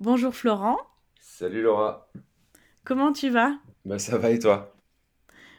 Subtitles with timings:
[0.00, 0.78] Bonjour Florent,
[1.20, 2.08] Salut Laura.
[2.84, 3.56] comment tu vas?
[3.84, 4.74] Bah ça va et toi?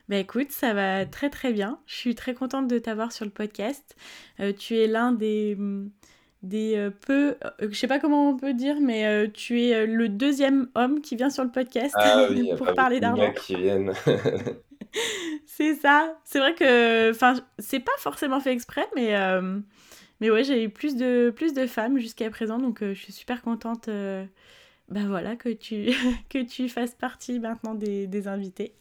[0.09, 1.79] Bah écoute, ça va très très bien.
[1.85, 3.95] Je suis très contente de t'avoir sur le podcast.
[4.39, 5.57] Euh, tu es l'un des,
[6.43, 9.85] des euh, peu, euh, je sais pas comment on peut dire, mais euh, tu es
[9.85, 13.33] le deuxième homme qui vient sur le podcast Ah oui, pour parler d'argent.
[13.33, 13.93] qui viennent.
[15.45, 16.17] C'est ça.
[16.23, 19.13] C'est vrai que, enfin, c'est pas forcément fait exprès, mais,
[20.19, 23.13] mais ouais, j'ai eu plus de, plus de femmes jusqu'à présent, donc euh, je suis
[23.13, 24.25] super contente, euh,
[24.89, 25.89] bah voilà, que tu,
[26.29, 28.73] que tu fasses partie maintenant des, des invités.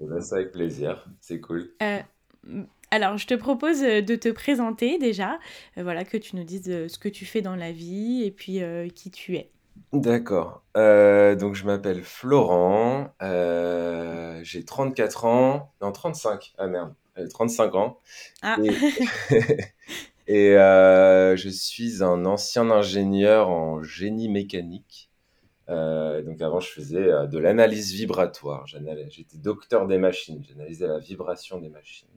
[0.00, 1.70] Eh ben, ça avec plaisir, c'est cool.
[1.82, 2.00] Euh,
[2.90, 5.38] alors, je te propose de te présenter déjà,
[5.78, 8.30] euh, voilà, que tu nous dises euh, ce que tu fais dans la vie et
[8.30, 9.50] puis euh, qui tu es.
[9.94, 10.62] D'accord.
[10.74, 13.14] Donc je m'appelle Florent,
[14.42, 17.98] j'ai 34 ans, non 35, ah merde, euh, 35 ans.
[18.42, 18.70] Ah, Et,
[20.26, 25.10] et euh, je suis un ancien ingénieur en génie mécanique.
[25.68, 30.98] Euh, donc avant je faisais euh, de l'analyse vibratoire, j'étais docteur des machines, j'analysais la
[30.98, 32.08] vibration des machines.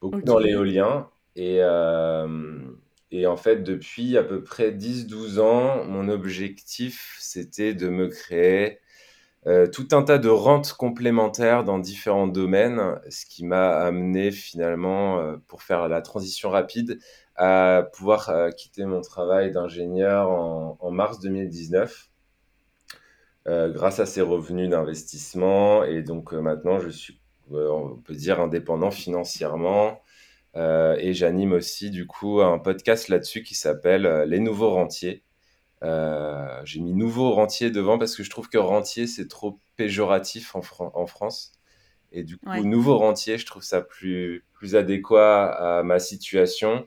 [0.00, 1.08] beaucoup dans l'éolien.
[1.36, 2.58] Et, euh,
[3.10, 8.08] et en fait, depuis à peu près dix douze ans, mon objectif, c'était de me
[8.08, 8.80] créer
[9.72, 15.36] tout un tas de rentes complémentaires dans différents domaines, ce qui m'a amené finalement, euh,
[15.46, 16.98] pour faire la transition rapide,
[17.36, 22.10] à pouvoir euh, quitter mon travail d'ingénieur en, mars 2019
[23.46, 25.84] euh, grâce à ces revenus d'investissement.
[25.84, 27.20] Et donc euh, maintenant, je suis,
[27.52, 30.02] euh, on peut dire, indépendant financièrement.
[30.56, 35.22] Euh, et j'anime aussi du coup un podcast là-dessus qui s'appelle euh, Les Nouveaux Rentiers.
[35.84, 40.56] Euh, j'ai mis nouveau rentier devant parce que je trouve que rentier c'est trop péjoratif
[40.56, 41.52] en, Fran- en France.
[42.12, 46.86] Et du coup, ouais, nouveau rentier, je trouve ça plus, plus adéquat à ma situation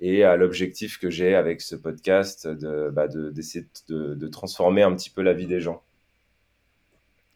[0.00, 4.82] et à l'objectif que j'ai avec ce podcast de, bah, de, d'essayer de, de transformer
[4.82, 5.82] un petit peu la vie des gens.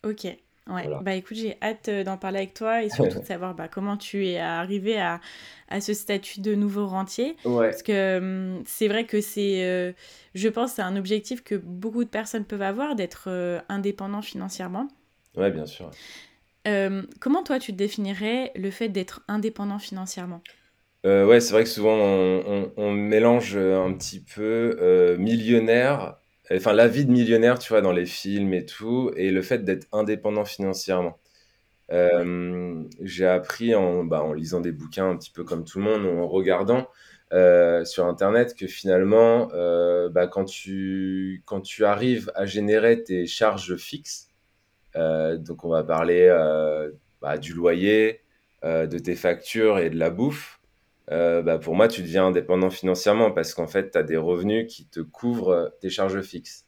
[0.03, 0.44] ok.
[0.67, 0.99] Ouais, Voilà.
[0.99, 3.99] bah écoute, j'ai hâte euh, d'en parler avec toi et surtout de savoir bah, comment
[3.99, 5.21] tu es arrivé à,
[5.69, 7.37] à ce statut de nouveau rentier.
[7.45, 8.19] Ouais, Parce que
[8.59, 9.93] hum, c'est vrai que c'est, euh,
[10.35, 14.89] je pense, c'est un objectif que beaucoup de personnes peuvent avoir, d'être euh, indépendant financièrement.
[15.37, 15.97] ouais, bien sûr.
[16.67, 20.43] Euh, comment toi tu définirais le fait d'être indépendant financièrement?
[21.07, 26.19] Euh, ouais, c'est vrai que souvent on, on- on mélange un petit peu millionnaire,
[26.53, 29.65] enfin la vie de millionnaire, tu vois, dans les films et tout, et le fait
[29.65, 31.19] d'être indépendant financièrement.
[31.93, 35.85] Euh, j'ai appris en, bah, en lisant des bouquins un petit peu comme tout le
[35.85, 36.89] monde, en regardant
[37.33, 43.27] euh, sur Internet que finalement, euh, bah, quand tu, quand tu arrives à générer tes
[43.27, 44.29] charges fixes,
[44.95, 46.29] donc on va parler
[47.21, 48.21] bah, du loyer,
[48.63, 50.61] de tes factures et de la bouffe.
[51.11, 54.67] Euh, bah, pour moi, tu deviens indépendant financièrement parce qu'en fait, tu as des revenus
[54.73, 56.67] qui te couvrent tes charges fixes.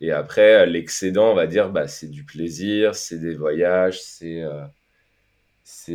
[0.00, 4.42] Et après, euh, l'excédent, on va dire, bah, c'est du plaisir, c'est des voyages, c'est
[4.42, 4.66] euh,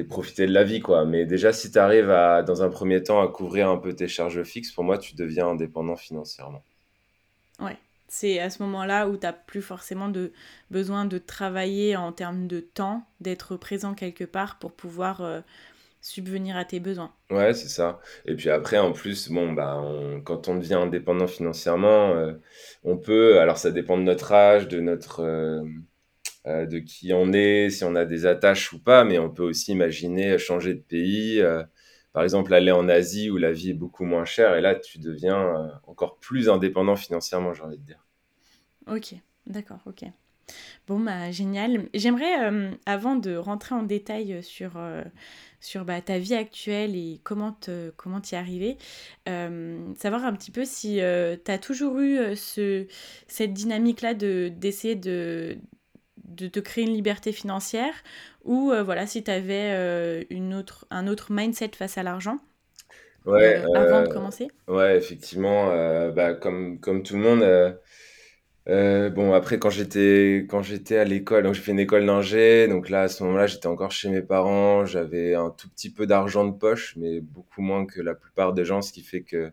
[0.09, 1.05] profiter de la vie, quoi.
[1.05, 4.07] Mais déjà, si tu arrives à, dans un premier temps, à couvrir un peu tes
[4.07, 6.63] charges fixes, pour moi, tu deviens indépendant financièrement.
[7.59, 7.77] ouais.
[8.13, 10.11] C'est à ce moment-là où tu n'as plus forcément
[10.69, 15.21] besoin de travailler en termes de temps, d'être présent quelque part pour pouvoir
[16.01, 17.13] subvenir à tes besoins.
[17.31, 18.01] Ouais, c'est ça.
[18.25, 22.34] Et puis après, en plus, bon, bah, on- quand on devient indépendant financièrement, euh,
[22.84, 25.63] on peut, alors ça dépend de notre âge, de notre, euh,
[26.47, 29.44] euh, de qui on est, si on a des attaches ou pas, mais on peut
[29.44, 31.63] aussi imaginer changer de pays, euh,
[32.13, 35.00] par exemple aller en Asie où la vie est beaucoup moins chère, et là, tu
[35.00, 38.06] deviens euh, encore plus indépendant financièrement, j'ai envie de dire.
[38.88, 39.16] Ok,
[39.47, 40.06] d'accord, ok.
[40.88, 41.90] Bon, bah génial.
[41.94, 45.03] J'aimerais, euh, avant de rentrer en détail sur, euh,
[45.61, 48.77] sur bah, ta vie actuelle et comment te, comment t'y arriver,
[49.29, 52.88] euh, savoir un petit peu si tu as toujours eu euh, ce,
[53.27, 55.57] cette dynamique-là de, d'essayer de,
[56.25, 57.94] de te créer une liberté financière
[58.44, 62.38] ou euh, voilà, si tu avais une autre, un autre mindset face à l'argent
[63.25, 64.47] Ouais, euh, avant de euh, commencer?
[64.67, 67.79] ouais, effectivement, euh, bah, comme, comme tout le monde.
[68.69, 72.67] Euh, bon, après, quand j'étais quand j'étais à l'école, donc j'ai fait une école d'ingé,
[72.67, 76.05] donc là, à ce moment-là, j'étais encore chez mes parents, j'avais un tout petit peu
[76.05, 79.52] d'argent de poche, mais beaucoup moins que la plupart des gens, ce qui fait que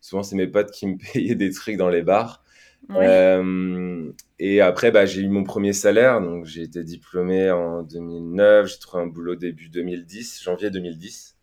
[0.00, 2.42] souvent, c'est mes potes qui me payaient des trucs dans les bars.
[2.90, 7.82] Ouais, Euh, et après, bah, j'ai eu mon premier salaire, donc j'ai été diplômé en
[7.82, 11.36] 2009, j'ai trouvé un boulot début 2010, janvier 2010.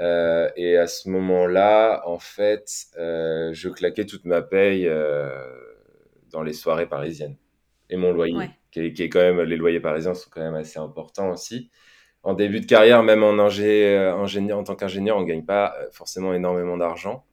[0.00, 2.68] Euh, et à ce moment-là, en fait,
[2.98, 5.30] euh, je claquais toute ma paye euh,
[6.34, 7.36] dans les soirées parisiennes
[7.90, 10.40] et mon loyer, ouais, qui est, qui est quand même, les loyers parisiens sont quand
[10.40, 11.70] même assez importants aussi.
[12.24, 15.74] En début de carrière, même en ingé, euh, ingénieur, en tant qu'ingénieur, on gagne pas
[15.78, 17.24] euh, forcément énormément d'argent.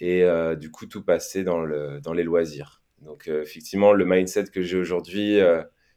[0.00, 2.82] Et euh, du coup, tout passait dans le, dans les loisirs.
[3.02, 5.38] Donc, effectivement, le mindset que j'ai aujourd'hui,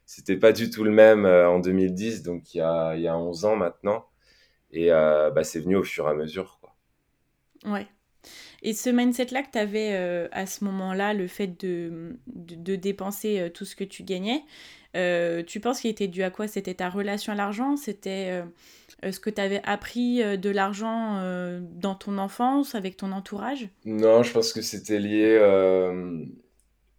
[0.06, 3.18] c'était pas du tout le même en 2010, donc il y a, il y a
[3.18, 4.06] 11 ans maintenant.
[4.70, 6.58] Et bah, c'est venu au fur et à mesure.
[6.62, 6.74] Quoi.
[7.70, 7.86] Ouais.
[8.64, 9.94] Et ce mindset-là que tu avais
[10.32, 14.42] à ce moment-là, le fait de, de, dépenser tout ce que tu gagnais,
[15.46, 16.48] tu penses qu'il était dû à quoi?
[16.48, 17.76] C'était ta relation à l'argent?
[17.76, 18.42] C'était
[19.02, 21.20] ce que tu avais appris de l'argent
[21.60, 23.68] dans ton enfance, avec ton entourage?
[23.84, 25.38] Non, je pense que c'était lié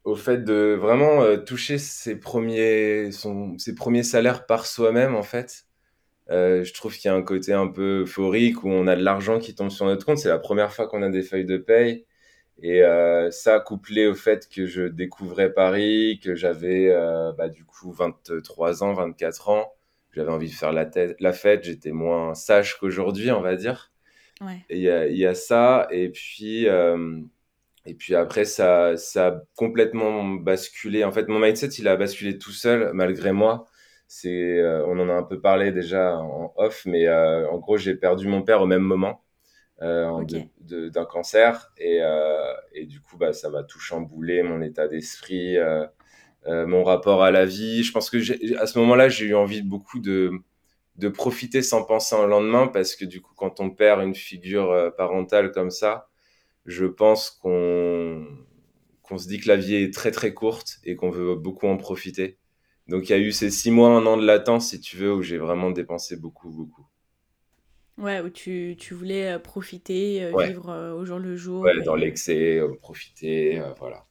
[0.03, 3.09] au fait de vraiment toucher ses premiers,
[3.57, 5.64] ses premiers salaires par soi-même, en fait.
[6.31, 9.03] Euh, je trouve qu'il y a un côté un peu euphorique où on a de
[9.03, 10.17] l'argent qui tombe sur notre compte.
[10.17, 12.05] C'est la première fois qu'on a des feuilles de paye.
[12.61, 17.65] Et euh, ça, couplé au fait que je découvrais Paris, que j'avais euh, bah, du
[17.65, 19.73] coup 23 ans, 24 ans,
[20.13, 23.91] j'avais envie de faire la, tête, la fête, j'étais moins sage qu'aujourd'hui, on va dire.
[24.41, 24.65] Ouais.
[24.69, 25.87] Il y a, y a, ça.
[25.91, 27.19] Et puis, euh,
[27.85, 31.03] et puis après, ça, ça a complètement basculé.
[31.03, 33.65] En fait, mon mindset, il a basculé tout seul, malgré moi
[34.07, 37.77] c'est, euh, on en a un peu parlé déjà en off, mais euh, en gros,
[37.77, 39.23] j'ai perdu mon père au même moment
[39.81, 40.23] euh,
[40.59, 41.71] d'un cancer.
[41.77, 42.01] Et,
[42.73, 45.57] et, du coup, bah, ça m'a tout chamboulé, mon état d'esprit,
[46.47, 47.83] mon rapport à la vie.
[47.83, 48.17] Je pense que
[48.57, 50.31] à ce moment-là, j'ai eu envie beaucoup de,
[50.97, 54.93] de profiter sans penser au lendemain, parce que du coup, quand on perd une figure
[54.97, 56.09] parentale comme ça,
[56.65, 58.25] je pense qu'on
[59.03, 61.77] qu'on se dit que la vie est très très courte et qu'on veut beaucoup en
[61.77, 62.39] profiter.
[62.87, 65.13] Donc il y a eu ces six mois, un an de latence, si tu veux,
[65.13, 66.85] où j'ai vraiment dépensé beaucoup, beaucoup.
[67.97, 71.61] Ouais, où tu, tu voulais euh, profiter, euh, vivre euh, au jour le jour.
[71.61, 74.05] Ouais, dans l'excès, profiter, voilà.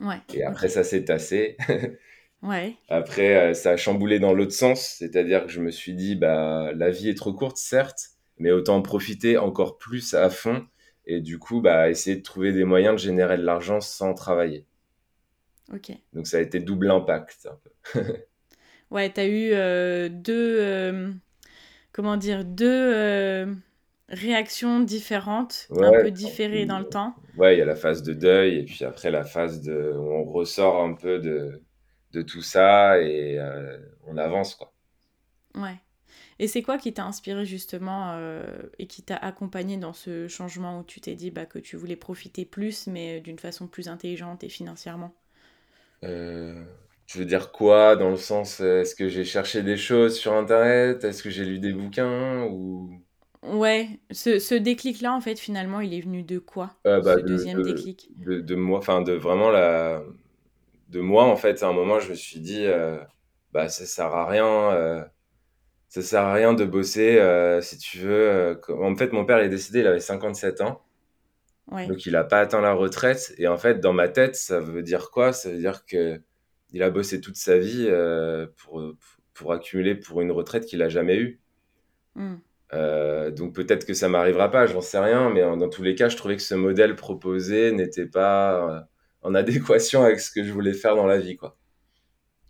[0.00, 0.20] Ouais.
[0.34, 1.56] Et après, ça s'est tassé.
[2.42, 2.76] ouais.
[2.90, 6.90] Après, ça a chamboulé dans l'autre sens, c'est-à-dire que je me suis dit, bah, la
[6.90, 10.66] vie est trop courte, certes, mais autant en profiter encore plus à fond.
[11.06, 14.66] Et du coup, bah, essayer de trouver des moyens de générer de l'argent sans travailler.
[15.72, 15.92] Ok.
[16.12, 17.70] Donc ça a été double impact un peu.
[18.90, 21.12] ouais, tu as eu euh, deux, euh,
[21.92, 23.54] comment dire, deux euh,
[24.10, 27.16] réactions différentes, un peu différées dans le temps.
[27.36, 30.10] Ouais, il y a la phase de deuil et puis après la phase de où
[30.12, 31.62] on ressort un peu de,
[32.12, 33.38] de tout ça et
[34.06, 34.72] on avance quoi.
[35.56, 35.78] Ouais.
[36.40, 38.18] Et c'est quoi qui t'a inspiré justement
[38.78, 41.96] et qui t'a accompagné dans ce changement où tu t'es dit bah, que tu voulais
[41.96, 45.14] profiter plus mais d'une façon plus intelligente et financièrement?
[46.04, 46.64] Euh,
[47.06, 51.04] tu veux dire quoi dans le sens, est-ce que j'ai cherché des choses sur Internet?
[51.04, 52.90] Est-ce que j'ai lu des bouquins ou...
[53.42, 56.76] Ouais, ce, ce déclic-là, en fait, finalement, il est venu de quoi?
[56.86, 58.12] Euh, bah, Ce de, deuxième de, déclic?
[58.16, 60.02] de, de moi, enfin de vraiment la...
[60.88, 62.98] De moi, en fait, à un moment, je me suis dit, euh,
[63.52, 65.04] bah ça sert à rien, euh,
[65.88, 68.10] ça sert à rien de bosser, euh, si tu veux.
[68.30, 70.82] euh, En fait, mon père est décédé, il avait 57 ans.
[71.70, 73.34] Ouais, Donc il n'a pas atteint la retraite.
[73.38, 75.32] Et en fait, dans ma tête, ça veut dire quoi?
[75.32, 76.20] Ça veut dire que
[76.72, 78.82] il a bossé toute sa vie euh, pour,
[79.34, 81.40] pour accumuler pour une retraite qu'il n'a jamais eue.
[82.14, 82.36] Hmm.
[82.74, 85.94] Euh, donc peut-être que ça m'arrivera pas, j'en sais rien, mais en- dans tous les
[85.94, 88.80] cas, je trouvais que ce modèle proposé n'était pas euh,
[89.22, 91.56] en adéquation avec ce que je voulais faire dans la vie, quoi.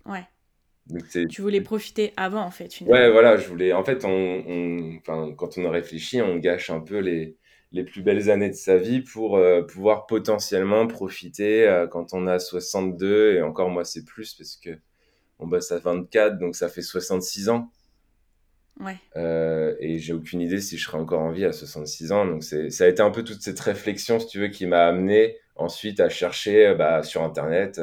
[0.07, 0.27] ouais.
[0.87, 3.11] Donc Tu voulais profiter avant, en fait, ouais, finalement.
[3.13, 3.73] voilà, je voulais.
[3.73, 7.37] En fait, on, on- enfin, quand on réfléchit, on gâche un peu les
[7.77, 12.27] les plus belles années de sa vie pour euh, pouvoir potentiellement profiter euh, quand on
[12.27, 14.71] a 62 et encore moi c'est plus parce que
[15.39, 17.71] on bosse à 24 donc ça fait 66 ans.
[18.81, 22.27] Ouais, Euh, et j'ai aucune idée si je serai encore en vie à 66 ans.
[22.27, 24.87] Donc c'est ça a été un peu toute cette réflexion si tu veux qui m'a
[24.87, 27.81] amené ensuite à chercher bah, sur internet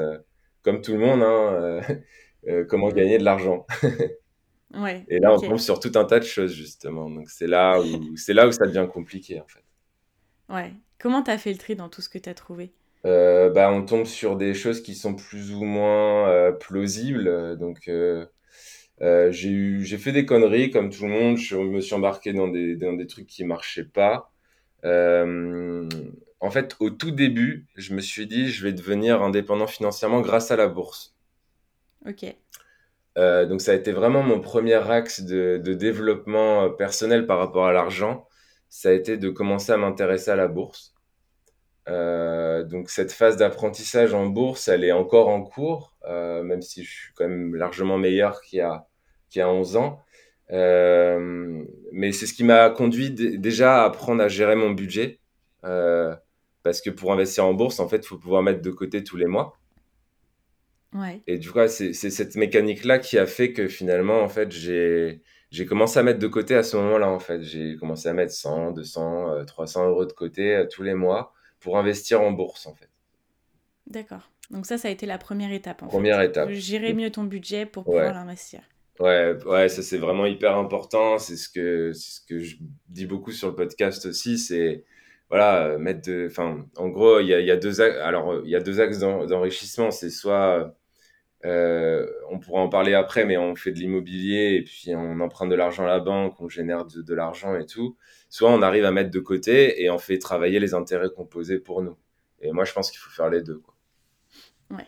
[0.63, 1.81] comme tout le monde hein,
[2.69, 3.65] comment gagner de l'argent.
[4.73, 5.45] Ouais, et là on ok.
[5.45, 7.09] tombe sur tout un tas de choses justement.
[7.09, 9.62] Donc c'est là où c'est là où ça devient compliqué en fait
[10.50, 10.71] Ouais.
[11.00, 12.71] Comment t'as fait le tri dans tout ce que t'as trouvé?
[13.05, 17.57] Euh, bah, on tombe sur des choses qui sont plus ou moins euh, plausibles.
[17.57, 18.25] Donc, euh,
[19.00, 21.38] j'ai eu, j'ai fait des conneries comme tout le monde.
[21.38, 24.31] Je me suis embarqué dans des, dans des trucs qui marchaient pas.
[24.85, 30.51] En fait, au tout début, je me suis dit, je vais devenir indépendant financièrement grâce
[30.51, 31.15] à la bourse.
[32.05, 32.35] Ok,
[33.15, 37.73] donc, ça a été vraiment mon premier axe de, de développement personnel par rapport à
[37.73, 38.27] l'argent.
[38.75, 40.96] Ça a été de commencer à m'intéresser à la bourse.
[41.88, 46.84] Euh, donc cette phase d'apprentissage en bourse, elle est encore en cours, euh, même si
[46.84, 48.88] je suis quand même largement meilleur qu'il y a,
[49.30, 50.01] qu'il y a 11 ans.
[50.50, 55.20] Euh, mais c'est ce qui m'a conduit déjà à apprendre à gérer mon budget.
[55.62, 59.18] Parce que pour investir en bourse, en fait, il faut pouvoir mettre de côté tous
[59.18, 59.56] les mois.
[60.96, 65.22] ouais, Et du coup, c'est cette mécanique-là qui a fait que finalement, en fait, j'ai
[65.53, 67.43] j'ai commencé à mettre de côté à ce moment-là, en fait.
[67.43, 71.31] J'ai commencé à mettre 100, 200, euh, 300 euros de côté euh, tous les mois
[71.60, 72.89] pour investir en bourse, en fait.
[73.86, 74.31] d'accord.
[74.50, 75.83] Donc ça, ça a été la première étape.
[75.83, 76.50] En Première étape.
[76.50, 78.62] Gérer mieux ton budget pour pouvoir l'investir.
[79.00, 81.17] Ouais, ouais, ça c'est vraiment hyper important.
[81.17, 82.57] C'est ce que, ce que je
[82.89, 84.38] dis beaucoup sur le podcast aussi.
[84.38, 84.83] C'est
[85.29, 87.98] voilà, mettre de, enfin, en gros, il y a, y a, deux axes.
[88.01, 89.91] Alors, il y a deux axes d'enrichissement.
[89.91, 90.75] C'est soit
[91.45, 95.50] euh, on pourra en parler après, mais on fait de l'immobilier et puis on emprunte
[95.50, 97.97] de l'argent à la banque, on génère de, de l'argent et tout.
[98.29, 101.81] Soit on arrive à mettre de côté et on fait travailler les intérêts composés pour
[101.81, 101.97] nous.
[102.41, 103.59] Et moi, je pense qu'il faut faire les deux.
[103.59, 103.75] Quoi.
[104.71, 104.88] Ouais.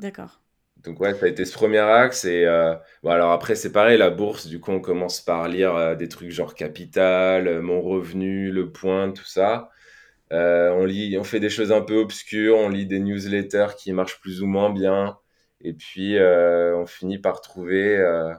[0.00, 0.40] D'accord.
[0.86, 2.24] Donc ouais, ça a été ce premier axe.
[2.24, 5.74] Et euh, bon, alors après, c'est pareil, la bourse, du coup, on commence par lire
[5.74, 9.70] euh, des trucs genre Capital, euh, Mon Revenu, Le Point, tout ça.
[10.32, 13.92] Euh, on lit, on fait des choses un peu obscures, on lit des newsletters qui
[13.92, 15.18] marchent plus ou moins bien.
[15.60, 18.32] Et puis, euh, on finit par trouver euh,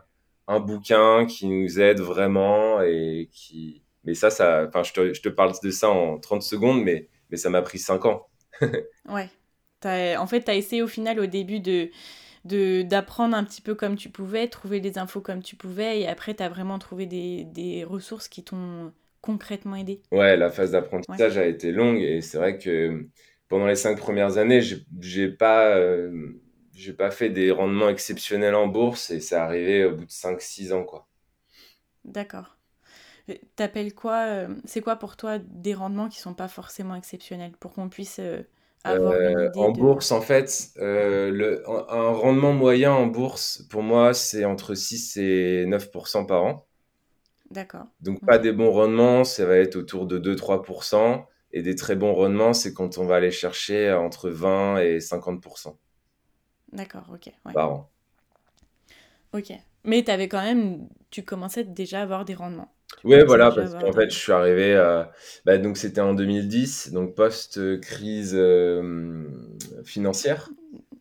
[0.48, 3.84] un bouquin qui nous aide vraiment et qui...
[4.03, 4.65] Mais ça, ça...
[4.67, 7.62] Enfin, je te, je te parle de ça en 30 secondes, mais, mais ça m'a
[7.62, 8.27] pris 5 ans.
[9.10, 9.29] ouais.
[9.84, 11.89] As, en fait, tu as essayé au final au début de
[12.46, 16.34] d'apprendre un petit peu comme tu pouvais, trouver des infos comme tu pouvais, et après,
[16.34, 18.94] tu as vraiment trouvé des, des ressources qui t'ont
[19.27, 23.05] concrètement aidé Ouais, la phase d'apprentissage a été longue, et c'est vrai que
[23.50, 24.62] pendant les cinq premières années,
[25.01, 26.39] j'ai pas, euh,
[26.74, 30.72] j'ai pas fait des rendements exceptionnels en bourse, et c'est arrivé au bout de 5-6
[30.72, 31.07] ans, quoi.
[32.05, 32.57] D'accord.
[33.57, 37.74] T'appelles quoi euh, C'est quoi pour toi des rendements qui sont pas forcément exceptionnels pour
[37.74, 38.41] qu'on puisse euh,
[38.86, 44.46] euh, en bourse, en fait, euh, le, un rendement moyen en bourse, pour moi, c'est
[44.46, 46.67] entre 6 et 9% par an.
[47.51, 47.86] D'accord.
[48.01, 51.25] Donc, pas des bons rendements, ça va être autour de 2-3%.
[51.54, 55.75] Et des très bons rendements, c'est quand on va aller chercher entre 20 et 50%.
[56.74, 57.32] D'accord, ok.
[57.54, 57.89] Par an.
[59.34, 59.54] Ok.
[59.86, 62.74] Mais avais quand même, tu commençais déjà à avoir des rendements.
[63.04, 65.12] Oui, voilà, parce qu'en fait, je suis arrivé, à...
[65.46, 69.27] bah, donc c'était en 2010, donc post-crise euh,
[69.84, 70.50] financière.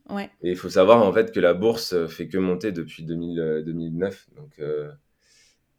[0.09, 0.31] Ouais.
[0.43, 4.29] Et il faut savoir en fait que la bourse fait que monter depuis 2000, 2009.
[4.37, 4.91] Donc, euh,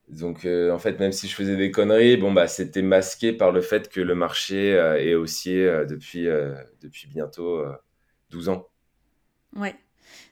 [0.07, 3.51] donc euh, en fait, même si je faisais des conneries, bon, bah, c'était masqué par
[3.51, 6.27] le fait que le marché est haussier depuis,
[6.81, 7.63] depuis bientôt
[8.29, 8.67] 12 ans.
[9.55, 9.75] Ouais.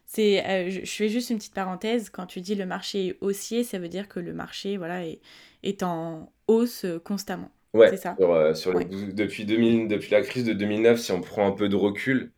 [0.05, 2.09] C'est, je, fais juste une petite parenthèse.
[2.09, 5.19] Quand tu dis le marché est haussier, ça veut dire que le marché voilà, est,
[5.63, 7.51] est en hausse euh, constamment.
[7.73, 8.15] Ouais, c'est ça?
[8.53, 11.75] Sur, euh, depuis, 2000, depuis la crise de 2009, si on prend un peu de
[11.75, 12.31] recul,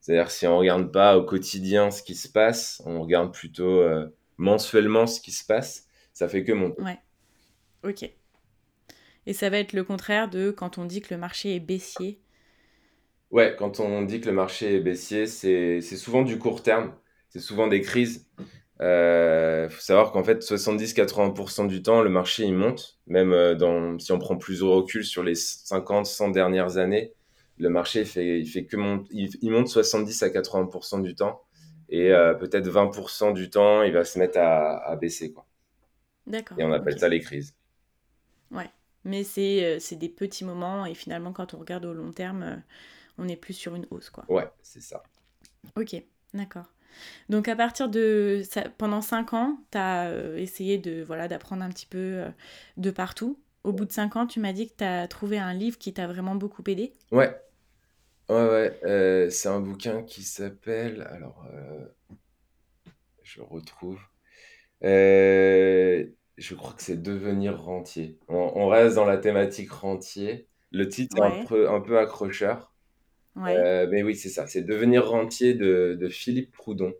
[0.00, 4.08] c'est-à-dire si on regarde pas au quotidien ce qui se passe, on regarde plutôt euh,
[4.36, 6.82] mensuellement ce qui se passe, ça fait que monter.
[6.82, 6.98] Ouais.
[7.84, 8.10] Ok.
[9.26, 12.20] Et ça va être le contraire de quand on dit que le marché est baissier.
[13.30, 16.94] Ouais, quand on dit que le marché est baissier, c'est souvent du court terme,
[17.28, 18.26] c'est souvent des crises.
[18.80, 22.98] Il euh, faut savoir qu'en fait, 70-80% du temps, le marché il monte.
[23.06, 27.12] Même euh, dans, si on prend plus au recul sur les 50-100 dernières années,
[27.58, 31.42] le marché il fait, il fait que monte, il, monte 70 à 80% du temps.
[31.90, 35.32] Et euh, peut-être 20% du temps, il va se mettre à, à baisser.
[35.32, 35.44] Quoi.
[36.26, 36.58] D'accord.
[36.58, 37.54] Et on appelle ça les crises.
[38.50, 38.70] Ouais.
[39.04, 40.86] Mais c'est des petits moments.
[40.86, 42.62] Et finalement, quand on regarde au long terme,
[43.18, 44.10] on est plus sur une hausse.
[44.10, 44.24] Quoi.
[44.28, 45.02] Ouais, c'est ça.
[45.76, 45.96] Ok,
[46.34, 46.66] d'accord.
[47.28, 51.62] Donc à partir de ça, pendant 5 ans, tu as euh, essayé de voilà d'apprendre
[51.62, 52.28] un petit peu euh,
[52.76, 53.38] de partout.
[53.62, 55.92] Au bout de 5 ans, tu m'as dit que tu as trouvé un livre qui
[55.92, 56.92] t'a vraiment beaucoup aidé.
[57.12, 57.40] Ouais.
[58.28, 61.44] Ouais ouais, euh, c'est un bouquin qui s'appelle alors
[63.24, 64.00] je retrouve
[64.82, 68.18] je crois que c'est Devenir rentier.
[68.28, 70.46] On, reste dans la thématique rentier.
[70.72, 72.72] Le titre est un peu, un peu accrocheur.
[73.36, 74.46] Euh, mais oui, c'est ça.
[74.46, 76.94] C'est Devenir rentier de, de Philippe Proudhon.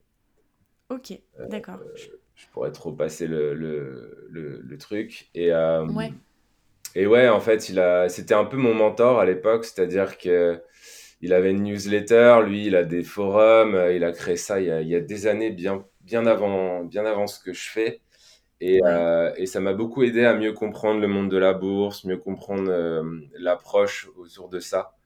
[0.89, 1.13] Ok,
[1.49, 1.79] d'accord.
[1.81, 1.97] Euh,
[2.35, 5.31] je pourrais trop passer le, le, le, truc.
[5.35, 6.13] Et, euh, ouais.
[6.95, 10.61] et ouais, en fait, il a, c'était un peu mon mentor à l'époque, c'est-à-dire que
[11.23, 14.71] il avait une newsletter, lui, il a des forums, il a créé ça il y
[14.71, 18.01] a, il y a des années, bien, bien, avant, bien avant ce que je fais.
[18.61, 18.81] Et,
[19.37, 22.71] et ça m'a beaucoup aidé à mieux comprendre le monde de la bourse, mieux comprendre
[23.39, 24.97] l'approche autour de ça.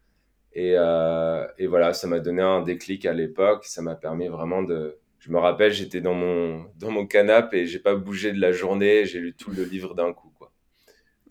[0.54, 3.64] Et, euh, et voilà, ça m'a donné un déclic à l'époque.
[3.64, 4.98] Ça m'a permis vraiment de.
[5.18, 8.52] Je me rappelle, j'étais dans mon, dans mon canapé et j'ai pas bougé de la
[8.52, 9.04] journée.
[9.04, 10.32] J'ai lu tout le livre d'un coup.
[10.38, 10.52] Quoi.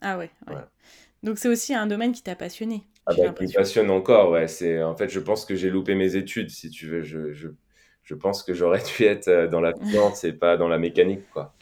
[0.01, 0.55] Ah ouais, ouais.
[1.21, 2.83] Donc c'est aussi un domaine qui t'a passionné.
[3.05, 4.47] Ah bah, qui me passionne encore, ouais.
[4.47, 7.01] C'est, en fait, je pense que j'ai loupé mes études, si tu veux.
[7.01, 7.49] Je, je,
[8.03, 11.29] je pense que j'aurais dû être euh, dans la finance et pas dans la mécanique,
[11.31, 11.53] quoi.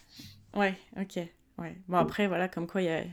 [0.55, 1.17] Ouais, ok.
[1.57, 1.75] Ouais.
[1.88, 3.03] Bon, après, voilà, comme quoi a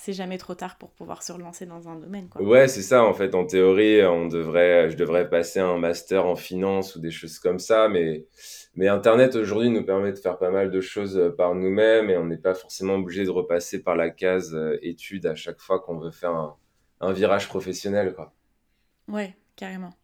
[0.00, 2.28] c'est jamais trop tard pour pouvoir se relancer dans un domaine.
[2.28, 2.40] Quoi.
[2.40, 3.02] Ouais, c'est ça.
[3.02, 7.10] En fait, en théorie, on devrait, je devrais passer un master en finance ou des
[7.10, 7.88] choses comme ça.
[7.88, 8.24] Mais,
[8.76, 12.16] mais Internet aujourd'hui nous permet de faire pas mal de choses euh, par nous-mêmes et
[12.16, 15.80] on n'est pas forcément obligé de repasser par la case euh, études à chaque fois
[15.80, 16.56] qu'on veut faire un,
[17.00, 18.14] un virage professionnel.
[18.14, 18.32] Quoi.
[19.08, 19.94] Ouais, carrément.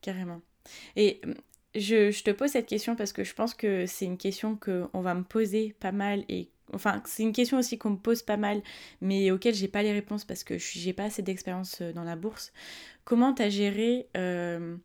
[0.00, 0.40] Carrément.
[0.96, 1.20] Et
[1.74, 5.14] je, te pose cette question parce que je pense que c'est une question qu'on va
[5.14, 8.62] me poser pas mal et enfin c'est une question aussi qu'on me pose pas mal
[9.00, 12.52] mais auquel j'ai pas les réponses parce que j'ai pas assez d'expérience dans la bourse.
[13.04, 14.76] Comment tu as géré euh,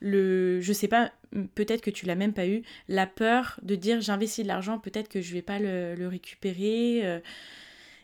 [0.00, 1.12] le je sais pas
[1.54, 5.08] peut-être que tu l'as même pas eu la peur de dire j'investis de l'argent peut-être
[5.08, 7.20] que je vais pas le, récupérer euh,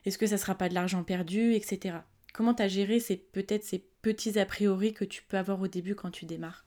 [0.06, 1.96] est-ce que ça sera pas de l'argent perdu etc.
[2.32, 5.68] Comment tu as géré ces peut-être ces petits a priori que tu peux avoir au
[5.68, 6.64] début quand tu démarres?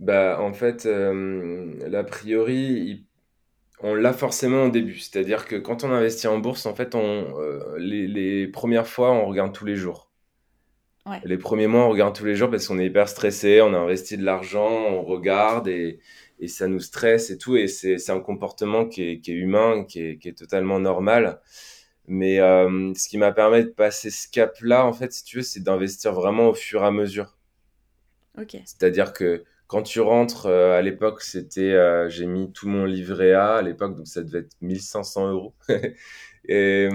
[0.00, 3.06] Bah, en fait, euh, l'a priori,
[3.80, 4.98] on l'a forcément au début.
[4.98, 9.26] C'est-à-dire que quand on investit en bourse, en fait, on, euh, les, premières fois, on
[9.26, 10.10] regarde tous les jours.
[11.24, 13.78] Les premiers mois, on regarde tous les jours parce qu'on est hyper stressé, on a
[13.78, 16.00] investi de l'argent, on regarde et,
[16.48, 17.56] ça nous stresse et tout.
[17.56, 21.40] Et c'est un comportement qui est, humain, qui est, totalement normal.
[22.08, 25.42] Mais euh, ce qui m'a permis de passer ce cap-là, en fait, si tu veux,
[25.44, 27.36] c'est d'investir vraiment au fur et à mesure.
[28.36, 28.56] Ok.
[28.64, 33.32] C'est-à-dire que quand tu rentres, euh, à l'époque, c'était, euh, j'ai mis tout mon livret
[33.32, 35.54] A à l'époque, donc ça devait être 1500 euros.
[36.48, 36.88] et,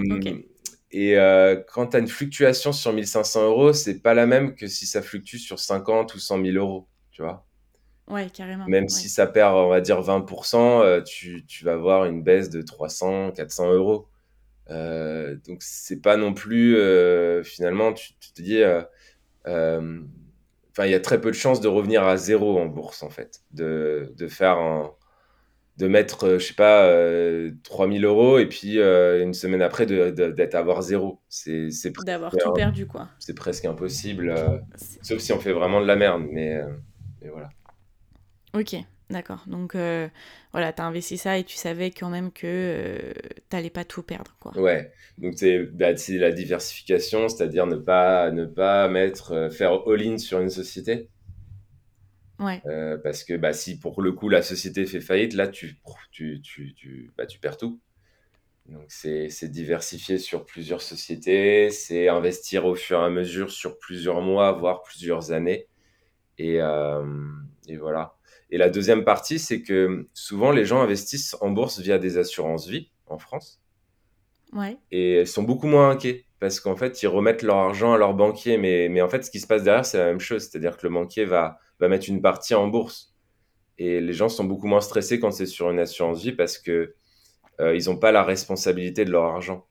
[0.92, 4.68] et euh, quand tu as une fluctuation sur 1500 euros, c'est pas la même que
[4.68, 7.46] si ça fluctue sur 50 ou 100 000 euros, tu vois.
[8.08, 8.66] Ouais, carrément.
[8.68, 12.62] Même si ça perd, on va dire 20%, tu, tu vas avoir une baisse de
[12.62, 14.08] 300, 400 euros.
[14.70, 16.76] donc c'est pas non plus,
[17.44, 18.64] finalement, tu, tu, te dis,
[20.72, 23.10] enfin, il y a très peu de chances de revenir à zéro en bourse, en
[23.10, 23.42] fait.
[23.52, 24.92] De, de faire un,
[25.78, 26.88] de mettre, euh, je sais pas,
[27.64, 31.20] 3000 euh, euros et puis euh, une semaine après d'être de, à avoir zéro.
[31.28, 31.70] C'est,
[32.06, 33.10] D'avoir tout perdu, quoi.
[33.20, 34.36] C'est presque impossible,
[35.02, 36.62] sauf si on fait vraiment de la merde, mais,
[37.22, 37.50] mais voilà.
[38.54, 38.76] Ok.
[39.12, 39.44] D'accord.
[39.46, 40.08] Donc euh,
[40.54, 43.14] voilà, tu as investi ça et tu savais quand même que euh,
[43.50, 44.36] tu n'allais pas tout perdre.
[44.40, 44.58] Quoi.
[44.58, 44.92] Ouais.
[45.18, 45.36] Donc
[45.74, 50.50] bah, c'est la diversification, c'est-à-dire ne pas, ne pas mettre, euh, faire all-in sur une
[50.50, 51.10] société.
[52.40, 52.60] Ouais.
[53.04, 55.78] parce que bah, si pour le coup la société fait faillite, là tu,
[56.12, 57.80] tu, tu, tu, bah, tu perds tout.
[58.68, 64.22] Donc c'est diversifier sur plusieurs sociétés, c'est investir au fur et à mesure sur plusieurs
[64.22, 65.68] mois, voire plusieurs années.
[66.40, 68.16] Et, et voilà.
[68.52, 72.68] Et la deuxième partie, c'est que souvent les gens investissent en bourse via des assurances
[72.68, 73.62] vie en France.
[74.52, 74.78] Ouais.
[74.92, 78.14] Et ils sont beaucoup moins inquiets parce qu'en fait, ils remettent leur argent à leur
[78.14, 78.58] banquier.
[78.58, 80.44] Mais, mais en fait, ce qui se passe derrière, c'est la même chose.
[80.44, 83.14] C'est-à-dire que le banquier va, va mettre une partie en bourse.
[83.78, 86.94] Et les gens sont beaucoup moins stressés quand c'est sur une assurance vie parce que
[87.62, 89.66] euh, ils n'ont pas la responsabilité de leur argent.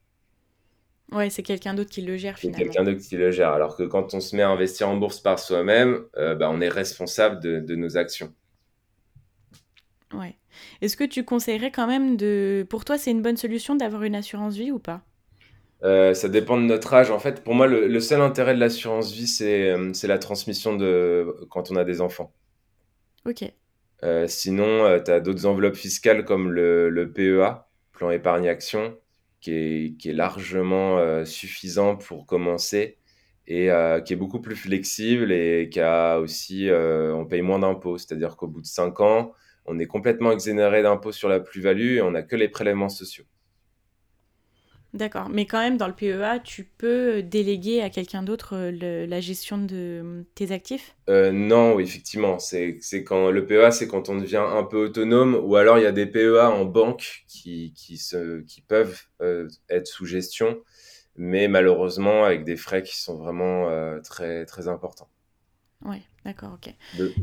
[1.13, 2.59] Ouais, c'est quelqu'un d'autre qui le gère finalement.
[2.59, 3.51] C'est quelqu'un d'autre qui le gère.
[3.51, 6.61] Alors que quand on se met à investir en bourse par soi-même, euh, bah, on
[6.61, 8.33] est responsable de, de nos actions.
[10.13, 10.37] Ouais.
[10.81, 12.67] Est-ce que tu conseillerais quand même de...
[12.69, 15.03] Pour toi, c'est une bonne solution d'avoir une assurance vie ou pas?
[15.83, 17.11] Euh, ça dépend de notre âge.
[17.11, 21.35] En fait, pour moi, le, seul intérêt de l'assurance vie, c'est euh, la transmission de
[21.49, 22.33] quand on a des enfants.
[23.27, 23.45] Ok.
[24.03, 28.97] Euh, sinon, tu as d'autres enveloppes fiscales comme le, le, PEA, plan épargne action,
[29.41, 32.99] qui est, qui est largement suffisant pour commencer
[33.47, 33.69] et
[34.05, 37.99] qui est beaucoup plus flexible et qui a aussi, on paye moins d'impôts.
[37.99, 39.33] C'est-à-dire qu'au bout de 5 ans,
[39.67, 43.25] on est complètement exonéré d'impôts sur la plus-value et on n'a que les prélèvements sociaux.
[44.93, 49.21] D'accord, mais quand même dans le PEA, tu peux déléguer à quelqu'un d'autre euh, la
[49.21, 50.97] gestion de tes actifs?
[51.09, 55.55] Euh, Non, effectivement, c'est quand le PEA, c'est quand on devient un peu autonome, ou
[55.55, 59.87] alors il y a des PEA en banque qui, qui, se, qui peuvent euh, être
[59.87, 60.61] sous gestion,
[61.17, 63.69] mais malheureusement avec des frais qui sont vraiment
[64.03, 65.09] très, très importants.
[65.85, 66.75] Oui, d'accord, ok.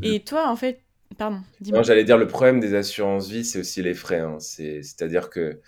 [0.02, 0.82] Et toi, en fait,
[1.16, 1.82] Pardon, dis-moi.
[1.82, 4.20] J'allais dire, le problème des assurances vie, c'est aussi les frais.
[4.20, 4.38] Hein.
[4.38, 5.60] C'est-à-dire que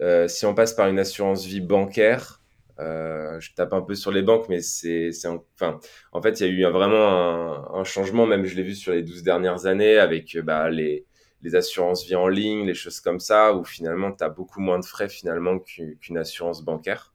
[0.00, 2.40] euh, si on passe par une assurance vie bancaire,
[2.80, 5.10] euh, je tape un peu sur les banques, mais c'est,
[5.54, 5.78] enfin,
[6.12, 9.02] en fait, il y a eu vraiment un, changement, même je l'ai vu sur les
[9.02, 11.04] 12 dernières années, avec bah, les,
[11.42, 14.80] les assurances vie en ligne, les choses comme ça, où finalement, tu as beaucoup moins
[14.80, 17.12] de frais finalement qu'une assurance bancaire.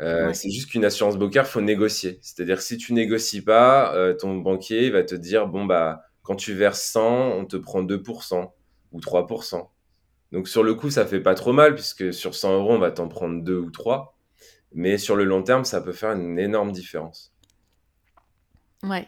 [0.00, 2.18] Euh, c'est juste qu'une assurance bancaire, faut négocier.
[2.22, 6.82] C'est-à-dire si tu négocies pas, ton banquier va te dire bon bah quand tu verses
[6.82, 8.50] 100, on te prend 2%
[8.92, 9.68] ou 3%.
[10.32, 12.90] Donc sur le coup, ça fait pas trop mal puisque sur 100 euros, on va
[12.90, 14.16] t'en prendre 2 ou 3.
[14.74, 17.34] Mais sur le long terme, ça peut faire une énorme différence.
[18.82, 19.06] Ouais.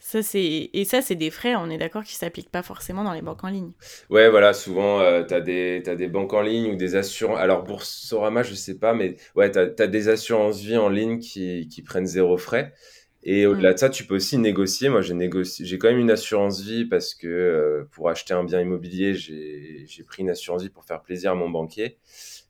[0.00, 0.70] Ça, c'est...
[0.72, 3.22] Et ça, c'est des frais, on est d'accord, qui ne s'appliquent pas forcément dans les
[3.22, 3.72] banques en ligne.
[4.10, 7.38] Ouais, voilà, souvent, euh, tu as, des banques en ligne ou des assurances.
[7.38, 11.66] Alors, Boursorama, je sais pas, mais ouais, tu as, des assurances vie en ligne qui,
[11.68, 12.74] qui prennent zéro frais.
[13.24, 14.88] Et au-delà de ça, tu peux aussi négocier.
[14.88, 18.44] Moi, j'ai négocié, j'ai quand même une assurance vie parce que euh, pour acheter un
[18.44, 21.98] bien immobilier, j'ai pris une assurance vie pour faire plaisir à mon banquier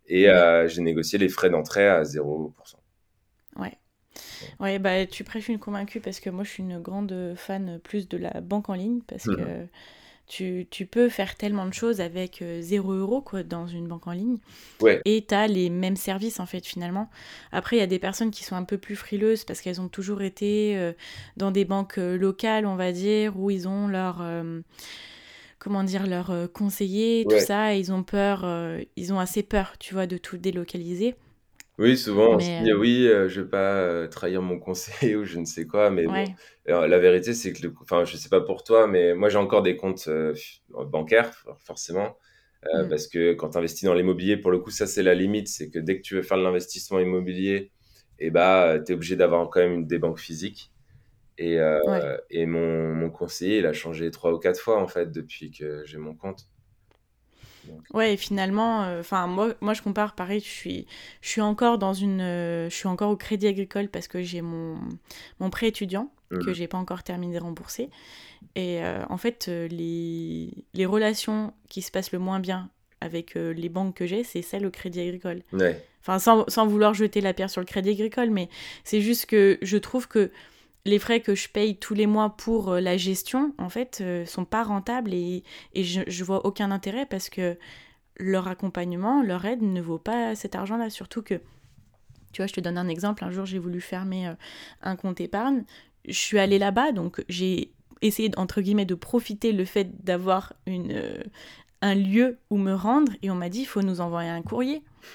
[0.07, 2.79] et euh, j'ai négocié les frais d'entrée à 0%.
[3.57, 3.77] Ouais.
[4.61, 8.09] Ouais, bah, tu prêches une convaincue parce que moi, je suis une grande fan plus
[8.09, 9.59] de la banque en ligne parce que Mhm.
[10.29, 14.07] Tu, tu peux faire tellement de choses avec euh, 0 euros quoi, dans une banque
[14.07, 14.37] en ligne
[14.81, 17.11] Ouais, et tu as les mêmes services en fait finalement.
[17.51, 19.89] Après, il y a des personnes qui sont un peu plus frileuses parce qu'elles ont
[19.89, 20.93] toujours été euh,
[21.37, 24.19] dans des banques euh, locales, on va dire, où ils ont leur...
[24.21, 24.61] euh,
[25.59, 29.43] comment dire, leurs euh, conseillers, tout ça, et ils ont peur, euh, ils ont assez
[29.43, 31.17] peur, tu vois, de tout délocaliser.
[31.79, 34.59] Oui, souvent on se Mais dit: euh, «Oui, heu, je vais pas, heu, trahir mon
[34.59, 36.39] conseiller» ou je ne sais quoi, mais bon, ouais,
[36.69, 39.39] heu, la vérité c'est que le enfin, je sais pas pour toi, mais moi j'ai
[39.39, 42.19] encore des comptes, heu, f bancaires for forcément,
[42.73, 45.49] mm, parce que quand tu investis dans l'immobilier, pour le coup, ça c'est la limite,
[45.49, 47.73] c'est que dès que tu veux faire de l'investissement immobilier
[48.19, 50.73] et bah, heu, tu es obligé d'avoir quand même une des banques physiques.
[52.31, 55.85] Et mon mon conseiller, il a changé 3 ou 4 fois en fait depuis que
[55.85, 56.45] j'ai mon compte,
[57.69, 60.87] donc Ouais, et finalement, euh, enfin moi, moi je compare, pareil, je suis,
[61.21, 64.41] je suis encore dans une, euh, je suis encore au Crédit Agricole parce que j'ai
[64.41, 64.79] mon,
[65.41, 67.89] mon prêt étudiant que mmh j'ai pas encore terminé de rembourser.
[68.55, 72.69] Et euh, en fait, les, les relations qui se passent le moins bien
[73.01, 75.43] avec les banques que j'ai, c'est celles au Crédit Agricole.
[75.53, 75.83] Ouais.
[76.03, 78.49] Enfin, sans, sans vouloir jeter la pierre sur le Crédit Agricole, mais
[78.85, 80.31] c'est juste que je trouve que
[80.89, 84.27] les frais que je paye tous les mois pour euh, la gestion, en fait, euh,
[84.27, 87.57] sont pas rentables et, je, je vois aucun intérêt parce que
[88.19, 90.91] leur accompagnement, leur aide ne vaut pas cet argent-là.
[90.91, 91.35] Surtout que,
[92.33, 93.25] tu vois, je te donne un exemple.
[93.25, 94.35] Un jour, j'ai voulu fermer euh,
[94.83, 95.65] un compte épargne.
[96.07, 97.73] Je suis allée là-bas, donc j'ai
[98.03, 101.23] essayé, entre guillemets, de profiter le fait d'avoir euh,
[101.83, 103.13] un lieu où me rendre.
[103.23, 104.83] Et on m'a dit, il faut nous envoyer un courrier.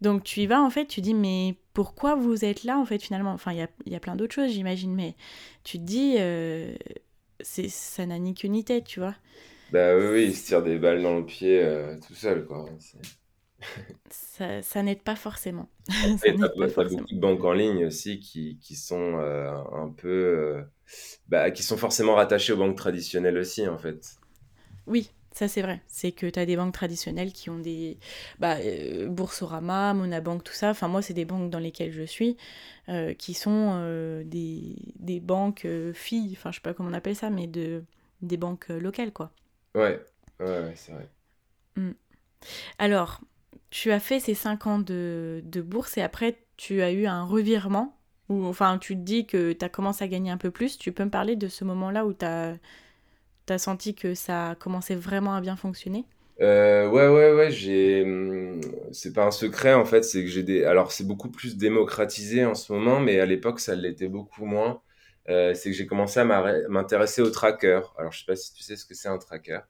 [0.00, 3.00] Donc tu y vas, en fait, tu dis, mais pourquoi vous êtes là, en fait,
[3.02, 3.32] finalement?
[3.32, 5.16] Enfin, il y a, y a plein d'autres choses, j'imagine, mais
[5.64, 6.74] tu te dis, euh,
[7.40, 9.14] c'est, ça n'a ni queue ni tête, tu vois.
[9.70, 12.66] Bah, oui, oui, il se tire des balles dans le pied, heu, tout seul quoi,
[14.10, 15.68] Ça, ça n'aide pas forcément.
[15.88, 17.08] ça Après, tu n'aide pas forcément.
[17.08, 20.64] beaucoup de banques en ligne aussi qui qui sont, heu, un peu,
[21.28, 24.18] bah, qui sont forcément rattachées aux banques traditionnelles aussi, en fait.
[24.86, 25.80] Oui, ça c'est vrai.
[25.86, 27.98] C'est que tu as des banques traditionnelles qui ont des...
[28.40, 30.70] Bah, euh, Boursorama, Monabank, tout ça.
[30.70, 32.36] Enfin, moi, c'est des banques dans lesquelles je suis,
[32.88, 37.14] euh, qui sont euh, des, des banques filles, enfin, je sais pas comment on appelle
[37.14, 37.84] ça, mais de,
[38.20, 39.30] des banques locales, quoi.
[39.76, 40.04] Ouais,
[40.40, 41.08] ouais, ouais, c'est vrai.
[41.76, 41.92] Mm.
[42.78, 43.20] Alors,
[43.70, 47.22] tu as fait ces 5 ans de, de bourse et après, tu as eu un
[47.22, 47.96] revirement,
[48.28, 50.78] ou enfin, tu te dis que tu as commencé à gagner un peu plus.
[50.78, 52.56] Tu peux me parler de ce moment-là où tu as,
[53.56, 56.04] senti que ça commençait vraiment à bien fonctionner?
[56.40, 58.60] Heu, ouais, ouais, ouais, j'ai, mmh,
[58.92, 62.44] c'est pas un secret, en fait, c'est que j'ai des alors c'est beaucoup plus démocratisé
[62.44, 64.80] en ce moment, mais à l'époque, ça l'était beaucoup moins.
[65.28, 66.24] Heu, c'est que j'ai commencé à
[66.68, 67.92] m'intéresser aux trackers.
[67.98, 69.60] Alors je sais pas si tu sais ce que c'est un tracker?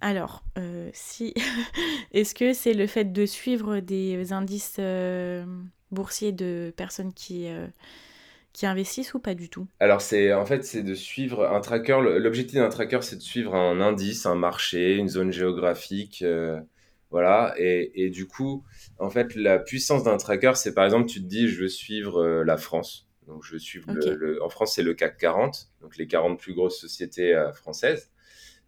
[0.00, 1.34] Alors, euh, si.
[2.12, 5.44] Est-ce que c'est le fait de suivre des indices euh,
[5.90, 7.66] boursiers de personnes qui, euh,
[8.52, 9.68] qui investissent ou pas du tout?
[9.80, 11.98] Alors c'est en fait, c'est de suivre un tracker.
[12.20, 16.60] L'objectif d'un tracker, c'est de suivre un indice, un marché, une zone géographique, heu,
[17.10, 18.64] voilà et et du coup,
[18.98, 22.22] en fait, la puissance d'un tracker, c'est par exemple, tu te dis: «Je veux suivre,
[22.22, 23.08] heu, la France».
[23.26, 24.06] Donc je veux suivre Ok.
[24.06, 27.52] le le en France, c'est le CAC 40, donc les 40 plus grosses sociétés, heu,
[27.52, 28.10] françaises.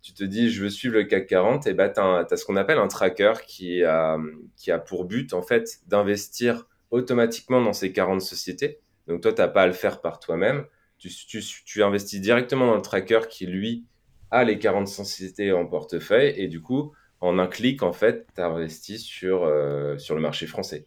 [0.03, 2.57] Tu te dis: «Je veux suivre le CAC 40» et bah, tu as ce qu'on
[2.57, 4.19] appelle un tracker qui a,
[4.57, 8.81] qui a pour but, en fait, d'investir automatiquement dans ces 40 sociétés.
[9.07, 10.65] Donc toi, tu as pas à le faire par toi-même.
[10.99, 13.85] Tu, tu, tu investis directement dans le tracker qui, lui,
[14.31, 18.41] a les 40 sociétés en portefeuille et du coup, en un clic, en fait, tu
[18.41, 20.87] investis sur, euh, sur le marché français.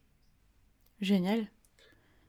[1.01, 1.47] Génial.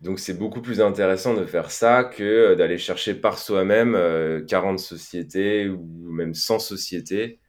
[0.00, 4.44] Donc c'est beaucoup plus intéressant de faire ça que euh, d'aller chercher par soi-même euh,
[4.44, 7.40] 40 sociétés ou même 100 sociétés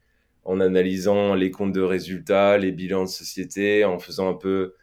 [0.44, 4.76] en analysant les comptes de résultats, les bilans de société, en faisant un peu euh,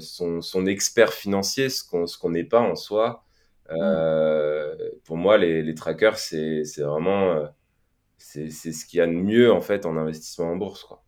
[0.00, 3.24] son, son expert financier, ce qu'on qu'on n'est pas en soi.
[3.70, 4.74] Euh,
[5.04, 7.46] pour moi, les, les trackers, c'est vraiment euh,
[8.18, 11.02] c'est ce qu'il y a de mieux en fait en investissement en bourse, quoi.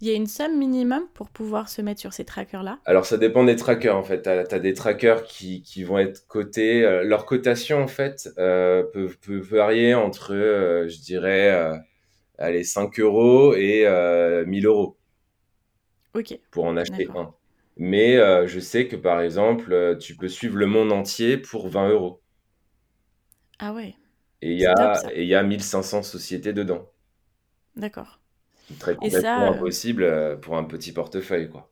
[0.00, 2.78] Il y a une somme minimum pour pouvoir se mettre sur ces trackers-là?
[2.84, 4.22] Alors, ça dépend des trackers, en fait.
[4.22, 6.84] Tu as, des trackers qui, qui vont être cotés.
[6.84, 11.76] euh, leur cotation, en fait, euh, peut, peut varier entre, euh, je dirais, euh,
[12.38, 14.96] allez, 5 euros et euh, 1000 euros
[16.14, 17.34] Ok, pour en acheter un.
[17.78, 21.68] Mais euh, je sais que, par exemple, euh, tu peux suivre le monde entier pour
[21.68, 22.22] 20 euros.
[23.60, 23.96] Ah ouais,
[24.42, 24.64] Et il y
[24.94, 26.90] c'est y a 1500 sociétés dedans.
[27.76, 28.18] D'accord.
[28.78, 31.70] Très Et complètement ça, euh, impossible pour un petit portefeuille, quoi.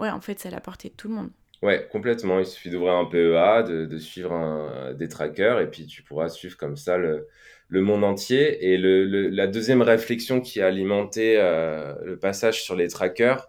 [0.00, 1.30] ouais, en fait, c'est à la portée de tout le monde.
[1.62, 2.38] Ouais, complètement.
[2.38, 6.28] Il suffit d'ouvrir un PEA, de, de suivre un- des trackers, et puis tu pourras
[6.30, 7.28] suivre comme ça le,
[7.68, 8.64] le monde entier.
[8.72, 13.46] Et le, le- la deuxième réflexion qui a alimenté euh, le passage sur les trackers,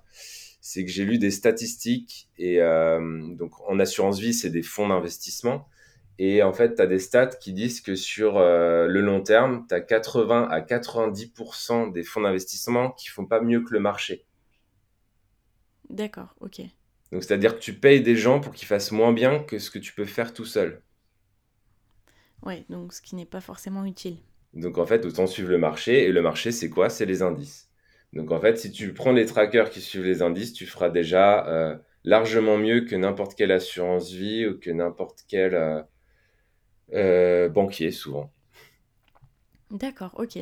[0.61, 4.87] c'est que j'ai lu des statistiques et euh, donc en assurance vie, c'est des fonds
[4.89, 5.67] d'investissement.
[6.19, 9.65] Et en fait, tu as des stats qui disent que sur euh, le long terme,
[9.67, 14.23] tu as 80 à 90% des fonds d'investissement qui font pas mieux que le marché.
[15.89, 16.61] D'accord, ok.
[17.11, 19.79] Donc, c'est-à-dire que tu payes des gens pour qu'ils fassent moins bien que ce que
[19.79, 20.83] tu peux faire tout seul.
[22.43, 24.17] Ouais, donc ce qui n'est pas forcément utile.
[24.53, 26.03] Donc, en fait, autant suivre le marché.
[26.03, 26.89] Et le marché, c'est quoi?
[26.89, 27.70] C'est les indices.
[28.13, 31.47] Donc, en fait, si tu prends les trackers qui suivent les indices, tu feras déjà
[31.47, 35.81] euh, largement mieux que n'importe quelle assurance vie ou que n'importe quel euh,
[36.93, 38.31] euh, banquier, souvent.
[39.71, 40.37] D'accord, ok.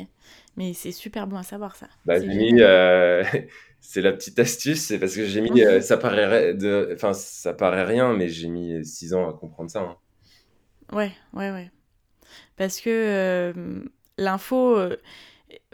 [0.56, 1.88] Mais c'est super bon à savoir ça.
[2.06, 2.60] Bah, C'est j'ai mis, génial.
[2.60, 3.22] euh,
[3.80, 7.52] c'est la petite astuce, c'est parce que j'ai mis, euh, ça paraît, de, enfin, ça
[7.54, 9.80] paraît rien, mais j'ai mis six ans à comprendre ça.
[9.82, 9.96] hein.
[10.92, 11.70] Ouais, ouais, ouais.
[12.56, 13.84] Parce que euh,
[14.18, 14.78] l'info,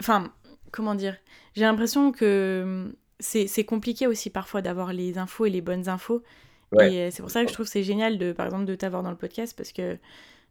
[0.01, 0.33] enfin,
[0.71, 1.17] comment dire,
[1.57, 6.23] j'ai l'impression que euh, c'est compliqué aussi parfois d'avoir les infos et les bonnes infos.
[6.71, 8.65] Ouais, Et euh, c'est pour ça que je trouve que c'est génial de, par exemple,
[8.65, 9.99] de t'avoir dans le podcast parce que,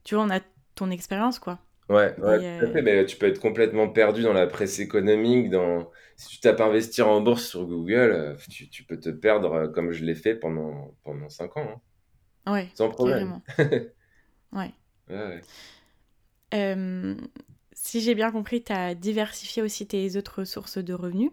[0.05, 0.41] tu vois, on a
[0.77, 1.61] ton expérience, quoi.
[1.89, 4.47] ouais, ouais, Et tout à euh, fait, mais tu peux être complètement perdu dans la
[4.47, 8.99] presse économique, dans, si tu tapes investir en bourse sur Google, euh, tu, tu peux
[8.99, 11.81] te perdre comme je l'ai fait pendant, pendant cinq ans, hein,
[12.47, 13.41] ouais, sans problème.
[14.53, 14.75] Ouais.
[15.09, 15.47] Ouais, ouais.
[16.55, 17.17] Euh,
[17.87, 21.31] si j'ai bien compris, tu as diversifié aussi tes autres sources de revenus.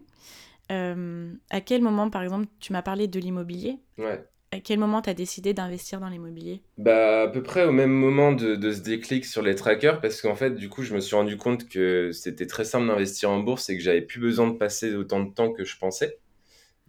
[0.72, 3.80] Euh, à quel moment, par exemple, tu m'as parlé de l'immobilier?
[3.98, 4.24] Ouais.
[4.52, 6.62] À quel moment tu as décidé d'investir dans l'immobilier?
[6.76, 10.20] Bah, à peu près au même moment de, de ce déclic sur les trackers, parce
[10.20, 13.38] qu'en fait, du coup, je me suis rendu compte que c'était très simple d'investir en
[13.40, 16.18] bourse et que j'avais plus besoin de passer autant de temps que je pensais.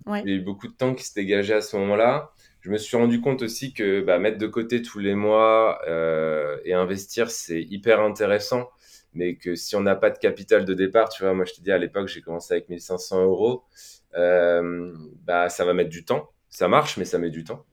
[0.05, 2.31] Ouais, Il y a eu beaucoup de temps qui s'est dégagé à ce moment-là.
[2.61, 6.57] Je me suis rendu compte aussi que bah, mettre de côté tous les mois euh,
[6.65, 8.69] et investir, c'est hyper intéressant,
[9.15, 11.61] mais que si on n'a pas de capital de départ, tu vois, moi je te
[11.61, 13.63] dis à l'époque, j'ai commencé avec 1500 euros,
[14.15, 16.31] euh, bah, ça va mettre du temps.
[16.49, 17.65] Ça marche, mais ça met du temps.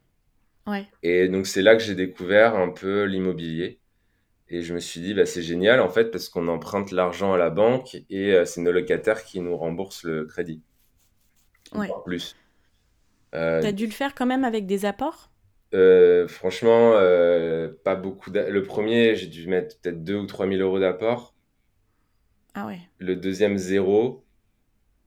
[0.66, 3.80] ouais, Et donc c'est là que j'ai découvert un peu l'immobilier.
[4.48, 7.38] Et je me suis dit, bah, c'est génial en fait, parce qu'on emprunte l'argent à
[7.38, 10.62] la banque et euh, c'est nos locataires qui nous remboursent le crédit,
[11.72, 11.86] ouais.
[11.86, 12.36] voire plus.
[13.34, 15.32] Euh, T'as dû le faire quand même avec des apports?
[15.74, 18.30] Euh, franchement, euh, pas beaucoup.
[18.30, 21.31] Le premier, j'ai dû mettre peut-être 2 ou trois mille euros d'apport.
[22.54, 24.24] Ah ouais, Le deuxième, zéro.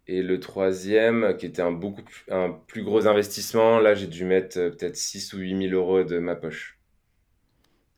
[0.08, 4.26] Et le troisième, qui était un beaucoup plus, un plus gros investissement, là, j'ai dû
[4.26, 6.80] mettre euh, peut-être 6 ou huit mille euros de ma poche.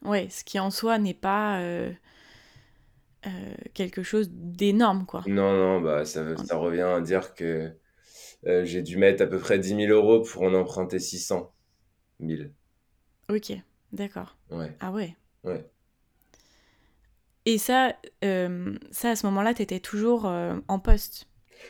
[0.04, 1.92] ouais, ce qui en soi n'est pas euh,
[3.26, 5.26] euh, quelque chose d'énorme, quoi.
[5.26, 7.72] Non, non, bah, ça, ça revient à dire que
[8.48, 11.54] euh, j'ai dû mettre à peu près dix mille euros pour en emprunter six cent
[12.20, 12.54] mille.
[13.30, 13.54] Ok,
[13.94, 14.36] d'accord.
[14.50, 15.16] Ouais, Ah ouais.
[15.44, 15.70] ouais.
[17.48, 21.28] Et ça, euh, ça à ce moment-là, t'étais toujours euh, en poste.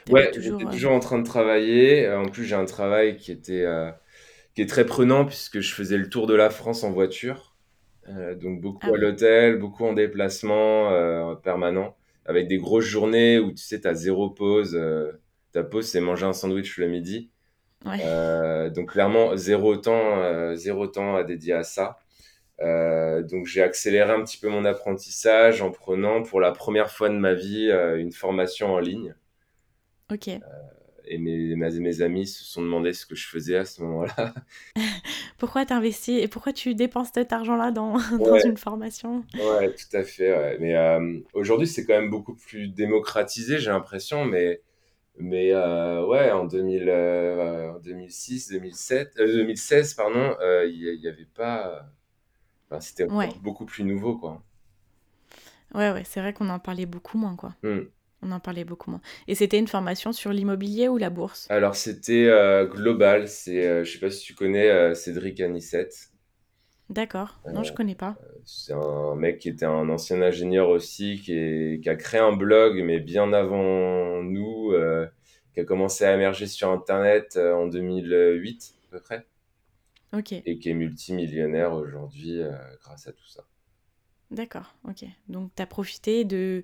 [0.10, 0.42] Ouais, toujours.
[0.42, 2.10] j'étais euh, toujours en train de travailler.
[2.10, 3.66] En plus, j'ai un travail qui était,
[4.56, 7.56] qui est très prenant puisque je faisais le tour de la France en voiture.
[8.42, 13.52] Donc Ah beaucoup à oui, l'hôtel, beaucoup en déplacement permanent, avec des grosses journées où
[13.52, 14.80] tu sais, tu as zéro pause.
[15.54, 17.32] ta pause, c'est manger un sandwich le midi.
[17.86, 21.98] ouais, Euh, donc clairement, zéro temps, euh, zéro temps à dédier à ça.
[22.62, 27.10] Euh, donc j'ai accéléré un petit peu mon apprentissage en prenant pour la première fois
[27.10, 29.16] de ma vie euh, une formation en ligne.
[30.12, 30.28] ok.
[31.10, 34.34] Et mes, mes, mes amis se sont demandé ce que je faisais à ce moment-là.
[35.38, 37.98] Pourquoi t'investis et pourquoi tu dépenses cet argent-là dans,
[38.46, 39.24] une formation?
[39.36, 40.32] ouais, tout à fait.
[40.38, 40.58] ouais.
[40.60, 44.26] Mais euh, aujourd'hui, c'est quand même beaucoup plus démocratisé, j'ai l'impression.
[44.26, 44.62] Mais,
[45.18, 50.88] mais euh, ouais, en 2000, euh, en 2006, 2007, euh, 2016, pardon, euh, il y,
[50.96, 51.86] il y avait pas.
[52.70, 54.44] Enfin, c'était Ouais, beaucoup plus nouveau, quoi.
[55.74, 57.54] ouais, ouais, c'est vrai qu'on en parlait beaucoup moins, quoi.
[57.64, 57.92] Hmm.
[58.24, 59.02] On en parlait beaucoup moins.
[59.28, 61.50] Et c'était une formation sur l'immobilier ou la bourse?
[61.50, 63.28] Alors, c'était euh, global.
[63.28, 66.12] C'est, euh, je sais pas si tu connais euh, Cédric Anissette.
[66.90, 67.40] D'accord.
[67.54, 68.18] Non, je Euh, connais pas.
[68.46, 72.34] c'est un mec qui était un ancien ingénieur aussi, qui, est- qui a créé un
[72.36, 74.74] blog, mais bien avant nous,
[75.54, 79.26] qui a commencé à émerger sur Internet en 2008 à peu près,
[80.14, 83.48] Ok, et qui est multimillionnaire aujourd'hui euh, grâce à tout ça.
[84.32, 85.06] d'accord, ok.
[85.30, 86.64] Donc t'as profité de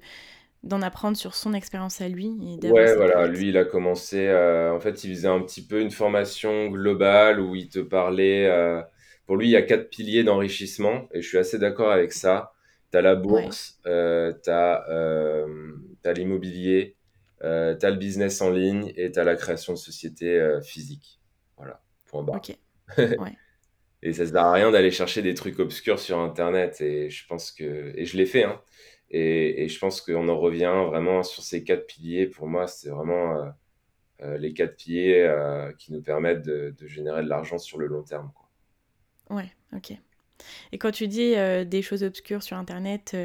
[0.63, 4.73] d'en apprendre sur son expérience à lui et Ouais, voilà, lui, il a commencé, euh,
[4.73, 8.81] en fait, il faisait un petit peu une formation globale où il te parlait, euh,
[9.25, 12.53] pour lui, il y a quatre piliers d'enrichissement, et je suis assez d'accord avec ça.
[12.91, 16.95] Tu as la Ouais, bourse, euh, tu as, l'immobilier,
[17.43, 20.61] euh, tu as le business en ligne, et tu as la création de sociétés euh,
[20.61, 21.19] physiques.
[21.57, 22.39] Voilà, point barre.
[22.39, 22.57] ok,
[22.97, 23.37] ouais,
[24.05, 26.81] Et ça sert à rien d'aller chercher des trucs obscurs sur Internet.
[26.81, 28.61] Et je pense que, et je l'ai fait, hein.
[29.09, 32.27] Et, et je pense qu'on en revient vraiment sur ces quatre piliers.
[32.27, 33.53] Pour moi, c'est vraiment,
[34.21, 35.31] euh, les quatre piliers
[35.77, 38.31] qui nous permettent de, générer de l'argent sur le long terme.
[38.33, 39.37] Quoi.
[39.37, 39.97] Ouais, ok.
[40.71, 43.15] Et quand tu dis des choses obscures sur Internet,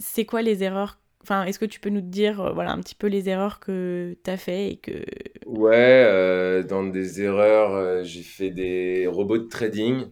[0.00, 3.06] c'est quoi les erreurs Enfin, est-ce que tu peux nous dire voilà, un petit peu
[3.06, 5.04] les erreurs que tu as fait et que...
[5.46, 10.06] Ouais, dans des erreurs, j'ai fait des robots de trading.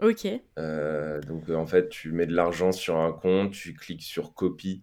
[0.00, 0.40] Ok.
[0.58, 4.82] Euh, donc en fait, tu mets de l'argent sur un compte, tu cliques sur copie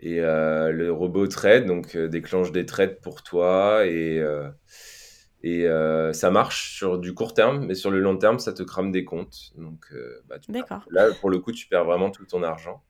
[0.00, 4.22] et euh, le robot trade, donc euh, déclenche des trades pour toi et,
[5.42, 5.66] et
[6.12, 9.04] ça marche sur du court terme, mais sur le long terme, ça te crame des
[9.04, 9.52] comptes.
[9.56, 9.92] Donc
[10.28, 10.84] bah, D'accord.
[10.90, 12.82] là, pour le coup, tu perds vraiment tout ton argent.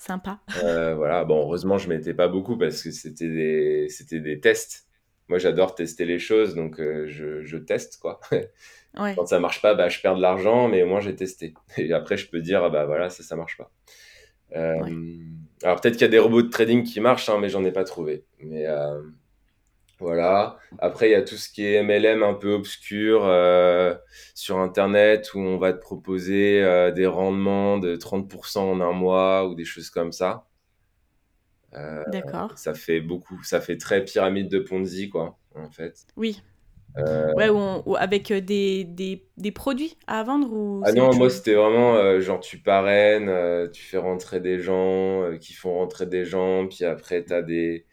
[0.00, 0.40] Sympa.
[0.62, 4.86] voilà, bon, heureusement, je mettais pas beaucoup parce que c'était des, c'était des tests.
[5.28, 8.20] Moi, j'adore tester les choses, donc je, je teste, quoi.
[8.94, 11.54] Quand ça marche pas, bah, je perds de l'argent, mais au moins j'ai testé.
[11.76, 13.70] Et après, je peux dire, ah bah voilà, ça, ça marche pas.
[14.56, 14.78] Euh,
[15.62, 17.72] alors peut-être qu'il y a des robots de trading qui marchent, hein, mais j'en ai
[17.72, 18.24] pas trouvé.
[18.40, 19.00] Mais euh,
[20.00, 20.58] voilà.
[20.78, 23.94] Après, il y a tout ce qui est MLM un peu obscur euh,
[24.34, 26.62] sur Internet où on va te proposer
[26.94, 30.46] des rendements de 30% en un mois ou des choses comme ça.
[32.08, 32.58] D'accord.
[32.58, 36.06] Ça fait beaucoup, ça fait très pyramide de Ponzi, quoi, en fait.
[36.16, 36.42] Oui,
[36.98, 41.30] euh, ouais, ou, avec euh, des, des, des, produits à vendre ou Ah non, moi
[41.30, 43.30] c'était vraiment euh, genre tu parraines,
[43.70, 47.86] tu fais rentrer des gens qui font rentrer des gens, puis après tu as, des,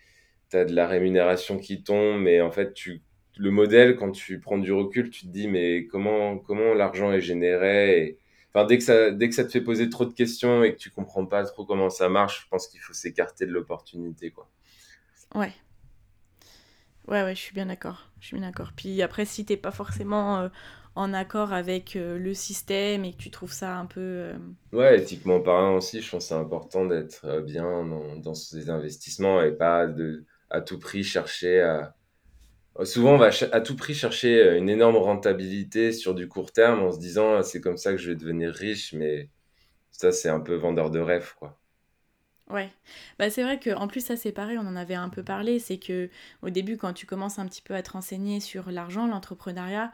[0.55, 3.01] as de la rémunération qui tombe, mais en fait tu,
[3.37, 7.21] le modèle, quand tu prends du recul, tu te dis mais comment, comment l'argent est
[7.21, 8.17] généré et...
[8.53, 10.79] Enfin, dès que, ça, dès que ça te fait poser trop de questions et que
[10.79, 14.31] tu comprends pas trop comment ça marche, je pense qu'il faut s'écarter de l'opportunité.
[14.31, 14.49] quoi.
[15.35, 15.51] Ouais,
[17.07, 18.09] Ouais, ouais, je suis bien d'accord.
[18.19, 18.71] Je suis bien d'accord.
[18.75, 20.49] Puis après, si t'es pas forcément euh,
[20.95, 24.01] en accord avec euh, le système et que tu trouves ça un peu.
[24.01, 24.37] Euh,
[24.73, 29.41] ouais, éthiquement parlant aussi, je pense que c'est important d'être bien dans, dans, ces investissements
[29.41, 31.95] et pas de à tout prix chercher à.
[32.85, 36.91] Souvent, on va à tout prix chercher une énorme rentabilité sur du court terme en
[36.91, 39.29] se disant c'est comme ça que je vais devenir riche, mais
[39.91, 41.59] ça, c'est un peu vendeur de rêve, quoi.
[42.49, 42.71] Ouais,
[43.19, 45.77] bah c'est vrai qu'en plus ça c'est pareil, on en avait un peu parlé, c'est
[45.79, 46.09] que
[46.41, 49.91] au début quand tu commences un petit peu à te renseigner sur l'argent, l'entrepreneuriat,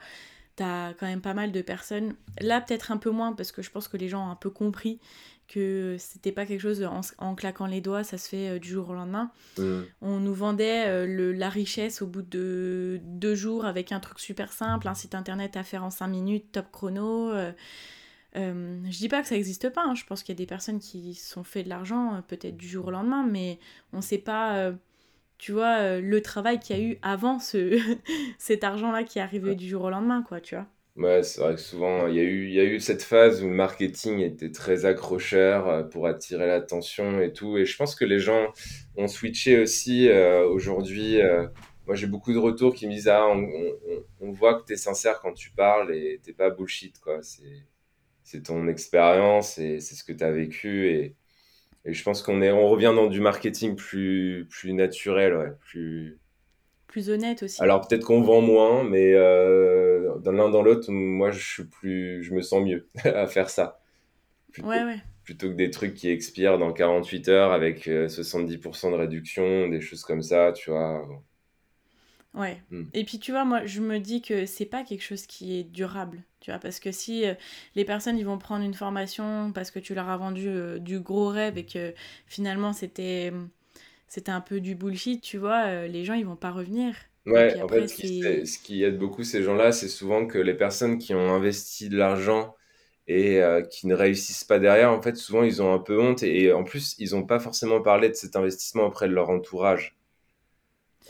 [0.56, 3.70] t'as quand même pas mal de personnes, là peut-être un peu moins parce que je
[3.70, 5.00] pense que les gens ont un peu compris
[5.48, 8.88] que c'était pas quelque chose en, claquant les doigts, ça se fait euh, du jour
[8.88, 9.30] au lendemain.
[9.58, 9.80] Mmh.
[10.00, 14.18] On nous vendait euh, le, la richesse au bout de deux jours avec un truc
[14.20, 17.30] super simple, un site internet à faire en cinq minutes, top chrono.
[17.30, 17.52] Euh,
[18.36, 19.94] euh, je dis pas que ça n'existe pas, hein.
[19.94, 22.86] je pense qu'il y a des personnes qui sont fait de l'argent peut-être du jour
[22.86, 23.60] au lendemain, mais
[23.92, 24.72] on ne sait pas, euh,
[25.38, 27.78] tu vois, le travail qu'il y a eu avant ce
[28.38, 30.66] cet argent-là qui est arrivé du jour au lendemain, quoi, tu vois.
[30.96, 33.48] Ouais, c'est vrai que souvent, il y, a eu, y a eu cette phase où
[33.48, 37.58] le marketing était très accrocheur pour attirer l'attention et tout.
[37.58, 38.52] Et je pense que les gens
[38.96, 40.08] ont switché aussi
[40.48, 41.18] aujourd'hui.
[41.86, 43.44] moi, j'ai beaucoup de retours qui me disent Ah, on,
[44.20, 47.20] on voit que tu es sincère quand tu parles et t'es pas bullshit, quoi.
[47.22, 47.64] C'est
[48.24, 50.88] c'est ton expérience et c'est ce que tu as vécu.
[50.88, 51.14] Et,
[51.84, 56.18] et, je pense qu'on est, on revient dans du marketing plus, plus naturel, ouais, plus,
[56.88, 57.62] plus honnête aussi.
[57.62, 62.22] Alors peut-être qu'on vend moins, mais euh, dans l'un dans l'autre, moi je suis plus,
[62.22, 63.80] je me sens mieux à faire ça.
[64.52, 65.02] Plutôt, ouais, ouais.
[65.24, 69.80] Plutôt que des trucs qui expirent dans 48 heures avec 70% euh, de réduction, des
[69.80, 71.06] choses comme ça, tu vois.
[72.34, 72.60] Ouais.
[72.70, 72.84] Hmm.
[72.94, 75.64] Et puis tu vois, moi je me dis que c'est pas quelque chose qui est
[75.64, 76.22] durable.
[76.40, 77.34] Tu vois, parce que si euh,
[77.76, 81.00] les personnes ils vont prendre une formation parce que tu leur as vendu euh, du
[81.00, 81.94] gros rêve et que
[82.26, 83.32] finalement c'était
[84.08, 86.94] c'était un peu du bullshit, tu vois, euh, les gens ils vont pas revenir.
[87.26, 90.54] Ouais, en fait, ce qui, ce qui, aide beaucoup ces gens-là, c'est souvent que les
[90.54, 92.54] personnes qui ont investi de l'argent
[93.06, 96.44] et qui ne réussissent pas derrière, en fait, souvent ils ont un peu honte et,
[96.44, 99.96] et en plus, ils n'ont pas forcément parlé de cet investissement auprès de leur entourage.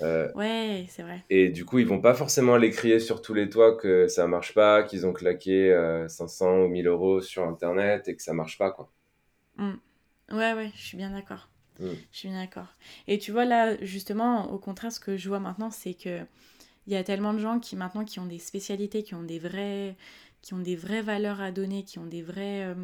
[0.02, 1.24] Euh, ouais, c'est vrai.
[1.30, 4.26] Et du coup, ils vont pas forcément aller crier sur tous les toits que ça
[4.26, 5.70] marche pas, qu'ils ont claqué
[6.08, 8.90] 500 euh, ou 1000 euros sur Internet et que ça marche pas, quoi.
[9.56, 9.74] Mmh.
[10.32, 11.48] Ouais, ouais, je suis bien d'accord.
[11.80, 11.88] Mmh.
[12.12, 12.68] Je suis bien d'accord.
[13.06, 16.20] Et tu vois, là, justement, au contraire, ce que je vois maintenant, c'est que
[16.86, 19.38] il y a tellement de gens qui, maintenant, qui ont des spécialités, qui ont des
[19.38, 19.96] vrais,
[20.42, 22.64] qui ont des vraies valeurs à donner, qui ont des vrais...
[22.64, 22.74] Euh,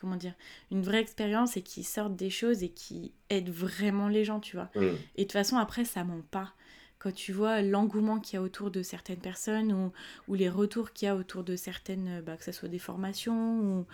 [0.00, 0.34] comment dire,
[0.70, 4.54] une vraie expérience et qui sortent des choses et qui aident vraiment les gens, tu
[4.54, 4.70] vois.
[4.76, 4.82] Mmh.
[5.16, 6.54] Et de toute façon, après, ça ment pas
[6.98, 9.92] quand tu vois l'engouement qu'il y a autour de certaines personnes ou,
[10.26, 13.60] ou les retours qu'il y a autour de certaines, bah, que ce soit des formations
[13.60, 13.84] ou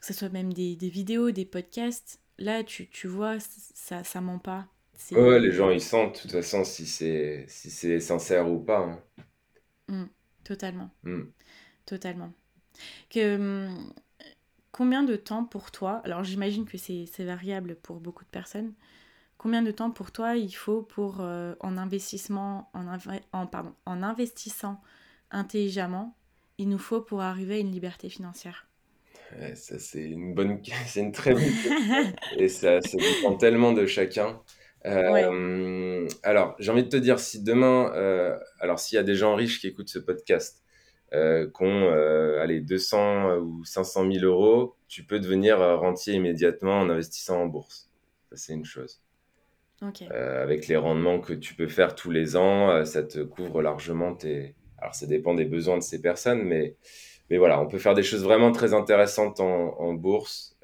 [0.00, 4.20] que ce soit même des, des vidéos, des podcasts, là tu, tu vois, ça, ça
[4.20, 4.66] ment pas.
[5.12, 8.78] Ouais, les gens ils sentent de toute façon si c'est si c'est sincère ou pas.
[8.80, 9.00] Hein.
[9.88, 10.04] Mmh,
[10.44, 10.90] totalement.
[11.04, 11.22] Mmh.
[11.86, 12.32] Totalement.
[13.10, 13.92] Que, mmh,
[14.72, 18.74] combien de temps pour toi, alors j'imagine que c'est variable pour beaucoup de personnes,
[19.38, 22.86] combien de temps pour toi il faut pour en investissement en,
[23.34, 24.80] en, pardon, en investissant
[25.30, 26.16] intelligemment
[26.58, 28.66] il nous faut pour arriver à une liberté financière?
[29.54, 31.72] Ça c'est une bonne c'est une très bonne question
[32.38, 34.40] et ça, ça dépend tellement de chacun
[34.86, 39.16] euh, alors, j'ai envie de te dire, si demain, euh, alors s'il y a des
[39.16, 40.62] gens riches qui écoutent ce podcast,
[41.12, 41.90] euh, qui ont
[42.40, 47.90] allez, 200 ou 500 000 euros, tu peux devenir rentier immédiatement en investissant en bourse.
[48.30, 49.02] Ça, c'est une chose.
[50.10, 54.54] avec les rendements que tu peux faire tous les ans, ça te couvre largement tes.
[54.78, 56.76] Alors, ça dépend des besoins de ces personnes, mais,
[57.30, 60.56] mais voilà, on peut faire des choses vraiment très intéressantes en, en bourse.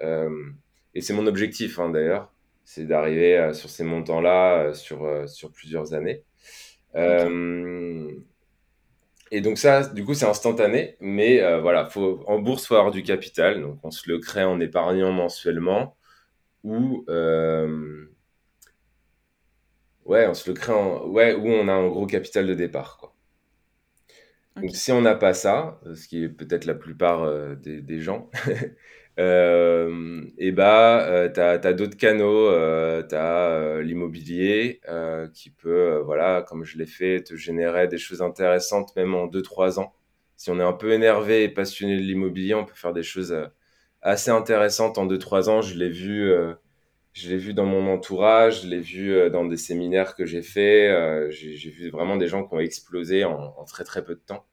[0.95, 2.33] et c'est mon objectif, hein, d'ailleurs
[2.65, 6.25] c'est d'arriver euh, sur ces montants-là euh, sur, euh, sur plusieurs années.
[9.35, 12.93] Et donc ça, du coup, c'est instantané, mais voilà, faut, en bourse, il faut avoir
[12.93, 13.63] du capital.
[13.63, 15.97] Donc on se le crée en épargnant mensuellement
[16.65, 17.05] ou...
[20.05, 21.07] Ouais, on se le crée en...
[21.09, 23.12] Ouais, ou on a un gros capital de départ, quoi.
[24.57, 28.31] Donc si on n'a pas ça, ce qui est peut-être la plupart des, des, gens,
[29.19, 34.81] euh, et bah, euh, tu as, d'autres canaux, euh, tu as euh, l'immobilier
[35.35, 39.79] qui peut, voilà, comme je l'ai fait, te générer des choses intéressantes même en 2-3
[39.79, 39.95] ans.
[40.37, 43.37] Si on est un peu énervé et passionné de l'immobilier, on peut faire des choses
[44.01, 45.63] assez intéressantes en 2-3 ans.
[45.63, 46.33] Je l'ai vu,
[47.13, 51.31] je l'ai vu dans mon entourage, je l'ai vu dans des séminaires que j'ai fait.
[51.31, 54.47] j'ai vu vraiment des gens qui ont explosé en, en très très peu de temps.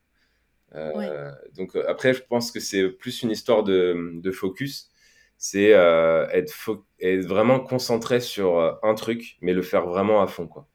[0.76, 4.92] Euh, donc euh, après, je pense que c'est plus une histoire de, de focus.
[5.38, 6.54] C'est euh, être,
[7.00, 10.68] être, vraiment concentré sur un truc, mais le faire vraiment à fond, quoi.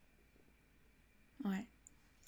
[1.45, 1.66] Ouais.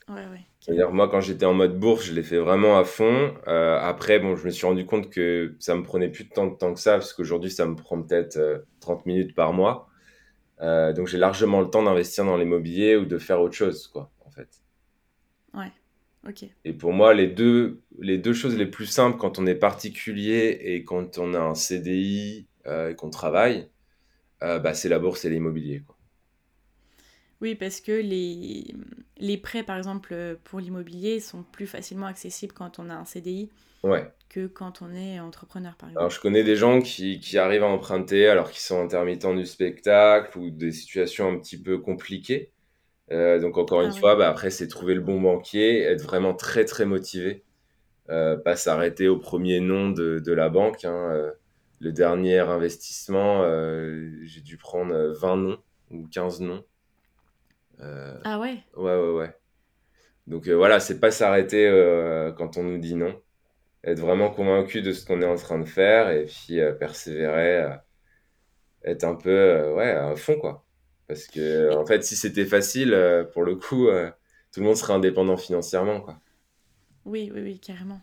[0.09, 0.47] Ouais, ouais.
[0.67, 3.35] C'est-à-dire, moi, quand j'étais en mode bourse, je l'ai fait vraiment à fond.
[3.47, 6.57] après, bon, je me suis rendu compte que ça me prenait plus de temps, de
[6.57, 9.89] temps que ça, parce qu'aujourd'hui, ça me prend peut-être 30 minutes par mois.
[10.61, 14.31] donc, j'ai largement le temps d'investir dans l'immobilier ou de faire autre chose, quoi, en
[14.31, 14.49] fait.
[15.55, 15.71] Ouais.
[16.65, 20.59] Et pour moi, les deux, les deux choses les plus simples quand on est particulier
[20.61, 23.69] et quand on a un CDI euh, et qu'on travaille,
[24.43, 25.83] euh, bah, c'est la bourse et l'immobilier.
[27.41, 28.75] Oui, parce que les,
[29.19, 33.51] les prêts, par exemple, pour l'immobilier sont plus facilement accessibles quand on a un CDI
[33.83, 34.11] ouais.
[34.29, 36.01] que quand on est entrepreneur, par exemple.
[36.01, 39.47] Alors, je connais des gens qui, qui arrivent à emprunter alors qu'ils sont intermittents du
[39.47, 42.51] spectacle ou des situations un petit peu compliquées.
[43.13, 46.35] Euh, donc encore une ah fois, bah, après, c'est trouver le bon banquier, être vraiment
[46.35, 47.45] très très motivé,
[48.11, 50.85] euh, pas s'arrêter au premier nom de, de la banque.
[50.85, 51.11] Hein.
[51.13, 51.33] Euh,
[51.79, 53.43] le dernier investissement,
[54.23, 55.59] j'ai dû prendre 20 noms
[55.91, 56.65] ou 15 noms.
[57.81, 59.35] Ah ouais Ouais, ouais, ouais.
[60.27, 61.71] Donc voilà, c'est pas s'arrêter
[62.37, 63.21] quand on nous dit non.
[63.85, 67.77] Être vraiment convaincu de ce qu'on est en train de faire et puis persévérer,
[68.85, 70.67] être un peu ouais, à fond quoi.
[71.09, 74.11] Parce que, en fait, si c'était facile, euh, pour le coup, euh,
[74.53, 76.21] tout le monde serait indépendant financièrement, quoi.
[77.05, 78.01] Oui, oui, oui, carrément.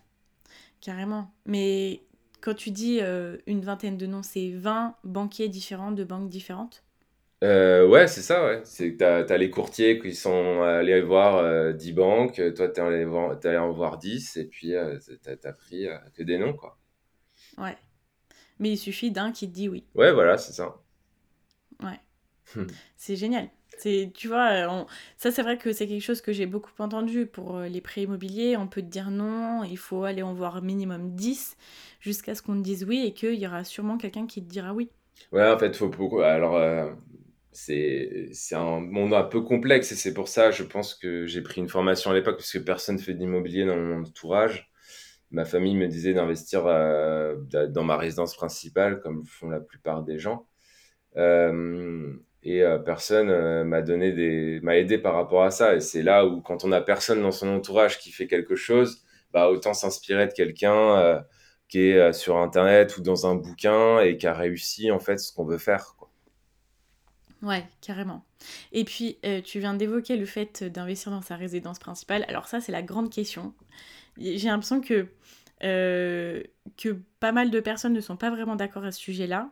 [0.79, 1.31] Carrément.
[1.45, 2.03] Mais
[2.41, 6.83] quand tu dis euh, une vingtaine de noms, c'est 20 banquiers différents de banques différentes?
[7.43, 8.61] Ouais, c'est ça, ouais.
[8.63, 12.83] C'est que tu as, les courtiers qui sont allés voir 10 banques, toi, tu es,
[12.83, 13.05] allé
[13.43, 14.73] allé en voir 10, et puis
[15.23, 16.77] tu as, pris que des noms, quoi.
[17.57, 17.77] Ouais.
[18.59, 19.85] Mais il suffit d'un qui te dit oui.
[19.95, 20.75] Ouais, voilà, c'est ça.
[21.81, 21.99] Ouais.
[22.55, 22.67] Hmm.
[22.95, 23.49] C'est génial.
[23.77, 24.83] C'est, tu vois, euh,
[25.17, 28.03] ça c'est vrai que c'est quelque chose que j'ai beaucoup entendu pour euh, les prêts
[28.03, 28.55] immobiliers.
[28.55, 31.57] On peut te dire non, il faut aller en voir minimum 10
[31.99, 34.73] jusqu'à ce qu'on te dise oui et qu'il y aura sûrement quelqu'un qui te dira
[34.73, 34.89] oui.
[35.31, 36.19] Ouais, en fait, il faut beaucoup.
[36.19, 36.91] Alors, euh,
[37.53, 41.61] c'est, un monde un peu complexe et c'est pour ça, je pense que j'ai pris
[41.61, 44.71] une formation à l'époque parce que personne ne fait d'immobilier dans mon entourage.
[45.31, 50.47] Ma famille me disait d'investir dans ma résidence principale comme font la plupart des gens.
[51.17, 55.79] Euh, et euh, personne euh, m'a donné des m'a aidé par rapport à ça et
[55.79, 59.49] c'est là où quand on a personne dans son entourage qui fait quelque chose bah
[59.49, 61.21] autant s'inspirer de quelqu'un euh,
[61.69, 65.33] qui est sur internet ou dans un bouquin et qui a réussi en fait ce
[65.33, 65.95] qu'on veut faire.
[67.43, 68.25] Ouais, carrément.
[68.71, 72.25] Et puis, tu viens d'évoquer le fait d'investir dans sa résidence principale.
[72.27, 73.53] Alors ça, c'est la grande question.
[74.17, 75.07] J'ai l'impression que,
[75.59, 79.51] que pas mal de personnes ne sont pas vraiment d'accord à ce sujet-là.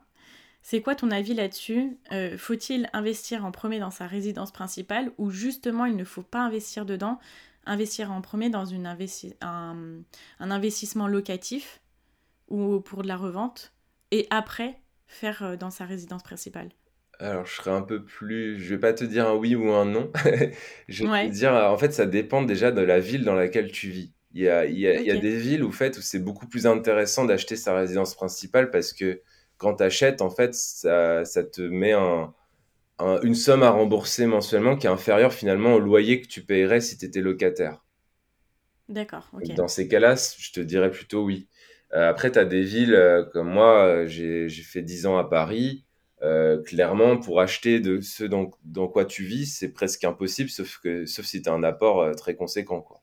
[0.62, 1.98] C'est quoi ton avis là-dessus?
[2.12, 6.42] Euh, Faut-il investir en premier dans sa résidence principale ou justement il ne faut pas
[6.42, 7.20] investir dedans?
[7.66, 8.88] Investir en premier dans une
[9.42, 10.04] un,
[10.40, 11.82] investissement locatif
[12.48, 13.74] ou pour de la revente
[14.12, 16.70] et après faire euh, dans sa résidence principale?
[17.22, 18.60] Alors, je serais un peu plus.
[18.60, 20.12] Je vais pas te dire un oui ou un non.
[20.88, 23.90] je vais te dire, en fait, ça dépend déjà de la ville dans laquelle tu
[23.90, 24.12] vis.
[24.34, 26.20] Il y a, il y a, il y a des villes où, fait, où c'est
[26.20, 29.22] beaucoup plus intéressant d'acheter sa résidence principale parce que
[29.58, 32.34] quand tu achètes, en fait, ça, ça, te met un,
[33.24, 36.98] une somme à rembourser mensuellement qui est inférieure finalement au loyer que tu payerais si
[36.98, 37.84] tu étais locataire.
[38.90, 39.54] D'accord, ok.
[39.56, 41.48] Dans ces cas-là, je te dirais plutôt oui.
[41.94, 45.24] Euh, après, tu as des villes euh, comme moi, euh, j'ai fait 10 ans à
[45.24, 45.86] Paris.
[46.66, 51.06] Clairement, pour acheter de ce dans, dans quoi tu vis, c'est presque impossible, sauf, que,
[51.06, 52.82] sauf si tu as un apport très conséquent.
[52.82, 53.02] Quoi.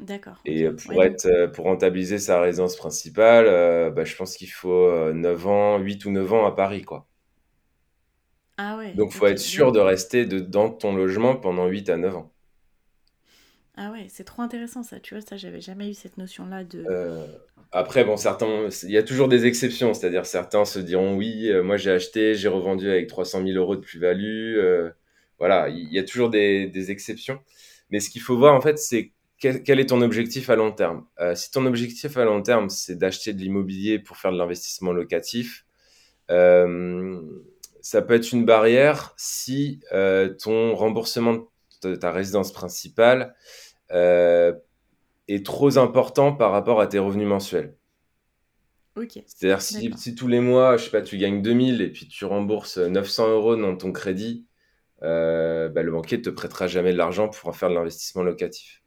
[0.00, 0.40] D'accord.
[0.44, 3.46] Et pour, être, pour rentabiliser sa résidence principale,
[3.94, 6.82] bah, je pense qu'il faut 9 ans, 8 ou 9 ans à Paris.
[6.82, 7.06] Quoi.
[8.58, 8.92] Ah ouais.
[8.94, 12.16] Donc, il faut être sûr de rester de, dans ton logement pendant 8 à 9
[12.16, 12.32] ans.
[13.78, 16.82] Ah ouais, c'est trop intéressant ça, tu vois, ça j'avais jamais eu cette notion-là de...
[16.88, 17.26] Euh,
[17.72, 21.62] après, bon, certains, il y a toujours des exceptions, c'est-à-dire certains se diront oui, euh,
[21.62, 24.90] moi j'ai acheté, j'ai revendu avec 300 000 euros de plus-value, euh,
[25.38, 27.38] voilà, il y a toujours des, exceptions.
[27.90, 31.04] Mais ce qu'il faut voir en fait, c'est quel, est ton objectif à long terme?
[31.34, 35.66] si ton objectif à long terme, c'est d'acheter de l'immobilier pour faire de l'investissement locatif,
[36.28, 39.80] ça peut être une barrière si
[40.42, 41.50] ton remboursement
[41.82, 43.34] de ta résidence principale
[43.90, 47.76] est trop important par rapport à tes revenus mensuels.
[48.96, 49.22] Ok.
[49.26, 52.24] C'est-à-dire si, si, tous les mois, je sais pas, tu gagnes 2000 et puis tu
[52.24, 54.46] rembourses 900 euros dans ton crédit,
[55.02, 58.22] euh, bah, le banquier ne te prêtera jamais de l'argent pour en faire de l'investissement
[58.22, 58.82] locatif.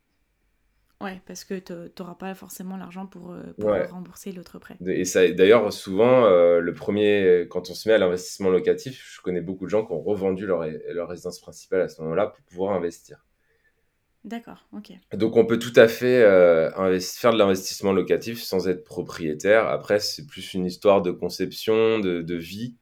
[1.00, 4.76] Ouais, parce que tu n'auras pas forcément l'argent pour, euh, rembourser l'autre prêt.
[4.86, 9.42] Et ça, d'ailleurs, souvent, le premier, quand on se met à l'investissement locatif, je connais
[9.42, 12.74] beaucoup de gens qui ont revendu leur, leur résidence principale à ce moment-là pour pouvoir
[12.74, 13.24] investir.
[14.26, 14.92] D'accord, ok.
[15.14, 19.68] Donc on peut tout à fait euh, faire de l'investissement locatif sans être propriétaire.
[19.68, 22.76] Après, c'est plus une histoire de conception, de, vie.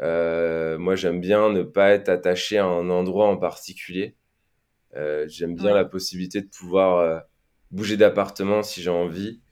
[0.00, 4.16] Euh, moi, j'aime bien ne pas être attaché à un endroit en particulier.
[4.96, 7.22] Euh, j'aime bien la possibilité de pouvoir
[7.70, 9.42] bouger d'appartement si j'ai envie.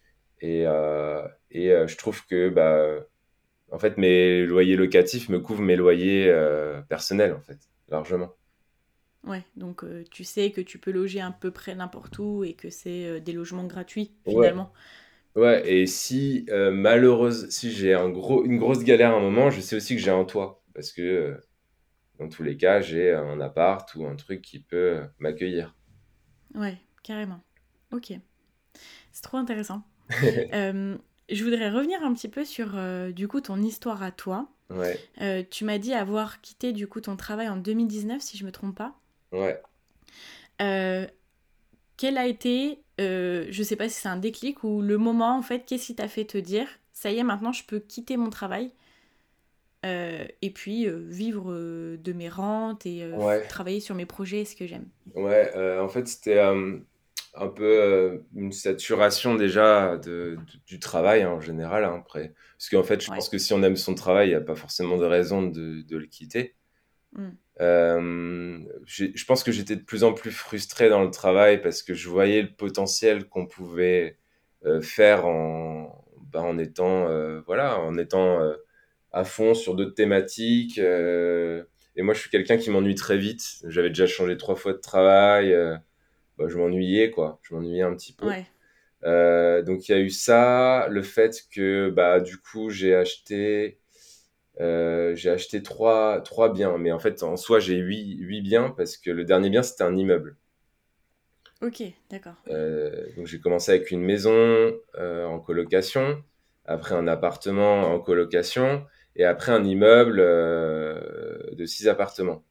[0.41, 3.07] Et, et je trouve que bah,
[3.71, 6.35] en fait, mes loyers locatifs me couvrent mes loyers
[6.89, 7.59] personnels, en fait,
[7.89, 8.33] largement.
[9.27, 12.55] Ouais, donc euh, tu sais que tu peux loger à peu près n'importe où et
[12.55, 14.73] que c'est euh, des logements gratuits finalement.
[15.35, 19.51] Ouais, et si euh, malheureuse, si j'ai un gros, une grosse galère à un moment,
[19.51, 21.39] je sais aussi que j'ai un toit parce que
[22.21, 25.75] dans tous les cas, j'ai un appart ou un truc qui peut m'accueillir.
[26.55, 27.41] Ouais, carrément.
[27.93, 28.13] Ok,
[29.13, 29.83] c'est trop intéressant.
[30.09, 32.79] je voudrais revenir un petit peu sur
[33.13, 34.49] du coup ton histoire à toi.
[34.71, 35.45] Ouais.
[35.51, 38.77] tu m'as dit avoir quitté du coup ton travail en 2019 si je me trompe
[38.77, 38.97] pas.
[39.37, 39.61] Ouais.
[40.63, 41.07] Euh,
[41.97, 45.43] quel a été, euh, je sais pas si c'est un déclic ou le moment en
[45.43, 48.31] fait, qu'est-ce qui t'a fait te dire, ça y est, maintenant je peux quitter mon
[48.31, 48.71] travail
[49.85, 53.11] euh, et puis vivre de mes rentes et
[53.49, 54.89] travailler sur mes projets, ce que j'aime?
[55.15, 56.41] Ouais, en fait c'était
[57.37, 61.85] un peu une saturation déjà de, du travail hein, en général.
[61.85, 62.33] Hein, après.
[62.57, 64.57] Parce qu'en fait, je pense que si on aime son travail, il n'y a pas
[64.57, 66.55] forcément de raison de, de le quitter.
[67.13, 67.29] Mmh.
[67.61, 71.95] Euh, je pense que j'étais de plus en plus frustré dans le travail parce que
[71.95, 74.19] je voyais le potentiel qu'on pouvait
[74.67, 78.41] euh, faire en, bah, en étant, euh, voilà, en étant
[79.13, 80.79] à fond sur d'autres thématiques.
[80.79, 83.63] et moi, je suis quelqu'un qui m'ennuie très vite.
[83.67, 85.55] J'avais déjà changé trois fois de travail.
[86.39, 87.41] Bah, je m'ennuyais, quoi.
[87.43, 88.27] Je m'ennuyais un petit peu.
[89.63, 93.79] donc, il y a eu ça, le fait que, bah, du coup, j'ai acheté
[94.61, 98.71] euh, j'ai acheté trois, trois biens, mais en fait, en soi, j'ai huit, huit biens
[98.77, 100.37] parce que le dernier bien, c'était un immeuble.
[101.63, 102.35] Ok, d'accord.
[102.49, 104.33] Euh, donc, j'ai commencé avec une maison
[104.99, 106.23] euh, en colocation,
[106.65, 108.85] après un appartement en colocation,
[109.15, 112.43] et après un immeuble de six appartements.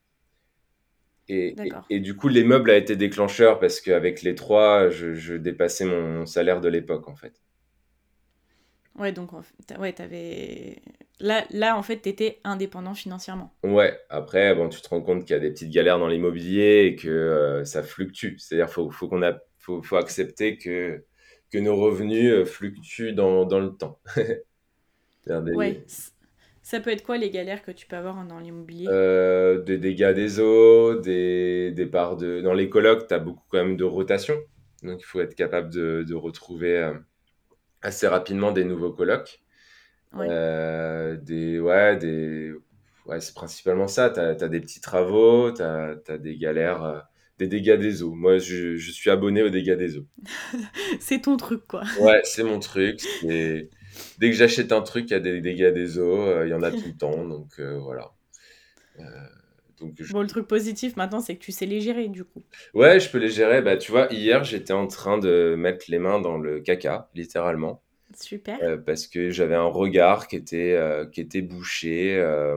[1.28, 1.56] Et,
[1.90, 6.26] et, du coup, l'immeuble a été déclencheur parce qu'avec les trois, je, je dépassais mon
[6.28, 7.45] salaire de l'époque, en fait.
[8.98, 9.32] Ouais, donc
[9.80, 10.82] ouais, t'avais...
[11.20, 13.54] Là, là, en fait, t'étais indépendant financièrement.
[13.64, 16.86] Ouais, après, bon, tu te rends compte qu'il y a des petites galères dans l'immobilier
[16.88, 18.38] et que euh, ça fluctue.
[18.38, 19.34] C'est-à-dire qu'il faut, faut, qu'on a...
[19.60, 21.04] faut, faut, accepter que,
[21.52, 24.00] que nos revenus euh, fluctuent dans, dans le temps.
[25.28, 25.84] Ouais.
[26.62, 28.88] Ça peut être quoi les galères que tu peux avoir dans l'immobilier?
[28.90, 32.42] Euh, Des dégâts des eaux, des, des parts de...
[32.42, 34.36] Dans les colocs, tu as beaucoup quand même de rotation.
[34.84, 36.92] Donc, il faut être capable de, de retrouver
[37.86, 39.42] assez rapidement des nouveaux colocs.
[40.18, 42.54] Euh, des, ouais, des,
[43.06, 44.10] ouais, c'est principalement ça.
[44.10, 47.00] Tu as, des petits travaux, tu as, des galères, euh,
[47.38, 48.14] des dégâts des eaux.
[48.14, 50.08] Moi, je, je suis abonné aux dégâts des eaux.
[51.00, 51.84] c'est ton truc, quoi.
[52.00, 53.02] Ouais, c'est mon truc.
[53.24, 53.70] Dès
[54.20, 56.64] que j'achète un truc, il y a des dégâts des eaux, euh, il y en
[56.64, 57.24] a tout le temps.
[57.26, 58.12] Donc voilà.
[59.80, 62.44] Donc, Bon, le truc positif maintenant, c'est que tu sais les gérer du coup.
[62.74, 63.62] Ouais, je peux les gérer.
[63.62, 67.82] Bah, tu vois, hier, j'étais en train de mettre les mains dans le caca, littéralement.
[68.14, 68.58] Super.
[68.62, 72.56] Euh, parce que j'avais un regard qui était, euh, qui était bouché euh,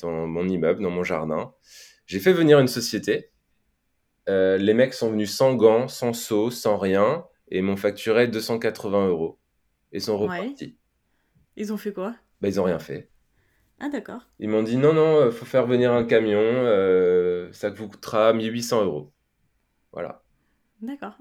[0.00, 1.52] dans mon immeuble, dans mon jardin.
[2.06, 3.30] J'ai fait venir une société.
[4.28, 9.38] Les mecs sont venus sans gants, sans seau, sans rien, et m'ont facturé 280 euros.
[9.90, 10.76] Et sont repartis.
[11.56, 12.14] Ils ont fait quoi?
[12.40, 13.10] Bah, Ils ont rien fait.
[13.82, 14.22] Ah d'accord.
[14.38, 16.40] Ils m'ont dit non, non, il faut faire venir un camion,
[17.52, 19.12] ça vous coûtera 1800 euros.
[19.92, 20.22] Voilà.
[20.80, 21.16] D'accord.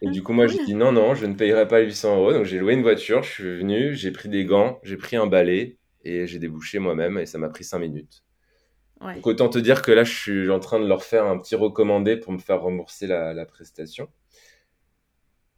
[0.00, 2.32] Et du coup, moi, j'ai dit non, non, je ne payerai pas 800 euros.
[2.32, 5.26] Donc, j'ai loué une voiture, je suis venu, j'ai pris des gants, j'ai pris un
[5.26, 8.24] balai et j'ai débouché moi-même et ça m'a pris 5 minutes.
[9.00, 11.56] Donc, autant te dire que là, je suis en train de leur faire un petit
[11.56, 14.08] recommandé pour me faire rembourser la, prestation.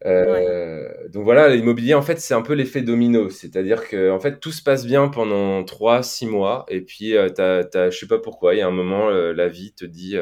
[0.06, 3.28] Euh, donc voilà, l'immobilier, en fait, c'est un peu l'effet domino.
[3.28, 6.64] C'est-à-dire que en fait, tout se passe bien pendant 3-6 mois.
[6.68, 9.72] Et puis, euh, je sais pas pourquoi, il y a un moment, euh, la vie
[9.72, 10.16] te dit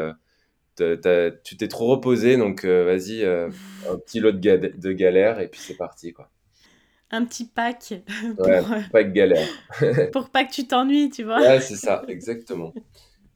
[0.76, 3.48] tu t'es trop reposé, donc euh, vas-y, euh,
[3.90, 6.30] un petit lot de, galère et puis c'est parti, quoi.
[7.10, 7.94] Un petit pack
[8.36, 9.48] pour, ouais, euh, pack galère.
[10.12, 11.40] pour pas que tu t'ennuies, tu vois.
[11.40, 12.72] Ouais, c'est ça, exactement.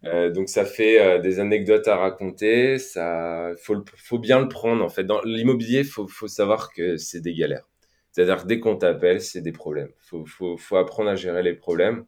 [0.02, 5.04] Donc ça fait des anecdotes à raconter, ça faut, faut bien le prendre en fait.
[5.04, 7.68] Dans l'immobilier, faut, faut savoir que c'est des galères.
[8.12, 9.92] C'est-à-dire que dès qu'on t'appelle, c'est des problèmes.
[10.00, 12.04] Faut, faut, faut apprendre à gérer les problèmes,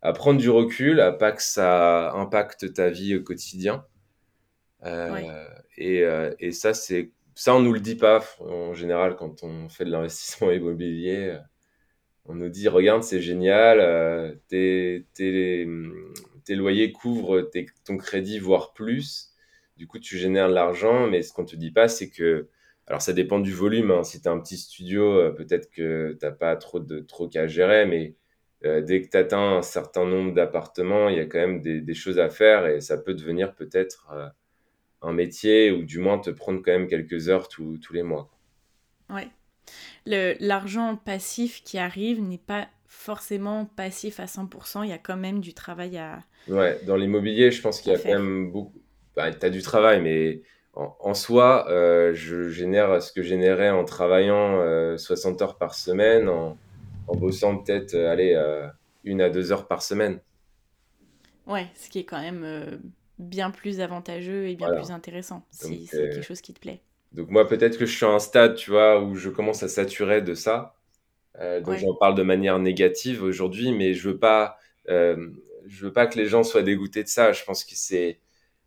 [0.00, 3.84] à prendre du recul, à pas que ça impacte ta vie au quotidien.
[4.84, 9.42] Euh, et, euh, et, ça, c'est ça, on nous le dit pas en général quand
[9.42, 11.38] on fait de l'investissement immobilier.
[12.24, 15.06] On nous dit, regarde, c'est génial, euh, tes,
[16.44, 17.50] tes, tes, loyers couvrent
[17.84, 19.32] ton crédit, voire plus.
[19.76, 22.48] Du coup, tu génères de l'argent, mais ce qu'on te dit pas, c'est que,
[22.86, 23.90] alors ça dépend du volume.
[23.90, 24.04] Hein.
[24.04, 27.86] Si tu as un petit studio, peut-être que tu n'as pas trop de qu'à gérer,
[27.86, 28.14] mais
[28.62, 31.94] dès que tu atteins un certain nombre d'appartements, il y a quand même des, des,
[31.94, 34.12] choses à faire et ça peut devenir peut-être
[35.02, 38.30] un métier ou du moins te prendre quand même quelques heures tous les mois.
[39.10, 39.28] Ouais.
[40.06, 45.40] L'argent passif qui arrive n'est pas forcément passif à 100%, il y a quand même
[45.40, 46.20] du travail à...
[46.46, 48.80] Ouais, dans l'immobilier, je pense qu'il y a quand même beaucoup...
[49.16, 50.42] Bah, tu as du travail, mais
[50.74, 54.58] en, soi, euh, je génère ce que générais en travaillant
[54.96, 56.58] 60 euh, heures par semaine, en,
[57.08, 58.38] en bossant peut-être, euh, allez,
[59.04, 60.20] une à deux heures par semaine.
[61.46, 62.80] Ouais, ce qui est quand même
[63.18, 66.82] bien plus avantageux et bien plus intéressant si c'est quelque chose qui te plaît.
[67.12, 69.68] Donc moi, peut-être que je suis à un stade, tu vois, où je commence à
[69.68, 70.74] saturer de ça.
[71.40, 74.58] Euh, donc j'en parle de manière négative aujourd'hui, mais je veux pas,
[74.88, 75.30] euh,
[75.66, 77.32] je veux pas que les gens soient dégoûtés de ça.
[77.32, 78.20] Je pense que c'est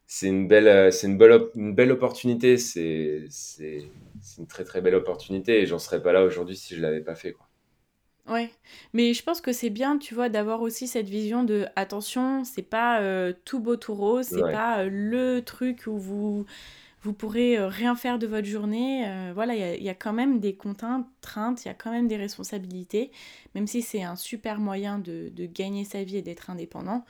[0.07, 2.57] c'est une belle, c'est une belle, une belle opportunité.
[2.57, 3.89] C'est c'est
[4.39, 7.15] une très très belle opportunité et j'en serais pas là aujourd'hui si je l'avais pas
[7.15, 7.33] fait.
[7.33, 7.47] Quoi.
[8.27, 8.49] Ouais,
[8.93, 12.63] mais je pense que c'est bien, tu vois, d'avoir aussi cette vision de attention, c'est
[12.63, 16.45] pas euh, tout beau tout rose, c'est pas euh, le truc où vous
[17.05, 19.05] vous pourrez euh, rien faire de votre journée.
[19.33, 21.07] voilà, il y a, quand même des contraintes,
[21.63, 23.11] il y a quand même des responsabilités,
[23.53, 27.05] même si c'est un super moyen de, de, gagner sa vie et d'être indépendant.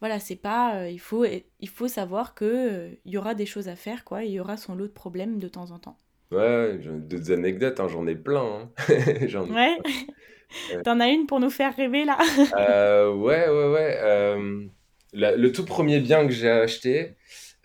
[0.00, 3.76] Voilà, c'est pas, il faut il faut savoir que il y aura des choses à
[3.76, 5.98] faire, quoi, il y aura son lot de problèmes de temps en temps.
[6.30, 8.44] Ouais, d'autres anecdotes, hein, j'en ai plein.
[8.44, 8.70] Hein.
[9.26, 9.78] J'en ai Ouais.
[10.84, 12.18] T'en as une pour nous faire rêver là?
[12.56, 13.98] Euh, Ouais, ouais, ouais.
[14.00, 14.64] Euh,
[15.12, 17.16] le tout premier bien que j'ai acheté,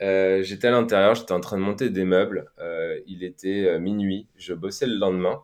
[0.01, 2.51] euh, j'étais à l'intérieur, j'étais en train de monter des meubles.
[3.07, 5.43] il était minuit, je bossais le lendemain.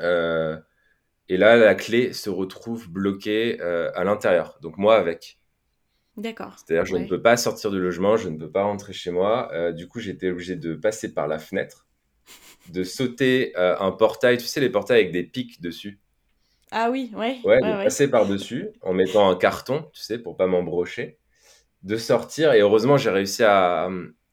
[0.00, 5.38] et là, la clé se retrouve bloquée à l'intérieur, donc moi avec.
[6.16, 6.56] D'accord.
[6.58, 9.72] C'est-à-dire, je ne peux pas sortir du logement, je ne peux pas rentrer chez moi.
[9.72, 11.86] du coup, j'étais obligé de passer par la fenêtre,
[12.70, 16.00] de sauter un portail, tu sais, les portails avec des pics dessus.
[16.70, 17.38] Ah oui, ouais.
[17.44, 21.18] Ouais, de passer par-dessus en mettant un carton, tu sais, pour pas m'embrocher,
[21.82, 22.52] de sortir.
[22.52, 23.88] Et heureusement, j'ai réussi à,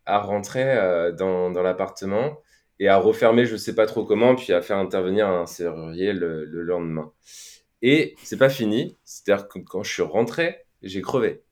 [0.05, 2.39] à rentrer euh, dans, dans l'appartement
[2.79, 6.45] et à refermer, je sais pas trop comment, puis à faire intervenir un serrurier le,
[6.45, 7.11] le lendemain.
[7.81, 11.43] Et c'est pas fini, c'est-à-dire que quand je suis rentré, j'ai crevé.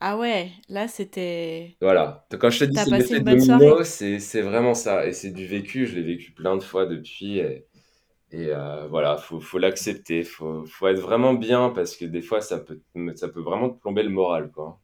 [0.00, 1.76] Ah ouais, là c'était.
[1.80, 2.26] Voilà.
[2.38, 5.06] Quand je te dis c'est l'effet domino, c'est vraiment ça.
[5.06, 7.38] Et c'est du vécu, je l'ai vécu plein de fois depuis.
[7.38, 7.66] Et,
[8.32, 12.40] et euh, voilà, faut, faut l'accepter, faut, faut être vraiment bien parce que des fois,
[12.40, 12.80] ça peut,
[13.14, 14.78] ça peut vraiment te plomber le moral, quoi.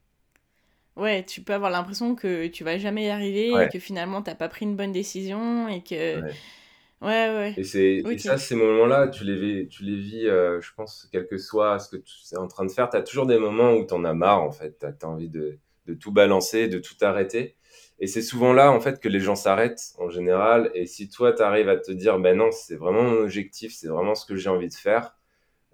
[0.95, 4.35] Ouais, tu peux avoir l'impression que tu vas jamais y arriver et que finalement, t'as
[4.35, 6.21] pas pris une bonne décision et que...
[6.21, 7.53] Ouais, ouais.
[7.57, 11.27] Et, c'est, ça, ces moments-là, tu les vis, tu les vis euh, je pense, quel
[11.27, 13.73] que soit ce que tu es en train de faire, tu as toujours des moments
[13.73, 14.77] où tu en as marre, en fait.
[14.79, 17.57] Tu as, envie de, de tout balancer, de tout arrêter.
[18.03, 20.69] Et c'est souvent là, en fait, que les gens s'arrêtent en général.
[20.73, 23.87] Et si toi, tu arrives à te dire, ben non, c'est vraiment mon objectif, c'est
[23.87, 25.15] vraiment ce que j'ai envie de faire,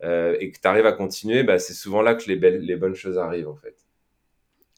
[0.04, 2.76] euh, et que tu arrives à continuer, bah, c'est souvent là que les, belles, les
[2.76, 3.76] bonnes choses arrivent, en fait.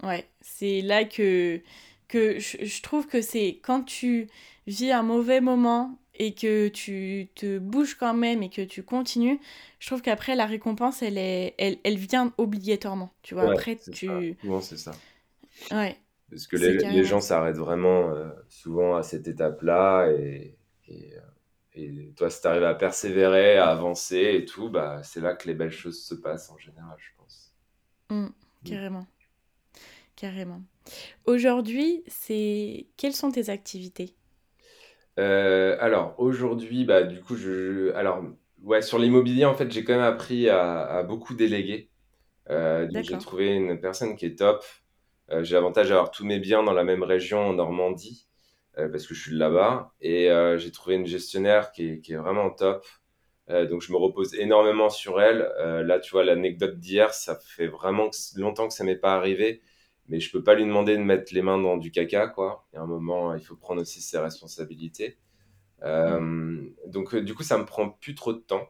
[0.01, 1.59] Ouais, c'est là que,
[2.07, 4.29] que je, trouve que c'est quand tu
[4.65, 9.41] vis un mauvais moment et que tu te bouges quand même et que tu continues,
[9.79, 13.11] je trouve qu'après la récompense elle est elle, elle vient obligatoirement.
[13.23, 14.91] Tu vois, après tu c'est ça.
[15.71, 15.97] Ouais.
[16.31, 20.57] Parce que les, les gens s'arrêtent vraiment euh, souvent à cette étape-là et,
[20.87, 21.19] et, euh,
[21.73, 25.47] et toi si tu arrives à persévérer, à avancer et tout, bah c'est là que
[25.47, 27.53] les belles choses se passent en général, je pense.
[28.09, 28.29] Mmh, mmh.
[28.63, 29.07] carrément.
[30.15, 30.61] Carrément.
[31.25, 34.15] Aujourd'hui, c'est quelles sont tes activités?
[35.19, 38.23] Euh, alors aujourd'hui, bah, du coup, je, alors
[38.63, 41.89] ouais, sur l'immobilier, en fait, j'ai quand même appris à, beaucoup déléguer.
[42.49, 44.63] Euh, j'ai trouvé une personne qui est top.
[45.31, 48.27] Euh, j'ai l'avantage d'avoir tous mes biens dans la même région en Normandie
[48.75, 52.85] parce que je suis là-bas et j'ai trouvé une gestionnaire qui est, vraiment top.
[53.49, 55.51] donc je me repose énormément sur elle.
[55.59, 59.61] là, tu vois, l'anecdote d'hier, ça fait vraiment longtemps que ça m'est pas arrivé
[60.11, 62.67] mais je peux pas lui demander de mettre les mains dans du caca, quoi.
[62.71, 65.17] Il y a un moment, il faut prendre aussi ses responsabilités.
[65.83, 68.67] Euh, donc, euh, du coup, ça me prend plus trop de temps.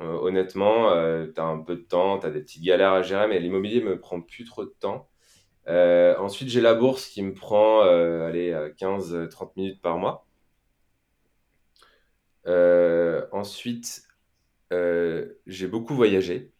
[0.00, 0.90] Euh, honnêtement,
[1.34, 3.82] tu as un peu de temps, tu as des petites galères à gérer, mais l'immobilier
[3.82, 5.08] me prend plus trop de temps.
[5.66, 10.26] Ensuite, j'ai la bourse qui me prend allez, 15-30 minutes par mois.
[13.32, 14.02] ensuite,
[14.70, 16.52] j'ai beaucoup voyagé.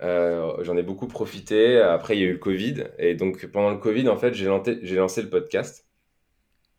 [0.00, 1.78] Euh, j'en ai beaucoup profité.
[1.80, 2.84] Après, il y a eu le Covid.
[2.98, 5.86] Et donc, pendant le Covid, en fait, j'ai lancé, lancé le podcast.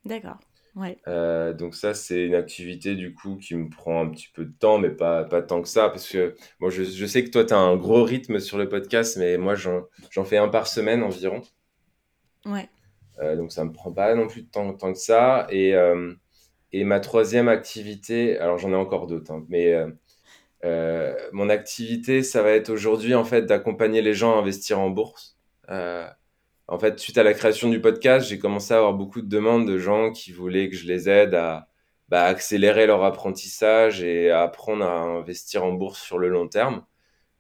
[0.06, 0.40] D'accord.
[0.76, 0.98] Ouais.
[1.08, 4.54] Euh, donc ça, c'est une activité du coup qui me prend un petit peu de
[4.58, 7.44] temps, mais pas, pas tant que ça, parce que bon, je, je sais que toi,
[7.44, 11.04] tu as un gros rythme sur le podcast, mais moi, j'en fais un par semaine
[11.04, 11.42] environ.
[12.46, 12.70] Ouais.
[13.20, 15.48] Euh, donc ça me prend pas non plus de temps, tant que ça.
[15.50, 15.74] Et,
[16.72, 19.76] et ma troisième activité, alors j'en ai encore d'autres, hein, mais
[20.66, 24.90] euh, mon activité, ça va être aujourd'hui en fait d'accompagner les gens à investir en
[24.90, 25.38] bourse.
[25.70, 26.08] Euh,
[26.68, 29.68] en fait, suite à la création du podcast, j'ai commencé à avoir beaucoup de demandes
[29.68, 31.68] de gens qui voulaient que je les aide à
[32.10, 36.86] bah, accélérer leur apprentissage et à apprendre à investir en bourse sur le long terme.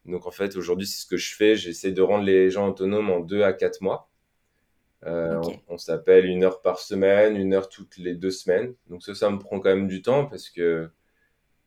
[0.05, 1.55] Donc en fait, aujourd'hui, c'est ce que je fais.
[1.55, 4.08] J'essaie de rendre les gens autonomes en deux à quatre mois.
[5.05, 8.75] Euh, on, on s'appelle une heure par semaine, une heure toutes les deux semaines.
[8.89, 10.89] Donc ça, ça me prend quand même du temps parce que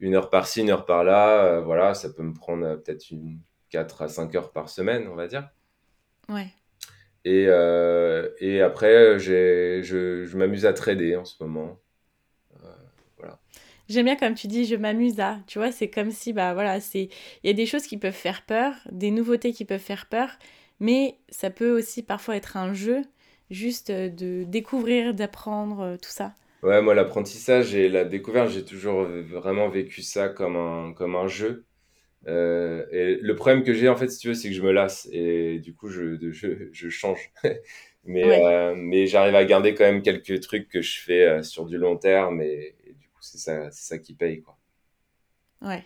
[0.01, 3.41] une heure par-ci, une heure par-là, euh, voilà, ça peut me prendre euh, peut-être une
[3.71, 5.49] 4 à 5 heures par semaine, on va dire.
[6.29, 6.53] Ouais.
[7.25, 11.79] Et, euh, et après, je, je m'amuse à trader en ce moment.
[13.19, 13.39] voilà.
[13.89, 15.39] J'aime bien comme tu dis, je m'amuse à.
[15.47, 17.09] Tu vois, c'est comme si, bah voilà, c'est
[17.43, 20.31] il y a des choses qui peuvent faire peur, des nouveautés qui peuvent faire peur,
[20.81, 23.03] mais ça peut aussi parfois être un jeu,
[23.53, 26.35] juste de découvrir, d'apprendre, tout ça.
[26.63, 31.27] Ouais, moi, l'apprentissage et la découverte, j'ai toujours vraiment vécu ça comme un, comme un
[31.27, 31.67] jeu.
[32.29, 34.73] Euh, et le problème que j'ai, en fait, si tu veux, c'est que je me
[34.73, 37.33] lasse et du coup, je, je, je change.
[38.05, 41.67] mais euh, mais j'arrive à garder quand même quelques trucs que je fais euh, sur
[41.67, 44.59] du long terme et, du coup, c'est ça, c'est ça qui paye, quoi.
[45.63, 45.85] Ouais,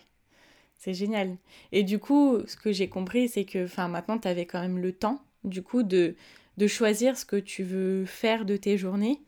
[0.77, 1.37] c'est génial.
[1.71, 4.79] Et du coup, ce que j'ai compris, c'est que enfin, maintenant, tu avais quand même
[4.79, 6.15] le temps, du coup, de,
[6.57, 9.21] de choisir ce que tu veux faire de tes journées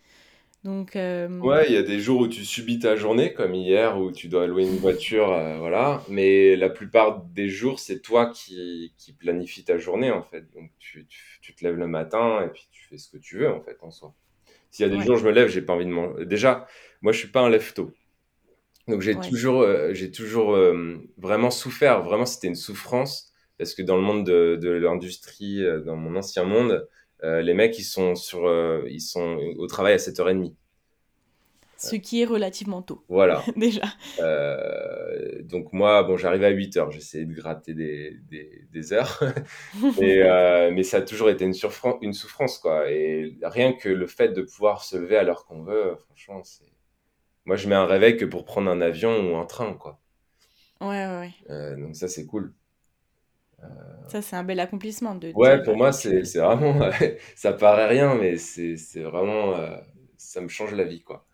[0.66, 3.98] donc, euh, Ouais, il y a des jours où tu subis ta journée, comme hier,
[3.98, 6.04] où tu dois louer une voiture, euh, voilà.
[6.10, 10.52] Mais la plupart des jours, c'est toi qui, qui planifie ta journée, en fait.
[10.54, 11.08] Donc, tu,
[11.42, 13.78] tu, te lèves le matin et puis tu fais ce que tu veux, en fait,
[13.82, 14.14] en soi.
[14.70, 16.26] S'il y a des jours où je me lève, j'ai pas envie de manger.
[16.26, 16.68] Déjà,
[17.02, 17.92] moi, je suis pas un lève-tôt.
[18.90, 20.58] Donc, j'ai toujours, euh, j'ai toujours
[21.18, 22.04] vraiment souffert.
[22.04, 23.34] Vraiment, c'était une souffrance.
[23.58, 26.88] Parce que dans le monde de, de l'industrie, dans mon ancien monde,
[27.24, 30.56] les mecs, ils sont, sur, euh, ils sont au travail à 7h30.
[31.78, 33.04] Ce qui est relativement tôt.
[33.08, 33.44] Voilà.
[33.56, 33.84] Déjà.
[34.20, 36.92] Euh, donc moi, bon, j'arrivais à 8 heures.
[36.92, 39.24] J'essayais de gratter des, des, des heures.
[40.02, 40.20] Et,
[40.74, 41.54] mais ça a toujours été une,
[42.02, 42.92] une souffrance, quoi.
[42.92, 46.66] Et rien que le fait de pouvoir se lever à l'heure qu'on veut, franchement, c'est...
[47.46, 50.00] Moi, je mets un réveil que pour prendre un avion ou un train, quoi.
[50.82, 51.18] Ouais, ouais,
[51.50, 51.76] ouais.
[51.78, 52.54] donc ça, c'est cool.
[54.10, 55.14] Ça, c'est un bel accomplissement.
[55.16, 56.90] De ouais, pour moi, c'est vraiment.
[57.36, 59.56] ça paraît rien, mais c'est vraiment.
[59.56, 59.78] Euh,
[60.18, 61.26] ça me change la vie, quoi.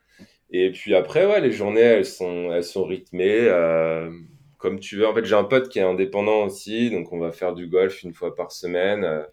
[0.52, 4.12] Et puis après, ouais, les journées, elles sont, elles sont rythmées euh,
[4.58, 5.08] comme tu veux.
[5.08, 8.04] En fait, j'ai un pote qui est indépendant aussi, donc on va faire du golf
[8.04, 9.04] une fois par semaine.
[9.04, 9.24] Euh,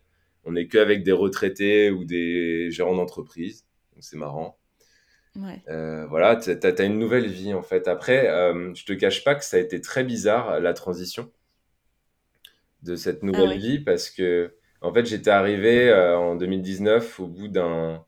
[0.44, 4.56] on n'est qu'avec des retraités ou des gérants d'entreprise, donc c'est marrant.
[5.36, 5.62] Ouais.
[6.08, 7.88] voilà, tu as, as, une nouvelle vie en fait.
[7.88, 8.26] Après,
[8.74, 11.30] je te cache pas que ça a été très bizarre la transition
[12.82, 17.26] de cette ah nouvelle vie parce que en fait j'étais arrivé euh, en 2019 au
[17.26, 18.04] bout d'un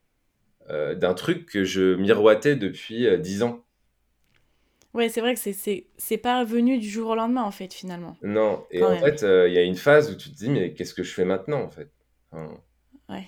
[0.70, 3.64] euh, d'un truc que je miroitais depuis euh, dix ans.
[4.94, 8.16] Ouais, c'est vrai que c'est c'est pas venu du jour au lendemain en fait finalement.
[8.22, 10.94] Non, et en fait il y a une phase où tu te dis mais qu'est-ce
[10.94, 11.90] que je fais maintenant en fait?
[13.08, 13.26] ouais.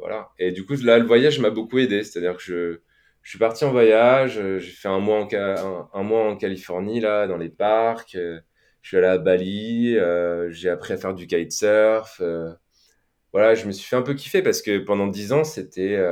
[0.00, 0.30] voilà.
[0.38, 2.80] Et du coup là le voyage m'a beaucoup aidé, c'est-à-dire que je
[3.22, 7.26] je suis parti en voyage, j'ai fait un mois en, un, mois en Californie, là,
[7.26, 8.16] dans les parcs.
[8.88, 9.98] Je suis allé à Bali,
[10.48, 12.22] j'ai appris à faire du kitesurf.
[13.34, 16.02] voilà, je me suis fait un peu kiffer parce que pendant dix ans, c'était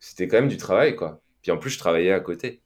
[0.00, 1.20] c'était quand même du travail, quoi.
[1.42, 2.62] Puis en plus, je travaillais à côté.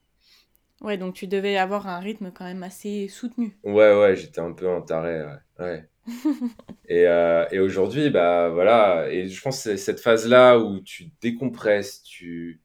[0.79, 3.57] Ouais, donc tu devais avoir un rythme quand même assez soutenu.
[3.65, 5.25] Ouais, ouais, j'étais un peu en taré,
[5.59, 5.89] ouais.
[6.87, 11.11] et, euh, et aujourd'hui, bah voilà, et je pense que c'est cette phase-là où tu
[11.19, 12.61] décompresses, tu,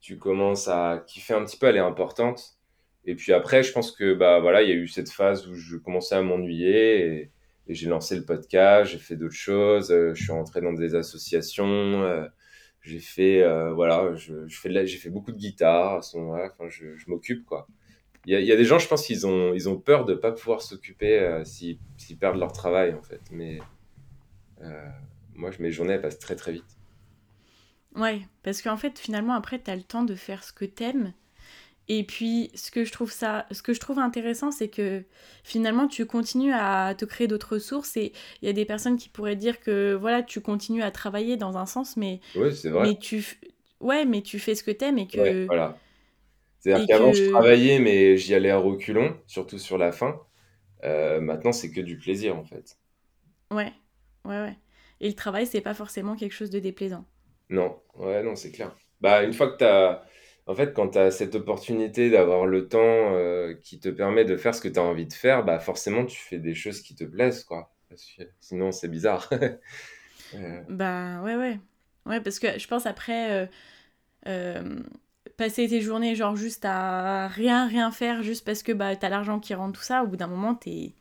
[0.00, 2.57] tu commences à kiffer un petit peu, elle est importante.
[3.08, 5.54] Et puis après, je pense que bah voilà, il y a eu cette phase où
[5.54, 7.30] je commençais à m'ennuyer et,
[7.70, 12.02] j'ai lancé le podcast, j'ai fait d'autres choses, euh, je suis rentré dans des associations,
[12.02, 12.26] euh,
[12.80, 13.42] j'ai fait
[13.74, 17.66] voilà, je, je fais j'ai fait beaucoup de guitare je, m'occupe quoi.
[18.30, 20.60] Il y, a des gens, je pense qu'ils ont, ils ont peur de pas pouvoir
[20.60, 21.78] s'occuper euh, s'ils,
[22.20, 23.22] perdent leur travail, en fait.
[23.30, 23.58] Mais
[24.60, 24.88] euh,
[25.34, 26.78] moi, mes journées, passent très, très vite.
[27.96, 31.14] Ouais, parce qu'en fait, finalement, après, tu as le temps de faire ce que t'aimes.
[31.90, 35.04] Et puis, ce que je trouve ça, ce que je trouve intéressant, c'est que
[35.42, 37.96] finalement, tu continues à te créer d'autres ressources.
[37.96, 38.12] Et
[38.42, 41.56] il y a des personnes qui pourraient dire que voilà, tu continues à travailler dans
[41.56, 42.88] un sens, mais oui, c'est vrai.
[42.88, 43.24] Mais tu,
[43.80, 45.78] ouais, mais tu fais ce que t'aimes et que voilà.
[46.60, 50.20] C'est-à-dire qu'avant, je travaillais, mais j'y allais à reculons, surtout sur la fin.
[50.84, 52.78] Euh, maintenant, c'est que du plaisir, en fait.
[53.50, 53.72] Ouais,
[54.24, 54.56] ouais, ouais.
[55.00, 57.04] Et le travail, c'est pas forcément quelque chose de déplaisant.
[57.48, 58.76] Non, ouais, non, c'est clair.
[59.00, 60.04] Bah, une fois que tu as.
[60.48, 64.36] En fait, quand tu as cette opportunité d'avoir le temps euh, qui te permet de
[64.36, 66.94] faire ce que tu as envie de faire, bah, forcément, tu fais des choses qui
[66.94, 67.72] te plaisent, quoi.
[68.40, 69.30] sinon, c'est bizarre.
[70.34, 70.60] Euh.
[70.68, 71.58] Bah, ouais, ouais.
[72.04, 73.48] Ouais, parce que je pense après
[75.38, 79.38] passer tes journées genre juste à rien rien faire juste parce que bah t'as l'argent
[79.38, 80.92] qui rentre tout ça au bout d'un moment t'es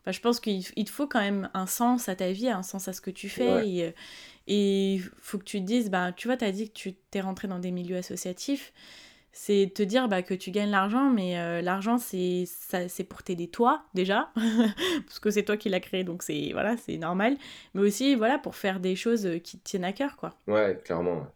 [0.00, 2.88] enfin, je pense qu'il te faut quand même un sens à ta vie un sens
[2.88, 3.94] à ce que tu fais et
[4.46, 7.48] il faut que tu te dises bah tu vois t'as dit que tu t'es rentré
[7.48, 8.72] dans des milieux associatifs
[9.34, 12.44] c'est te dire bah, que tu gagnes l'argent, mais euh, l'argent c'est
[13.08, 14.30] pour t'aider toi déjà,
[15.06, 17.38] parce que c'est toi qui l'as créé, donc c'est voilà normal,
[17.72, 20.34] mais aussi voilà pour faire des choses qui te tiennent à cœur quoi.
[20.46, 21.26] Ouais, clairement.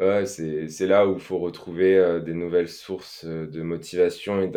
[0.00, 4.50] Ouais, c'est, là où il faut retrouver euh, des nouvelles sources euh, de motivation et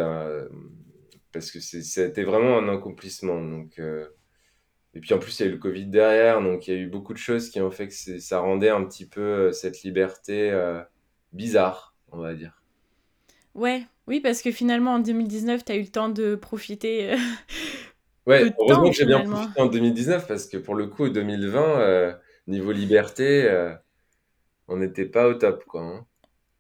[1.34, 3.44] parce que c'était vraiment un accomplissement.
[3.44, 4.08] Donc, euh,
[4.94, 6.80] et puis en plus, il y a eu le Covid derrière, donc il y a
[6.80, 10.52] eu beaucoup de choses qui ont fait que ça rendait un petit peu cette liberté
[11.32, 12.62] bizarre, on va dire.
[13.56, 17.16] Ouais, oui, parce que finalement en 2019, tu as eu le temps de profiter.
[18.26, 22.16] Ouais, heureusement que j'ai bien profité en 2019 parce que pour le coup, 2020,
[22.48, 23.50] niveau liberté,
[24.68, 25.82] on n'était pas au top, quoi.
[25.82, 26.06] Hein.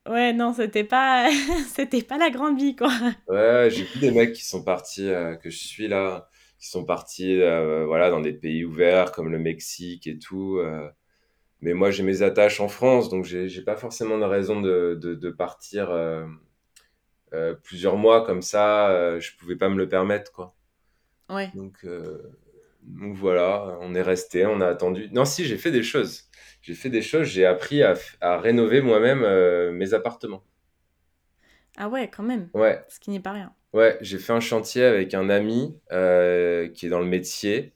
[0.10, 1.30] Ouais, non, c'était pas,
[1.74, 2.92] c'était pas la grande vie, quoi.
[3.28, 6.30] Ouais, j'ai vu des mecs qui sont partis, euh, que je suis là,
[6.64, 10.58] qui sont partis, euh, voilà, dans des pays ouverts comme le Mexique et tout.
[10.58, 10.90] Euh.
[11.62, 15.30] mais moi, j'ai mes attaches en France, donc j'ai, pas forcément de raison de, de,
[15.30, 15.92] partir
[17.64, 19.20] plusieurs mois comme ça.
[19.20, 20.56] je pouvais pas me le permettre, quoi.
[21.30, 21.52] Ouais.
[21.56, 21.86] Donc,
[22.84, 25.10] donc voilà, on est resté, on a attendu.
[25.12, 26.30] Non, si, j'ai fait des choses
[26.64, 30.44] j'ai fait des choses, j'ai appris à, à rénover moi-même euh, mes appartements.
[31.76, 32.50] Ah ouais, quand même.
[32.54, 32.84] Ouais.
[32.88, 33.54] Ce qui n'est pas rien.
[33.74, 37.74] Ouais, j'ai fait un chantier avec un ami euh, qui est dans le métier,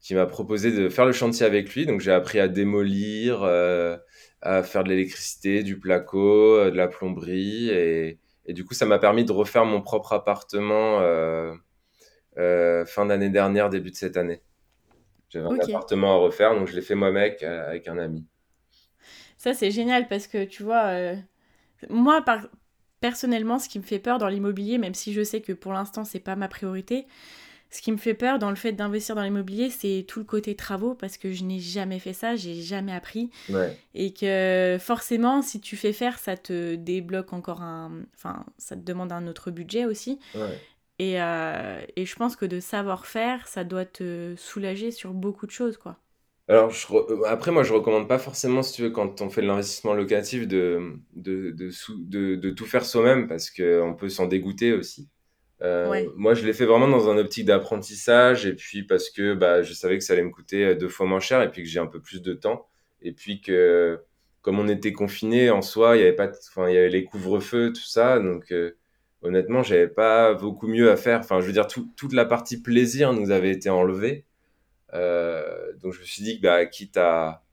[0.00, 1.86] qui m'a proposé de faire le chantier avec lui.
[1.86, 3.96] Donc j'ai appris à démolir, euh,
[4.42, 7.70] à faire de l'électricité, du placo, de la plomberie.
[7.70, 11.00] Et, et du coup, ça m'a permis de refaire mon propre appartement
[12.86, 14.42] fin d'année dernière, début de cette année.
[15.28, 18.26] J'avais un appartement à refaire, donc je l'ai fait moi-même avec, un ami.
[19.36, 21.16] Ça, c'est génial parce que tu vois, euh,
[21.90, 22.48] moi, par...
[23.00, 26.04] personnellement, ce qui me fait peur dans l'immobilier, même si je sais que pour l'instant,
[26.04, 27.06] c'est pas ma priorité,
[27.70, 30.54] ce qui me fait peur dans le fait d'investir dans l'immobilier, c'est tout le côté
[30.54, 33.30] travaux parce que je n'ai jamais fait ça, j'ai jamais appris.
[33.94, 38.04] Et que forcément, si tu fais faire, ça te débloque encore un.
[38.14, 40.18] Enfin, ça te demande un autre budget aussi.
[40.34, 40.58] Ouais.
[40.98, 45.46] Et, euh, et, je pense que de savoir faire, ça doit te soulager sur beaucoup
[45.46, 45.96] de choses, quoi.
[46.48, 49.42] Alors, je euh, après, moi, je recommande pas forcément, si tu veux, quand on fait
[49.42, 54.72] de l'investissement locatif, de, de, de, de, tout faire soi-même, parce qu'on peut s'en dégoûter
[54.72, 55.08] aussi.
[55.62, 59.62] Euh, moi, je l'ai fait vraiment dans un optique d'apprentissage, et puis parce que bah,
[59.62, 61.80] je savais que ça allait me coûter deux fois moins cher, et puis que j'ai
[61.80, 62.66] un peu plus de temps,
[63.02, 64.00] et puis que,
[64.42, 67.04] comme on était confiné en soi, il y avait pas, enfin, il y avait les
[67.04, 68.52] couvre-feux, tout ça, donc
[69.22, 71.20] honnêtement, j'avais pas beaucoup mieux à faire.
[71.20, 74.24] Enfin, je veux dire, toute la partie plaisir nous avait été enlevée.
[74.94, 77.44] Euh, donc, je me suis dit que, bah, quitte à,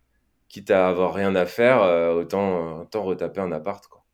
[0.55, 4.05] quitte à avoir rien à faire, euh, autant, autant retaper un appart, quoi.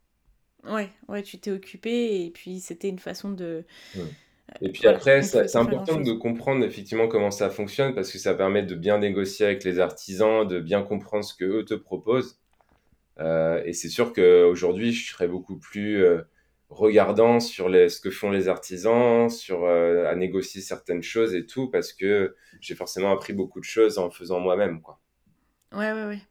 [0.68, 3.64] Ouais, ouais, tu t'es occupé et puis c'était une façon de.
[3.96, 4.00] Mmh.
[4.62, 8.64] Et puis après, c'est important de comprendre effectivement comment ça fonctionne parce que ça permet
[8.64, 12.40] de bien négocier avec les artisans, de bien comprendre ce que eux te proposent.
[13.20, 16.04] et c'est sûr qu'aujourd'hui, je serais beaucoup plus
[16.70, 21.70] regardant sur les, ce que font les artisans, sur à négocier certaines choses et tout,
[21.70, 25.00] parce que j'ai forcément appris beaucoup de choses en faisant moi-même, quoi.
[25.72, 26.22] Ouais, ouais, ouais.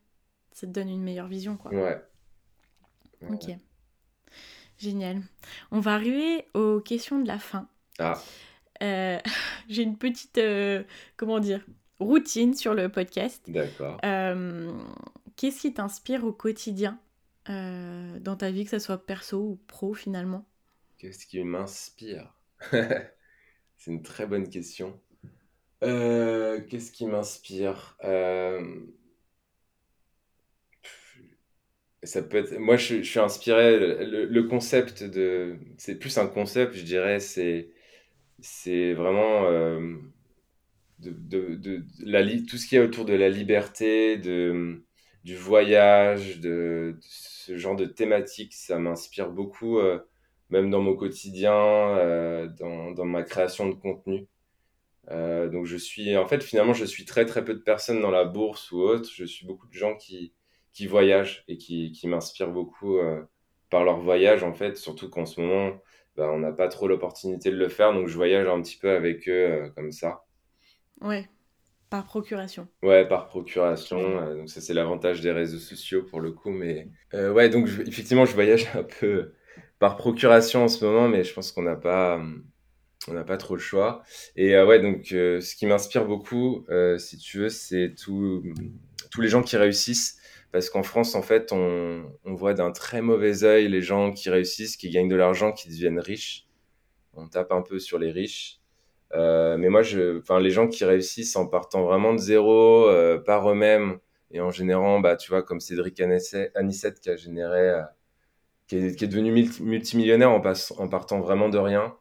[0.61, 1.73] Ça te donne une meilleure vision, quoi.
[1.73, 2.05] Ouais.
[3.31, 3.47] Ok.
[4.77, 5.23] Génial.
[5.71, 7.67] On va arriver aux questions de la fin.
[7.99, 8.23] Ah.
[8.83, 9.19] Euh,
[9.71, 10.83] j'ai une petite, euh,
[11.17, 11.65] comment dire,
[11.99, 13.43] routine sur le podcast.
[13.49, 13.97] D'accord.
[14.05, 14.71] Euh,
[15.37, 17.01] qu'est-ce qui t'inspire au quotidien
[17.47, 20.45] dans ta vie, que ce soit perso ou pro finalement?
[20.99, 22.35] Qu'est-ce qui m'inspire?
[22.71, 25.01] C'est une très bonne question.
[25.81, 27.97] Qu'est-ce qui m'inspire?
[32.03, 36.83] Ça peut être moi je, suis inspiré le, concept de c'est plus un concept je
[36.83, 37.71] dirais c'est
[38.41, 39.97] c'est vraiment euh,
[41.01, 44.83] de, de, de, la tout ce qui est autour de la liberté de
[45.25, 49.99] du voyage de, ce genre de thématique ça m'inspire beaucoup euh,
[50.51, 54.27] même dans mon quotidien euh, dans, dans, ma création de contenu.
[55.09, 58.25] Donc je suis en fait finalement je suis très très peu de personnes dans la
[58.25, 59.11] bourse ou autre.
[59.13, 60.33] Je suis beaucoup de gens qui
[60.73, 63.23] qui voyagent et qui, qui m'inspirent beaucoup euh,
[63.71, 65.73] par leur voyage, en fait, surtout qu'en ce moment,
[66.17, 68.91] bah, on n'a pas trop l'opportunité de le faire, donc je voyage un petit peu
[68.91, 70.25] avec eux euh, comme ça.
[71.01, 71.29] Ouais,
[71.89, 72.69] par procuration.
[72.83, 73.99] Ouais, par procuration.
[73.99, 76.51] Euh, donc ça, c'est l'avantage des réseaux sociaux pour le coup.
[76.51, 79.33] Mais ouais, donc effectivement, je voyage un peu
[79.79, 82.21] par procuration en ce moment, mais je pense qu'on n'a pas,
[83.09, 84.03] on n'a pas trop le choix.
[84.37, 86.67] Et ouais, donc ce qui m'inspire beaucoup,
[86.99, 88.43] si tu veux, c'est tous
[89.19, 90.20] les gens qui réussissent
[90.53, 94.31] parce qu'en France, en fait, on, on voit d'un très mauvais œil les gens qui
[94.31, 96.47] réussissent, qui gagnent de l'argent, qui deviennent riches.
[97.15, 98.61] On tape un peu sur les riches.
[99.15, 103.19] Euh, mais moi, je, enfin, les gens qui réussissent en partant vraiment de zéro, euh,
[103.19, 103.99] par eux-mêmes,
[104.31, 107.83] et en générant, bah, tu vois, comme Cédric Anissette qui a généré, euh,
[108.69, 111.97] qui, est, qui, est, devenu multimillionnaire en, passe, en partant vraiment de rien.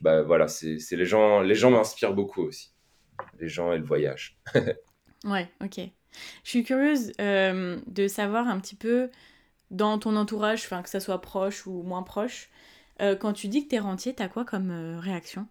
[0.00, 2.74] Bah, voilà, c'est les gens, les gens m'inspirent beaucoup aussi.
[3.38, 4.38] Les gens et le voyage.
[5.24, 5.80] ouais, ok.
[6.44, 9.10] Je suis curieuse euh, de savoir un petit peu
[9.70, 12.50] dans ton entourage, que ça soit proche ou moins proche,
[13.00, 15.46] euh, quand tu dis que tu es rentier, tu as quoi comme euh, réaction?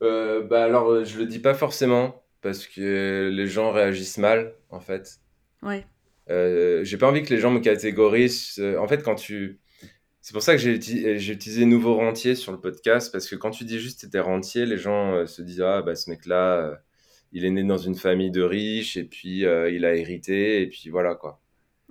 [0.00, 5.20] Bah alors, je le dis pas forcément parce que les gens réagissent mal en fait.
[5.62, 5.86] Ouais.
[6.28, 8.60] j'ai pas envie que les gens me catégorisent.
[8.80, 9.60] En fait, quand tu.
[10.20, 13.62] C'est pour ça que j'ai utilisé nouveau rentier sur le podcast parce que quand tu
[13.62, 16.82] dis juste que tu rentier, les gens se disent Ah, bah ce mec-là
[17.32, 20.66] il est né dans une famille de riches et puis euh, il a hérité et
[20.68, 21.40] puis voilà quoi.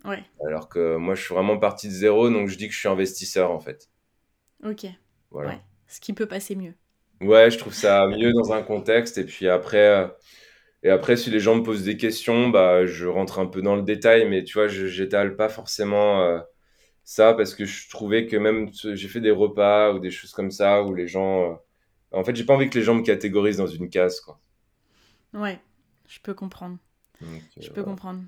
[0.05, 0.23] Ouais.
[0.47, 2.87] Alors que moi je suis vraiment parti de zéro donc je dis que je suis
[2.87, 3.89] investisseur en fait.
[4.63, 4.85] Ok.
[5.31, 5.59] Voilà.
[5.87, 6.73] Ce qui peut passer mieux.
[7.21, 10.07] Ouais, je trouve ça mieux dans un contexte et puis après euh,
[10.83, 13.75] et après si les gens me posent des questions bah je rentre un peu dans
[13.75, 16.39] le détail mais tu vois je j'étale pas forcément euh,
[17.03, 20.51] ça parce que je trouvais que même j'ai fait des repas ou des choses comme
[20.51, 21.59] ça où les gens
[22.11, 24.39] en fait j'ai pas envie que les gens me catégorisent dans une case quoi.
[25.33, 25.59] Ouais,
[26.07, 26.77] je peux comprendre.
[27.59, 28.21] je peux comprendre.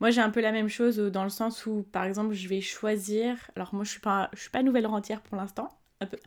[0.00, 2.60] Moi, j'ai un peu la même chose dans le sens où, par exemple, je vais
[2.60, 3.36] choisir.
[3.56, 5.70] Alors, moi, je suis pas, je suis pas nouvelle rentière pour l'instant.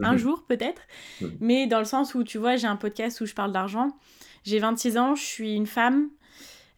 [0.04, 0.18] Un, mhm.
[0.18, 0.82] jour, peut-être.
[1.22, 1.38] Mhm.
[1.40, 3.98] Mais dans le sens où, tu vois, j'ai un podcast où je parle d'argent.
[4.44, 6.10] J'ai 26 ans, je suis une femme.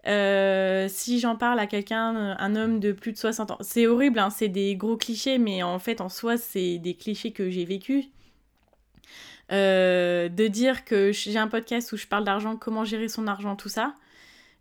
[0.06, 4.20] Euh, si j'en parle à quelqu'un, un homme de plus de 60 ans, c'est horrible,
[4.20, 7.64] hein, c'est des gros clichés, mais en fait, en soi, c'est des clichés que j'ai
[7.64, 8.06] vécu.
[9.52, 13.56] Euh, de dire que j'ai un podcast où je parle d'argent, comment gérer son argent,
[13.56, 13.94] tout ça.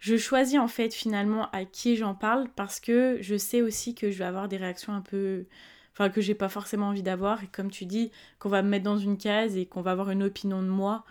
[0.00, 4.10] Je choisis en fait finalement à qui j'en parle parce que je sais aussi que
[4.10, 5.44] je vais avoir des réactions un peu.
[5.92, 7.44] Enfin, que j'ai pas forcément envie d'avoir.
[7.44, 10.10] Et comme tu dis, qu'on va me mettre dans une case et qu'on va avoir
[10.10, 11.04] une opinion de moi.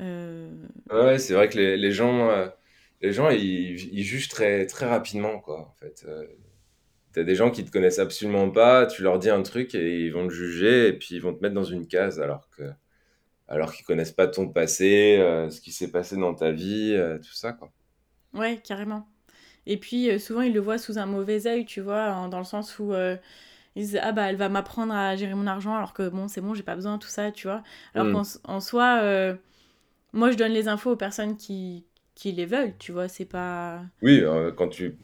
[0.00, 0.50] Euh,
[0.90, 2.48] ouais, c'est vrai que les, gens, euh,
[3.02, 6.04] les gens ils, jugent très, très rapidement, quoi, en fait.
[7.12, 10.12] T'as des gens qui te connaissent absolument pas, tu leur dis un truc et ils
[10.12, 12.62] vont te juger et puis ils vont te mettre dans une case alors que
[13.50, 17.18] alors qu'ils connaissent pas ton passé, euh, ce qui s'est passé dans ta vie, euh,
[17.18, 17.70] tout ça, quoi.
[18.32, 19.08] Ouais, carrément.
[19.66, 22.44] Et puis, euh, souvent, ils le voient sous un mauvais œil, tu vois, dans le
[22.44, 26.08] sens où ils disent Ah, bah, elle va m'apprendre à gérer mon argent, alors que
[26.08, 27.62] bon, c'est bon, j'ai pas besoin de tout ça, tu vois.
[27.94, 28.24] Alors mm.
[28.44, 29.02] qu'en soi,
[30.12, 31.84] moi, je donne les infos aux personnes qui,
[32.14, 33.82] qui les veulent, tu vois, c'est pas.
[34.00, 34.22] Oui,
[34.56, 34.96] quand tu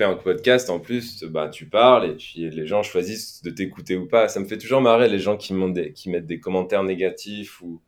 [0.00, 3.96] fais un podcast en plus, bah, tu parles et puis les gens choisissent de t'écouter
[3.96, 4.28] ou pas.
[4.28, 7.82] Ça me fait toujours marrer les gens qui, des, qui mettent des commentaires négatifs ou,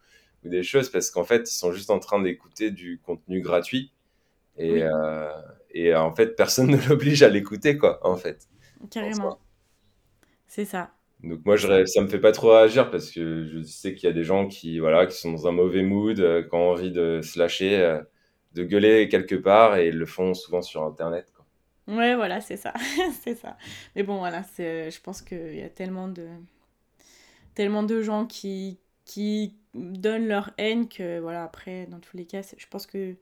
[0.45, 3.93] ou des choses parce qu'en fait, ils sont juste en train d'écouter du contenu gratuit.
[4.59, 5.31] Et, euh,
[5.71, 8.47] et en fait, personne ne l'oblige à l'écouter, quoi, en fait.
[8.91, 9.39] Carrément.
[10.47, 10.91] C'est ça.
[11.23, 14.11] Donc moi, je, ça me fait pas trop réagir parce que je sais qu'il y
[14.11, 16.91] a des gens qui, voilà, qui sont dans un mauvais mood, euh, qui ont envie
[16.91, 18.03] de se lâcher, euh,
[18.53, 21.32] de gueuler quelque part et ils le font souvent sur Internet.
[21.89, 22.73] Ouais, voilà, c'est ça.
[23.23, 23.57] c'est ça.
[23.97, 26.29] Mais bon, voilà, c'est, je pense qu'il y a tellement de,
[27.55, 32.43] tellement de gens qui, qui donnent leur haine que, voilà, après, dans tous les cas,
[32.57, 33.17] je pense que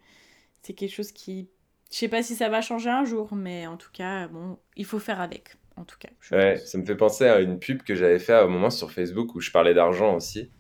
[0.63, 1.49] c'est quelque chose qui.
[1.91, 4.85] Je sais pas si ça va changer un jour, mais en tout cas, bon, il
[4.85, 5.57] faut faire avec.
[5.77, 6.11] En tout cas.
[6.33, 8.93] ouais, ça me fait penser à une pub que j'avais fait à un moment sur
[8.93, 10.51] Facebook où je parlais d'argent aussi.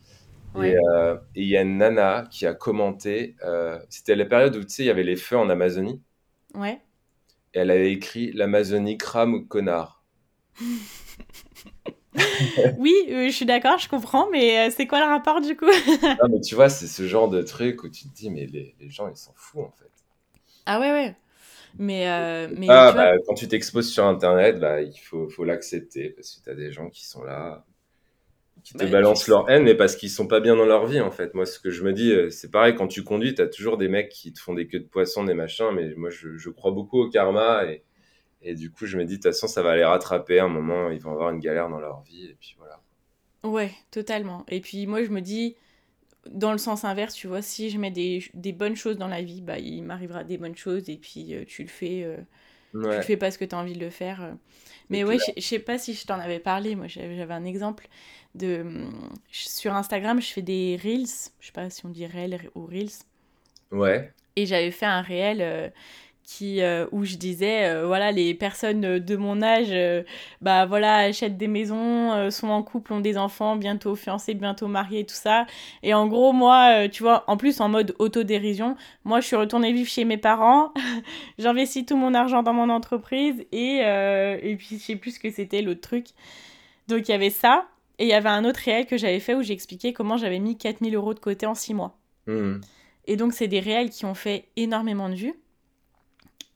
[0.56, 3.36] Euh, et il y a une nana qui a commenté.
[3.44, 6.00] Euh, c'était la période où tu sais, il y avait les feux en Amazonie.
[6.54, 6.80] Ouais.
[7.54, 10.04] Et elle avait écrit L'Amazonie crame ou connard.
[12.78, 15.66] oui, euh, je suis d'accord, je comprends, mais c'est quoi le rapport du coup?
[16.02, 18.74] Non, mais tu vois, c'est ce genre de truc où tu te dis, mais les,
[18.80, 19.90] les gens, ils s'en foutent en fait.
[20.66, 21.16] Ah ouais, ouais.
[21.78, 26.34] Mais, mais ah, bah, quand tu t'exposes sur Internet, bah, il faut, faut l'accepter parce
[26.34, 27.64] que tu as des gens qui sont là
[28.62, 31.10] qui te balancent leur haine, mais parce qu'ils sont pas bien dans leur vie, en
[31.10, 31.34] fait.
[31.34, 33.76] Moi, ce que je me dis, euh, c'est pareil, quand tu conduis, tu as toujours
[33.76, 36.70] des mecs qui te font des queues de poisson, des machins, mais moi, je, crois
[36.70, 37.82] beaucoup au karma, et,
[38.42, 40.48] et, du coup, je me dis, de toute façon, ça va les rattraper à un
[40.48, 42.80] moment, ils vont avoir une galère dans leur vie, et puis voilà.
[43.44, 44.44] Ouais, totalement.
[44.48, 45.56] Et puis, moi, je me dis,
[46.28, 49.22] dans le sens inverse, tu vois, si je mets des, des bonnes choses dans la
[49.22, 52.04] vie, bah, il m'arrivera des bonnes choses, et puis euh, tu le fais.
[52.04, 52.18] Euh,
[52.72, 54.34] tu le fais parce que tu as envie de le faire.
[54.88, 56.74] Mais ouais, je sais pas si je t'en avais parlé.
[56.74, 57.88] Moi, j'avais un exemple
[58.34, 58.64] de
[59.30, 62.90] sur Instagram, je fais des reels, je sais pas si on dit réel ou reels.
[63.72, 64.12] Ouais.
[64.36, 65.68] Et j'avais fait un réel euh,
[66.30, 69.74] qui euh, où je disais euh, voilà les personnes de mon âge
[70.40, 75.04] bah voilà achètent des maisons, sont en couple, ont des enfants, bientôt fiancés, bientôt mariés
[75.04, 75.46] tout ça.
[75.82, 79.72] Et en gros moi tu vois en plus en mode autodérision, moi je suis retournée
[79.72, 80.72] vivre chez mes parents,
[81.38, 85.30] j'investis tout mon argent dans mon entreprise et et puis je sais plus ce que
[85.30, 86.06] c'était l'autre truc.
[86.88, 87.66] Donc il y avait ça
[87.98, 90.56] et il y avait un autre réel que j'avais fait où j'expliquais comment j'avais mis
[90.56, 91.98] 4000 euros de côté en 6 mois.
[92.26, 92.60] Hmm.
[93.06, 95.34] Et donc, c'est des réels qui ont fait énormément de vues.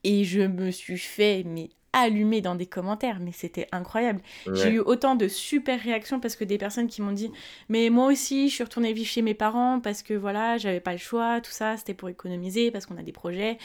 [0.05, 4.19] Et je me suis fait, mais allumé dans des commentaires, mais c'était incroyable.
[4.53, 7.31] J'ai eu autant de super réactions parce que des personnes qui m'ont dit
[7.69, 10.91] Mais moi aussi, je suis retournée vivre chez mes parents parce que voilà, j'avais pas
[10.91, 13.57] le choix, tout ça, c'était pour économiser, parce qu'on a des projets.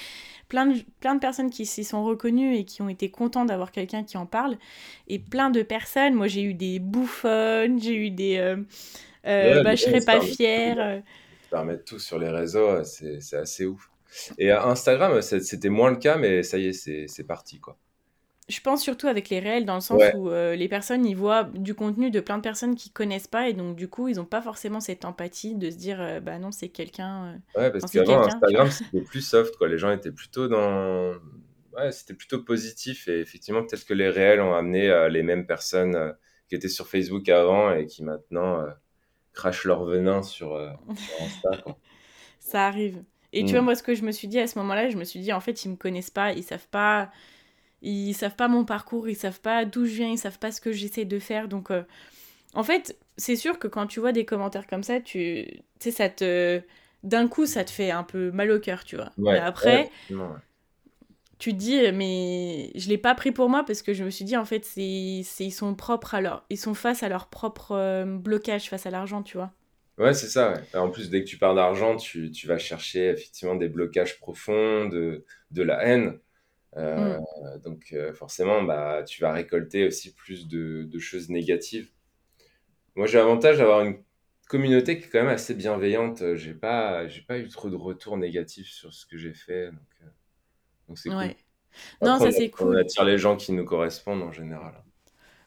[0.48, 3.72] Plein de, plein de personnes qui s'y sont reconnues et qui ont été contents d'avoir
[3.72, 4.56] quelqu'un qui en parle.
[5.08, 8.38] Et plein de personnes, moi j'ai eu des bouffonnes, j'ai eu des.
[8.38, 8.56] Euh,
[9.26, 10.76] euh, bah, je serais pas fière.
[10.78, 11.00] Euh.
[11.50, 13.90] Permettre tout sur les réseaux, c'est assez ouf.
[14.38, 17.78] Et Instagram, c'était moins le cas, mais ça y est, c'est parti quoi
[18.50, 21.44] je pense surtout avec les réels, dans le sens où euh, les personnes y voient
[21.44, 24.24] du contenu de plein de personnes qui connaissent pas, et donc du coup, ils n'ont
[24.24, 27.40] pas forcément cette empathie de se dire, euh, bah non, c'est quelqu'un.
[27.56, 29.68] Euh, ouais, parce qu'avant, Instagram, c'était plus soft, quoi.
[29.68, 31.14] Les gens étaient plutôt dans.
[31.76, 36.14] Ouais, c'était plutôt positif, et effectivement, peut-être que les réels ont amené les mêmes personnes
[36.48, 38.66] qui étaient sur Facebook avant et qui maintenant
[39.32, 40.56] crachent leur venin sur,
[40.88, 41.50] Insta,
[42.40, 43.04] Ça arrive.
[43.32, 43.64] Et tu vois, mm.
[43.64, 45.40] moi, ce que je me suis dit à ce moment-là, je me suis dit, en
[45.40, 47.10] fait, ils me connaissent pas, ils savent pas
[47.82, 50.60] ils savent pas mon parcours, ils savent pas d'où je viens, ils savent pas ce
[50.60, 51.48] que j'essaie de faire.
[51.48, 51.82] Donc, euh,
[52.54, 55.46] en fait, c'est sûr que quand tu vois des commentaires comme ça, tu
[55.78, 56.60] sais, ça te.
[57.02, 59.10] D'un coup, ça te fait un peu mal au cœur, tu vois.
[59.16, 59.90] Ouais, après,
[61.38, 64.26] tu te dis, mais je l'ai pas pris pour moi parce que je me suis
[64.26, 66.44] dit, en fait, c'est ils sont propres à leur.
[66.50, 69.50] Ils sont face à leur propre euh, blocage face à l'argent, tu vois.
[70.00, 70.54] Ouais, c'est ça.
[70.72, 74.86] En plus, dès que tu parles d'argent, tu, tu, vas chercher effectivement des blocages profonds,
[74.88, 76.18] de, de la haine.
[76.78, 77.60] Euh, mm.
[77.62, 81.90] Donc euh, forcément, bah, tu vas récolter aussi plus de, choses négatives.
[82.94, 84.02] Moi, j'ai l'avantage d'avoir une
[84.48, 86.34] communauté qui est quand même assez bienveillante.
[86.34, 89.80] J'ai pas, j'ai pas eu trop de retours négatifs sur ce que j'ai fait, donc
[90.02, 90.06] euh,
[90.88, 91.34] donc c'est cool.
[92.00, 92.74] non, ça c'est cool.
[92.74, 94.82] On attire les gens qui nous correspondent en général.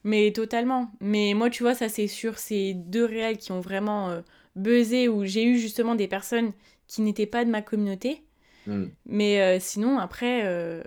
[0.04, 0.92] Mais totalement.
[1.00, 4.22] Mais moi, tu vois, ça c'est sûr, ces deux réels qui ont vraiment
[4.56, 6.54] buzzé, où j'ai eu justement des personnes
[6.88, 8.24] qui n'étaient pas de ma communauté,
[8.68, 8.86] Mm.
[9.06, 10.84] Mais euh, sinon, après, euh,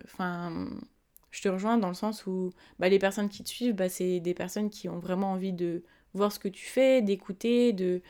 [1.31, 4.21] je te rejoins dans le sens où bah, les personnes qui te suivent, bah, c'est
[4.21, 5.83] des personnes qui ont vraiment envie de
[6.15, 8.03] voir ce que tu fais, d'écouter, de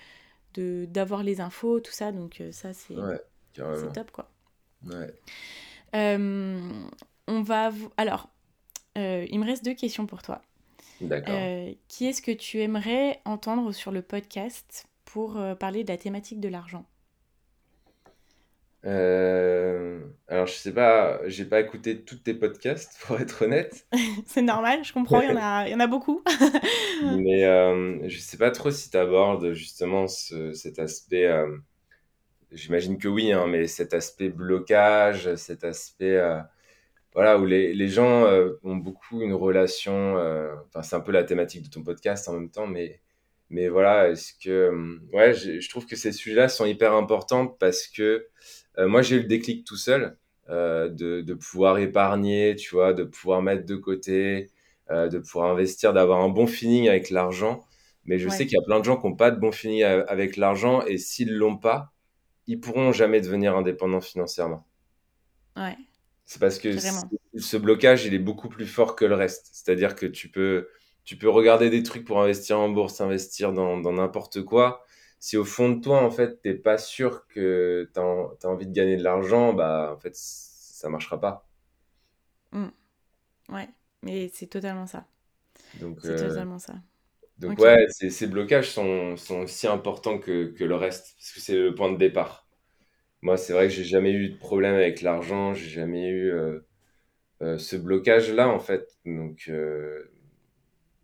[0.58, 2.12] d'avoir les infos, tout ça.
[2.12, 2.94] Donc euh, ça, c'est
[3.92, 4.30] top, quoi.
[4.86, 5.12] Ouais.
[5.92, 7.72] on va...
[7.98, 8.30] Alors,
[8.94, 10.40] il me reste deux questions pour toi.
[11.02, 11.34] D'accord.
[11.88, 16.48] qui est-ce que tu aimerais entendre sur le podcast pour parler de la thématique de
[16.48, 16.84] l'argent
[18.86, 23.86] euh, alors, je sais pas, j'ai pas écouté tous tes podcasts, pour être honnête.
[24.26, 26.22] c'est normal, je comprends, il y en a, y en a beaucoup.
[27.02, 31.26] Mais euh, je sais pas trop si tu abordes justement cet aspect.
[31.26, 31.56] Euh,
[32.52, 36.18] j'imagine que oui, hein, mais cet aspect blocage, cet aspect.
[37.12, 38.24] voilà, où les, les gens
[38.62, 40.14] ont beaucoup une relation.
[40.66, 43.00] Enfin, c'est un peu la thématique de ton podcast en même temps, mais
[43.50, 44.98] mais voilà, est-ce que.
[45.12, 48.26] Ouais, je, trouve que ces sujets-là sont hyper importants parce que
[48.78, 50.16] euh, moi, j'ai eu le déclic tout seul.
[50.48, 54.50] de, de, pouvoir épargner, tu vois, de pouvoir mettre de côté,
[54.90, 57.64] de pouvoir investir, d'avoir un bon feeling avec l'argent.
[58.04, 59.82] Mais je sais qu'il y a plein de gens qui n'ont pas de bon feeling
[59.82, 61.92] avec l'argent et s'ils l'ont pas,
[62.46, 64.64] ils pourront jamais devenir indépendants financièrement.
[65.56, 65.76] Ouais.
[66.24, 66.76] C'est parce que
[67.36, 69.48] ce blocage, il est beaucoup plus fort que le reste.
[69.52, 70.68] C'est-à-dire que tu peux,
[71.06, 74.84] tu peux regarder des trucs pour investir en bourse, investir dans n'importe quoi.
[75.18, 78.72] Si au fond de toi, en fait, t'es pas sûr que tu as, envie de
[78.72, 81.48] gagner de l'argent, bah, en fait, ça marchera pas.
[82.52, 82.66] Mmh.
[83.48, 83.68] Ouais,
[84.02, 85.06] mais c'est totalement ça.
[85.78, 86.74] C'est euh, totalement ça.
[87.38, 91.56] Donc, ouais, ces, blocages sont, sont aussi importants que, que le reste, parce que c'est
[91.56, 92.46] le point de départ.
[93.22, 96.60] Moi, c'est vrai que j'ai jamais eu de problème avec l'argent, j'ai jamais eu euh,
[97.42, 98.98] euh, ce blocage-là, en fait.
[99.04, 99.50] Donc,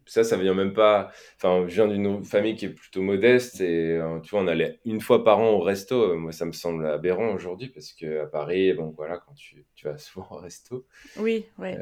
[0.06, 1.10] ça, ça vient même pas.
[1.36, 5.00] Enfin, je viens d'une famille qui est plutôt modeste et tu vois, on allait une
[5.00, 6.16] fois par an au resto.
[6.16, 9.98] Moi, ça me semble aberrant aujourd'hui parce qu'à Paris, bon, voilà, quand tu, tu vas
[9.98, 10.86] souvent au resto.
[11.18, 11.78] Oui, ouais.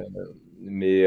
[0.61, 1.07] mais,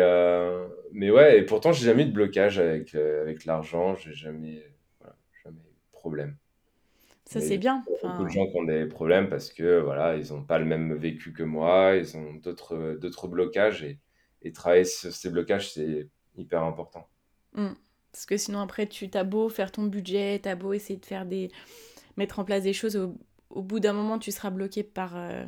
[0.92, 4.64] mais ouais, et pourtant, j'ai jamais eu de blocage avec, avec l'argent, j'ai jamais,
[5.00, 6.38] voilà, jamais eu de problème.
[7.26, 7.84] Ça, c'est bien.
[8.04, 10.94] Beaucoup de gens qui ont des problèmes parce que voilà, ils n'ont pas le même
[10.94, 14.00] vécu que moi, ils ont d'autres, d'autres blocages et,
[14.42, 17.08] et travailler sur ces blocages, c'est hyper important.
[17.54, 17.70] Mmh.
[18.12, 21.06] Parce que sinon, après, tu as beau faire ton budget, tu as beau essayer de
[21.06, 21.52] faire des...
[22.18, 22.96] mettre en place des choses,
[23.50, 25.46] au, bout d'un moment, tu seras bloqué par, euh,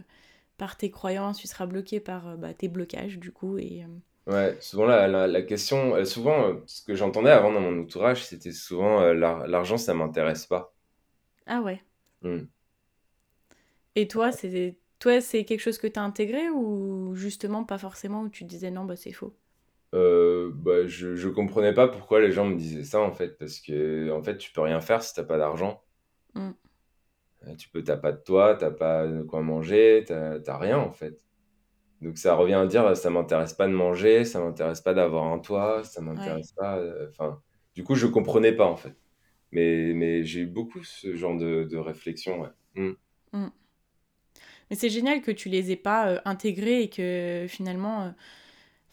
[0.57, 3.57] par tes croyances, tu seras bloqué par euh, bah, tes blocages, du coup.
[3.57, 3.87] Et, euh,
[4.31, 8.51] Ouais, souvent la, la, la question, souvent ce que j'entendais avant dans mon entourage, c'était
[8.51, 10.73] souvent l'argent, ça m'intéresse pas.
[11.45, 11.83] Ah ouais.
[12.23, 12.45] Mmh.
[13.95, 18.21] Et toi, c'est toi c'est quelque chose que tu as intégré ou justement pas forcément
[18.21, 19.35] où tu disais non bah c'est faux?
[19.95, 23.59] Euh, bah, je, je comprenais pas pourquoi les gens me disaient ça en fait parce
[23.59, 25.83] que en fait tu peux rien faire si t'as pas d'argent.
[26.35, 26.51] Mmh.
[27.47, 30.91] Euh, tu peux t'as pas de toit, t'as pas de quoi manger, t'as rien en
[30.91, 31.19] fait.
[32.01, 35.39] Donc ça revient à dire ça m'intéresse pas de manger, ça m'intéresse pas d'avoir un
[35.39, 36.77] toit, ça m'intéresse pas.
[36.77, 37.41] Euh, enfin,
[37.73, 38.95] du coup je comprenais pas en fait.
[39.51, 42.41] Mais, mais j'ai eu beaucoup ce genre de, de réflexion.
[42.41, 42.49] Ouais.
[42.75, 42.91] Mmh.
[43.33, 43.47] Mmh.
[44.69, 48.13] Mais c'est génial que tu les aies pas euh, intégrés et que finalement,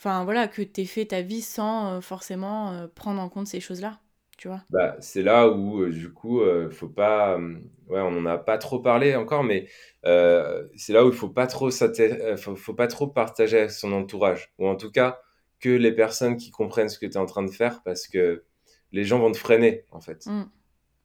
[0.03, 3.61] enfin voilà, que tu aies fait ta vie sans euh, forcément prendre en compte ces
[3.61, 4.01] choses-là.
[4.39, 6.41] Tu vois bah, c'est là où, du coup,
[6.73, 7.39] faut pas.
[7.39, 9.69] ouais, on n'en a pas trop parlé encore, mais
[10.03, 14.53] c'est là où il faut pas trop faut, faut pas trop partager avec son entourage.
[14.59, 15.21] Ou en tout cas,
[15.61, 18.45] que les personnes qui comprennent ce que tu es en train de faire, parce que
[18.91, 20.27] les gens vont te freiner, en fait.
[20.27, 20.45] Mmh.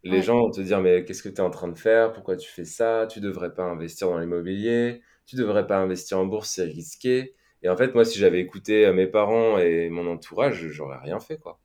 [0.03, 2.11] Les gens vont te dire, mais qu'est-ce que tu es en train de faire?
[2.11, 3.07] Pourquoi tu fais ça?
[3.09, 5.01] Tu devrais pas investir dans l'immobilier.
[5.25, 7.35] Tu devrais pas investir en bourse, c'est risqué.
[7.63, 11.19] Et en fait, moi, si j'avais écouté euh, mes parents et mon entourage, j'aurais rien
[11.19, 11.59] fait, quoi.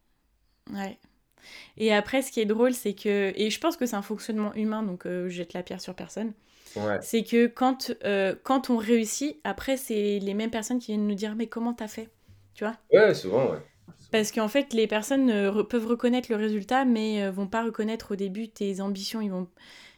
[0.73, 0.99] Ouais.
[1.77, 4.55] Et après, ce qui est drôle, c'est que, et je pense que c'est un fonctionnement
[4.55, 6.33] humain, donc euh, je jette la pierre sur personne.
[6.77, 6.99] Ouais.
[7.03, 11.15] C'est que quand, euh, quand on réussit, après, c'est les mêmes personnes qui viennent nous
[11.15, 12.09] dire, mais comment t'as fait?
[12.55, 12.77] Tu vois?
[12.93, 13.59] Ouais, souvent, ouais.
[14.11, 15.29] Parce qu'en fait, les personnes
[15.69, 19.21] peuvent reconnaître le résultat, mais vont pas reconnaître au début tes ambitions.
[19.23, 19.49] Ils vont,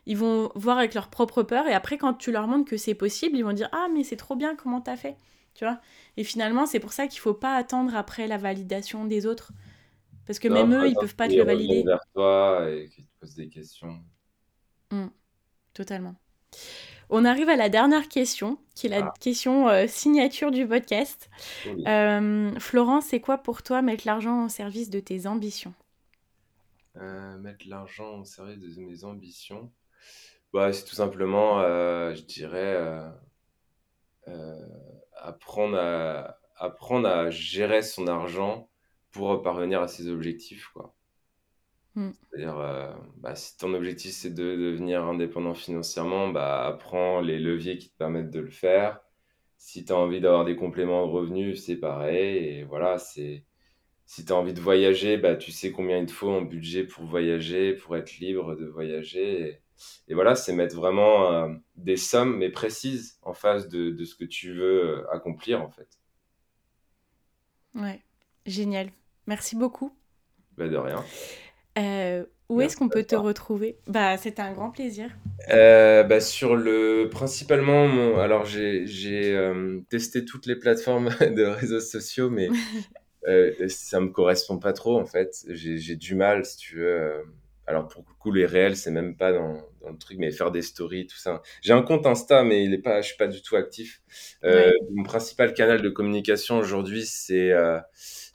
[0.06, 2.94] ils vont voir avec leur propre peur, et après, quand tu leur montres que c'est
[2.94, 5.16] possible, ils vont dire Ah, mais c'est trop bien, comment t'as fait?
[5.54, 5.80] Tu vois
[6.16, 9.52] Et finalement, c'est pour ça qu'il faut pas attendre après la validation des autres.
[10.26, 11.82] Parce que même eux, ils peuvent pas te le valider.
[11.84, 14.02] vers toi et qu'ils te posent des questions.
[14.90, 15.06] Mmh.
[15.72, 16.14] totalement.
[17.10, 19.14] On arrive à la dernière question, qui est la ah.
[19.20, 21.28] question euh, signature du podcast.
[21.86, 25.74] Euh, Florence, c'est quoi pour toi mettre l'argent au service de tes ambitions?
[26.96, 29.70] Euh, Mettre l'argent au service de mes ambitions?
[30.52, 32.76] Bah, C'est tout simplement, je dirais,
[35.16, 38.68] apprendre, à, apprendre à gérer son argent
[39.10, 40.68] pour parvenir à ses objectifs.
[40.74, 40.94] Quoi.
[41.94, 42.10] Hmm.
[42.30, 47.78] C'est-à-dire, euh, bah, si ton objectif c'est de devenir indépendant financièrement, bah, apprends les leviers
[47.78, 49.00] qui te permettent de le faire.
[49.56, 52.38] Si tu as envie d'avoir des compléments de revenus, c'est pareil.
[52.38, 53.44] Et voilà, c'est.
[54.06, 56.84] Si tu as envie de voyager, bah, tu sais combien il te faut en budget
[56.84, 59.48] pour voyager, pour être libre de voyager.
[59.48, 59.62] Et,
[60.10, 64.24] voilà, c'est mettre vraiment euh, des sommes, mais précises, en face de, de, ce que
[64.24, 65.88] tu veux euh, accomplir, en fait.
[67.74, 68.02] Ouais,
[68.46, 68.90] génial.
[69.26, 69.96] Merci beaucoup.
[70.56, 71.04] Bah, de rien.
[71.78, 73.78] Euh, où est-ce qu'on peut te retrouver?
[73.86, 75.10] Bah, c'était un grand plaisir.
[75.50, 82.30] Euh, bah, sur le principalement, alors j'ai euh, testé toutes les plateformes de réseaux sociaux,
[82.30, 82.48] mais
[83.68, 85.44] ça me correspond pas trop en fait.
[85.48, 87.24] J'ai du mal, si tu veux.
[87.66, 90.50] Alors pour le coup, les réels, c'est même pas dans, dans, le truc, mais faire
[90.50, 91.42] des stories, tout ça.
[91.62, 94.02] J'ai un compte Insta, mais il est pas, je suis pas du tout actif.
[94.42, 97.52] Mon principal canal de communication aujourd'hui, c'est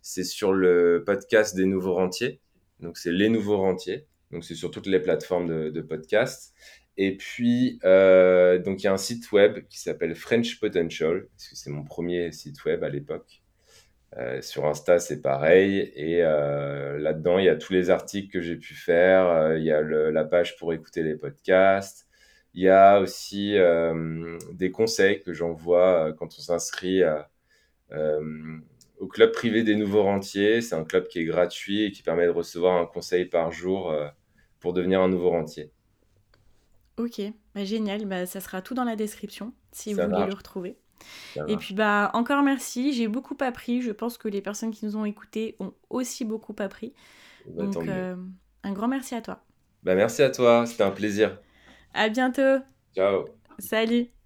[0.01, 2.39] c'est sur le podcast des Nouveaux Rentiers.
[2.79, 4.07] Donc, c'est Les Nouveaux Rentiers.
[4.31, 6.55] Donc, c'est sur toutes les plateformes de, de podcast.
[7.01, 11.47] Et puis, euh, donc il y a un site web qui s'appelle French Potential, parce
[11.47, 13.41] que c'est mon premier site web à l'époque.
[14.17, 15.91] Euh, sur Insta, c'est pareil.
[15.95, 19.55] Et euh, là-dedans, il y a tous les articles que j'ai pu faire.
[19.55, 22.07] il y a la page pour écouter les podcasts.
[22.53, 23.55] Il y a aussi
[24.53, 27.03] des conseils que j'envoie quand on s'inscrit
[27.91, 30.61] au club privé des nouveaux rentiers.
[30.61, 33.95] C'est un club qui est gratuit et qui permet de recevoir un conseil par jour
[34.59, 35.71] pour devenir un nouveau rentier.
[36.97, 37.21] Ok,
[37.55, 38.05] bah, génial.
[38.05, 40.77] Bah, ça sera tout dans la description si vous voulez le retrouver.
[41.47, 43.81] Et puis bah encore merci, j'ai beaucoup appris.
[43.81, 46.93] Je pense que les personnes qui nous ont écoutés ont aussi beaucoup appris.
[47.45, 48.15] Bah, Donc euh,
[48.63, 49.43] un grand merci à toi.
[49.83, 51.39] Bah merci à toi, c'était un plaisir.
[51.93, 52.63] À bientôt.
[52.93, 53.25] Ciao.
[53.59, 54.18] Salut.